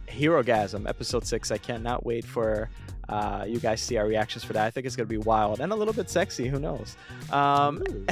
Herogasm, 0.07 0.87
episode 0.87 1.25
six. 1.25 1.51
I 1.51 1.57
cannot 1.57 2.05
wait 2.05 2.23
for 2.25 2.69
uh, 3.09 3.45
you 3.47 3.59
guys 3.59 3.81
see 3.81 3.97
our 3.97 4.07
reactions 4.07 4.43
for 4.43 4.53
that. 4.53 4.65
I 4.65 4.71
think 4.71 4.85
it's 4.85 4.95
gonna 4.95 5.07
be 5.07 5.17
wild 5.17 5.59
and 5.59 5.71
a 5.71 5.75
little 5.75 5.93
bit 5.93 6.09
sexy. 6.09 6.47
Who 6.47 6.59
knows? 6.59 6.95
Um, 7.31 7.83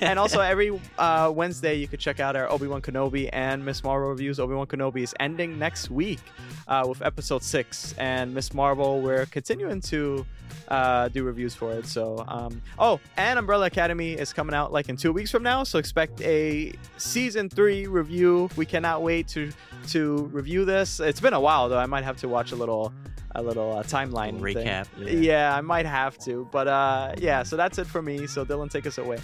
and 0.00 0.18
also 0.18 0.40
every 0.40 0.80
uh, 0.98 1.32
Wednesday 1.34 1.74
you 1.74 1.88
could 1.88 2.00
check 2.00 2.20
out 2.20 2.36
our 2.36 2.50
Obi 2.50 2.66
Wan 2.66 2.82
Kenobi 2.82 3.28
and 3.32 3.64
Miss 3.64 3.84
Marvel 3.84 4.08
reviews. 4.08 4.40
Obi 4.40 4.54
Wan 4.54 4.66
Kenobi 4.66 5.02
is 5.02 5.14
ending 5.20 5.58
next 5.58 5.90
week 5.90 6.20
uh, 6.68 6.84
with 6.88 7.02
episode 7.02 7.42
six, 7.42 7.94
and 7.98 8.34
Miss 8.34 8.54
Marvel 8.54 9.00
we're 9.00 9.26
continuing 9.26 9.80
to 9.82 10.24
uh, 10.68 11.08
do 11.08 11.24
reviews 11.24 11.54
for 11.54 11.72
it. 11.72 11.86
So, 11.86 12.24
um, 12.28 12.60
oh, 12.78 13.00
and 13.16 13.38
Umbrella 13.38 13.66
Academy 13.66 14.12
is 14.12 14.32
coming 14.32 14.54
out 14.54 14.72
like 14.72 14.88
in 14.88 14.96
two 14.96 15.12
weeks 15.12 15.30
from 15.30 15.42
now. 15.42 15.64
So 15.64 15.78
expect 15.78 16.20
a 16.22 16.72
season 16.96 17.48
three 17.48 17.86
review. 17.86 18.48
We 18.56 18.66
cannot 18.66 19.02
wait 19.02 19.28
to 19.28 19.50
to 19.88 20.30
review 20.32 20.64
this. 20.64 21.00
It's 21.00 21.20
been 21.20 21.34
a 21.34 21.40
while 21.40 21.68
though. 21.68 21.78
I 21.78 21.86
might 21.86 22.04
have 22.04 22.16
to 22.18 22.28
watch 22.28 22.52
a 22.52 22.56
little 22.56 22.92
a 23.34 23.42
little 23.42 23.78
uh, 23.78 23.82
timeline 23.82 24.40
recap. 24.40 24.86
Yeah. 24.98 25.56
I 25.56 25.60
might 25.60 25.86
have 25.86 26.18
to. 26.18 26.48
But 26.52 26.68
uh, 26.68 27.14
yeah, 27.18 27.42
so 27.42 27.56
that's 27.56 27.78
it 27.78 27.86
for 27.86 28.02
me. 28.02 28.26
So 28.26 28.44
Dylan, 28.44 28.70
take 28.70 28.86
us 28.86 28.98
away. 28.98 29.18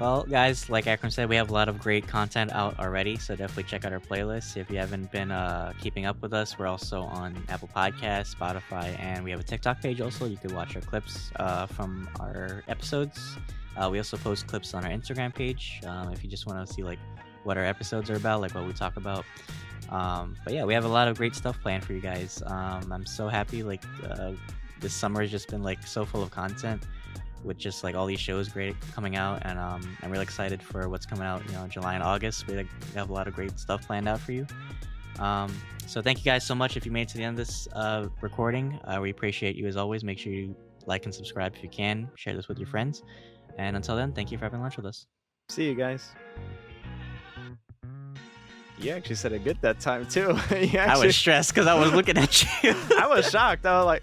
Well, 0.00 0.22
guys, 0.22 0.70
like 0.70 0.86
Akram 0.86 1.10
said, 1.10 1.28
we 1.28 1.36
have 1.36 1.50
a 1.50 1.52
lot 1.52 1.68
of 1.68 1.78
great 1.78 2.08
content 2.08 2.52
out 2.52 2.80
already, 2.80 3.18
so 3.18 3.36
definitely 3.36 3.64
check 3.64 3.84
out 3.84 3.92
our 3.92 4.00
playlist. 4.00 4.56
If 4.56 4.70
you 4.70 4.78
haven't 4.78 5.12
been 5.12 5.30
uh, 5.30 5.74
keeping 5.78 6.06
up 6.06 6.22
with 6.22 6.32
us, 6.32 6.58
we're 6.58 6.68
also 6.68 7.02
on 7.02 7.36
Apple 7.50 7.68
Podcasts, 7.68 8.34
Spotify, 8.34 8.98
and 8.98 9.22
we 9.22 9.30
have 9.30 9.40
a 9.40 9.42
TikTok 9.42 9.82
page 9.82 10.00
also. 10.00 10.24
You 10.24 10.38
can 10.38 10.54
watch 10.54 10.74
our 10.74 10.80
clips 10.80 11.30
uh, 11.36 11.66
from 11.66 12.08
our 12.18 12.64
episodes. 12.66 13.36
Uh, 13.76 13.90
we 13.92 13.98
also 13.98 14.16
post 14.16 14.46
clips 14.46 14.72
on 14.72 14.86
our 14.86 14.90
Instagram 14.90 15.34
page 15.34 15.82
um, 15.84 16.10
if 16.10 16.24
you 16.24 16.30
just 16.30 16.46
want 16.46 16.66
to 16.66 16.72
see 16.72 16.82
like 16.82 16.98
what 17.44 17.58
our 17.58 17.64
episodes 17.66 18.08
are 18.08 18.16
about, 18.16 18.40
like 18.40 18.54
what 18.54 18.66
we 18.66 18.72
talk 18.72 18.96
about. 18.96 19.26
Um, 19.90 20.34
but 20.44 20.54
yeah, 20.54 20.64
we 20.64 20.72
have 20.72 20.86
a 20.86 20.88
lot 20.88 21.08
of 21.08 21.18
great 21.18 21.34
stuff 21.34 21.60
planned 21.60 21.84
for 21.84 21.92
you 21.92 22.00
guys. 22.00 22.42
Um, 22.46 22.90
I'm 22.90 23.04
so 23.04 23.28
happy. 23.28 23.62
Like 23.62 23.82
uh, 24.08 24.32
this 24.80 24.94
summer 24.94 25.20
has 25.20 25.30
just 25.30 25.48
been 25.48 25.62
like 25.62 25.86
so 25.86 26.06
full 26.06 26.22
of 26.22 26.30
content 26.30 26.84
with 27.44 27.56
just 27.56 27.82
like 27.82 27.94
all 27.94 28.06
these 28.06 28.20
shows 28.20 28.48
great 28.48 28.76
coming 28.92 29.16
out 29.16 29.40
and 29.44 29.58
um, 29.58 29.96
i'm 30.02 30.10
really 30.10 30.22
excited 30.22 30.62
for 30.62 30.88
what's 30.88 31.06
coming 31.06 31.24
out 31.24 31.44
you 31.46 31.52
know 31.52 31.66
july 31.66 31.94
and 31.94 32.02
august. 32.02 32.46
We 32.46 32.54
like, 32.54 32.92
have 32.94 33.10
a 33.10 33.12
lot 33.12 33.28
of 33.28 33.34
great 33.34 33.58
stuff 33.58 33.86
planned 33.86 34.08
out 34.08 34.20
for 34.20 34.32
you. 34.32 34.46
Um, 35.18 35.54
so 35.86 36.00
thank 36.00 36.18
you 36.18 36.24
guys 36.24 36.44
so 36.44 36.54
much 36.54 36.76
if 36.76 36.86
you 36.86 36.92
made 36.92 37.02
it 37.02 37.08
to 37.08 37.18
the 37.18 37.24
end 37.24 37.38
of 37.38 37.46
this 37.46 37.68
uh, 37.74 38.08
recording. 38.20 38.78
Uh, 38.84 38.98
we 39.00 39.10
appreciate 39.10 39.56
you 39.56 39.66
as 39.66 39.76
always. 39.76 40.04
Make 40.04 40.18
sure 40.18 40.32
you 40.32 40.54
like 40.86 41.04
and 41.04 41.14
subscribe 41.14 41.54
if 41.54 41.62
you 41.62 41.68
can. 41.68 42.10
Share 42.14 42.34
this 42.34 42.48
with 42.48 42.58
your 42.58 42.68
friends. 42.68 43.02
And 43.58 43.76
until 43.76 43.96
then 43.96 44.12
thank 44.12 44.30
you 44.30 44.38
for 44.38 44.44
having 44.44 44.60
lunch 44.60 44.76
with 44.76 44.86
us. 44.86 45.06
See 45.48 45.66
you 45.66 45.74
guys. 45.74 46.10
You 48.78 48.92
actually 48.92 49.16
said 49.16 49.32
it 49.32 49.44
good 49.44 49.58
that 49.60 49.78
time 49.78 50.06
too. 50.06 50.30
I 50.50 50.96
was 50.98 51.14
stressed 51.14 51.54
because 51.54 51.66
i 51.66 51.74
was 51.74 51.92
looking 51.92 52.16
at 52.16 52.42
you. 52.62 52.74
I 52.98 53.06
was 53.06 53.30
shocked. 53.30 53.66
I 53.66 53.76
was 53.76 53.86
like, 53.86 54.02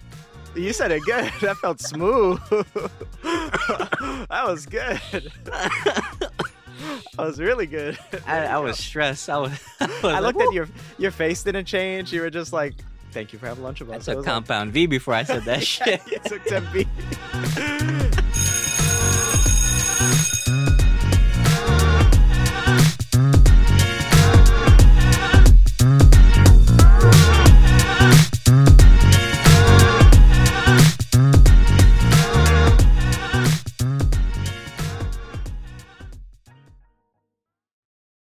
you 0.56 0.74
said 0.74 0.92
it 0.92 1.04
good. 1.04 1.32
That 1.42 1.58
felt 1.58 1.80
smooth. 1.80 2.40
that 2.50 4.44
was 4.46 4.66
good. 4.66 5.00
That 7.18 7.26
was 7.26 7.40
really 7.40 7.66
good. 7.66 7.98
I, 8.28 8.46
I 8.46 8.58
was 8.60 8.78
stressed 8.78 9.30
i 9.32 9.38
was, 9.40 9.52
I, 9.80 9.86
was 9.88 10.04
I 10.04 10.20
like, 10.20 10.36
looked 10.36 10.48
at 10.48 10.54
your 10.54 10.68
your 11.00 11.10
face 11.10 11.42
didn't 11.42 11.66
change. 11.66 12.14
You 12.14 12.22
were 12.22 12.30
just 12.30 12.54
like, 12.54 12.76
thank 13.12 13.34
you 13.34 13.40
for 13.40 13.48
having 13.48 13.64
lunch 13.64 13.80
with 13.80 13.90
I 13.90 13.96
us. 13.96 14.06
took 14.06 14.18
was 14.18 14.26
like- 14.26 14.34
compound 14.34 14.74
v 14.74 14.86
before 14.86 15.16
i 15.16 15.24
said 15.24 15.44
that 15.46 15.64
shit 15.64 16.02
you 16.06 16.20
took 16.24 16.44
10 16.46 16.68
B. 16.72 17.94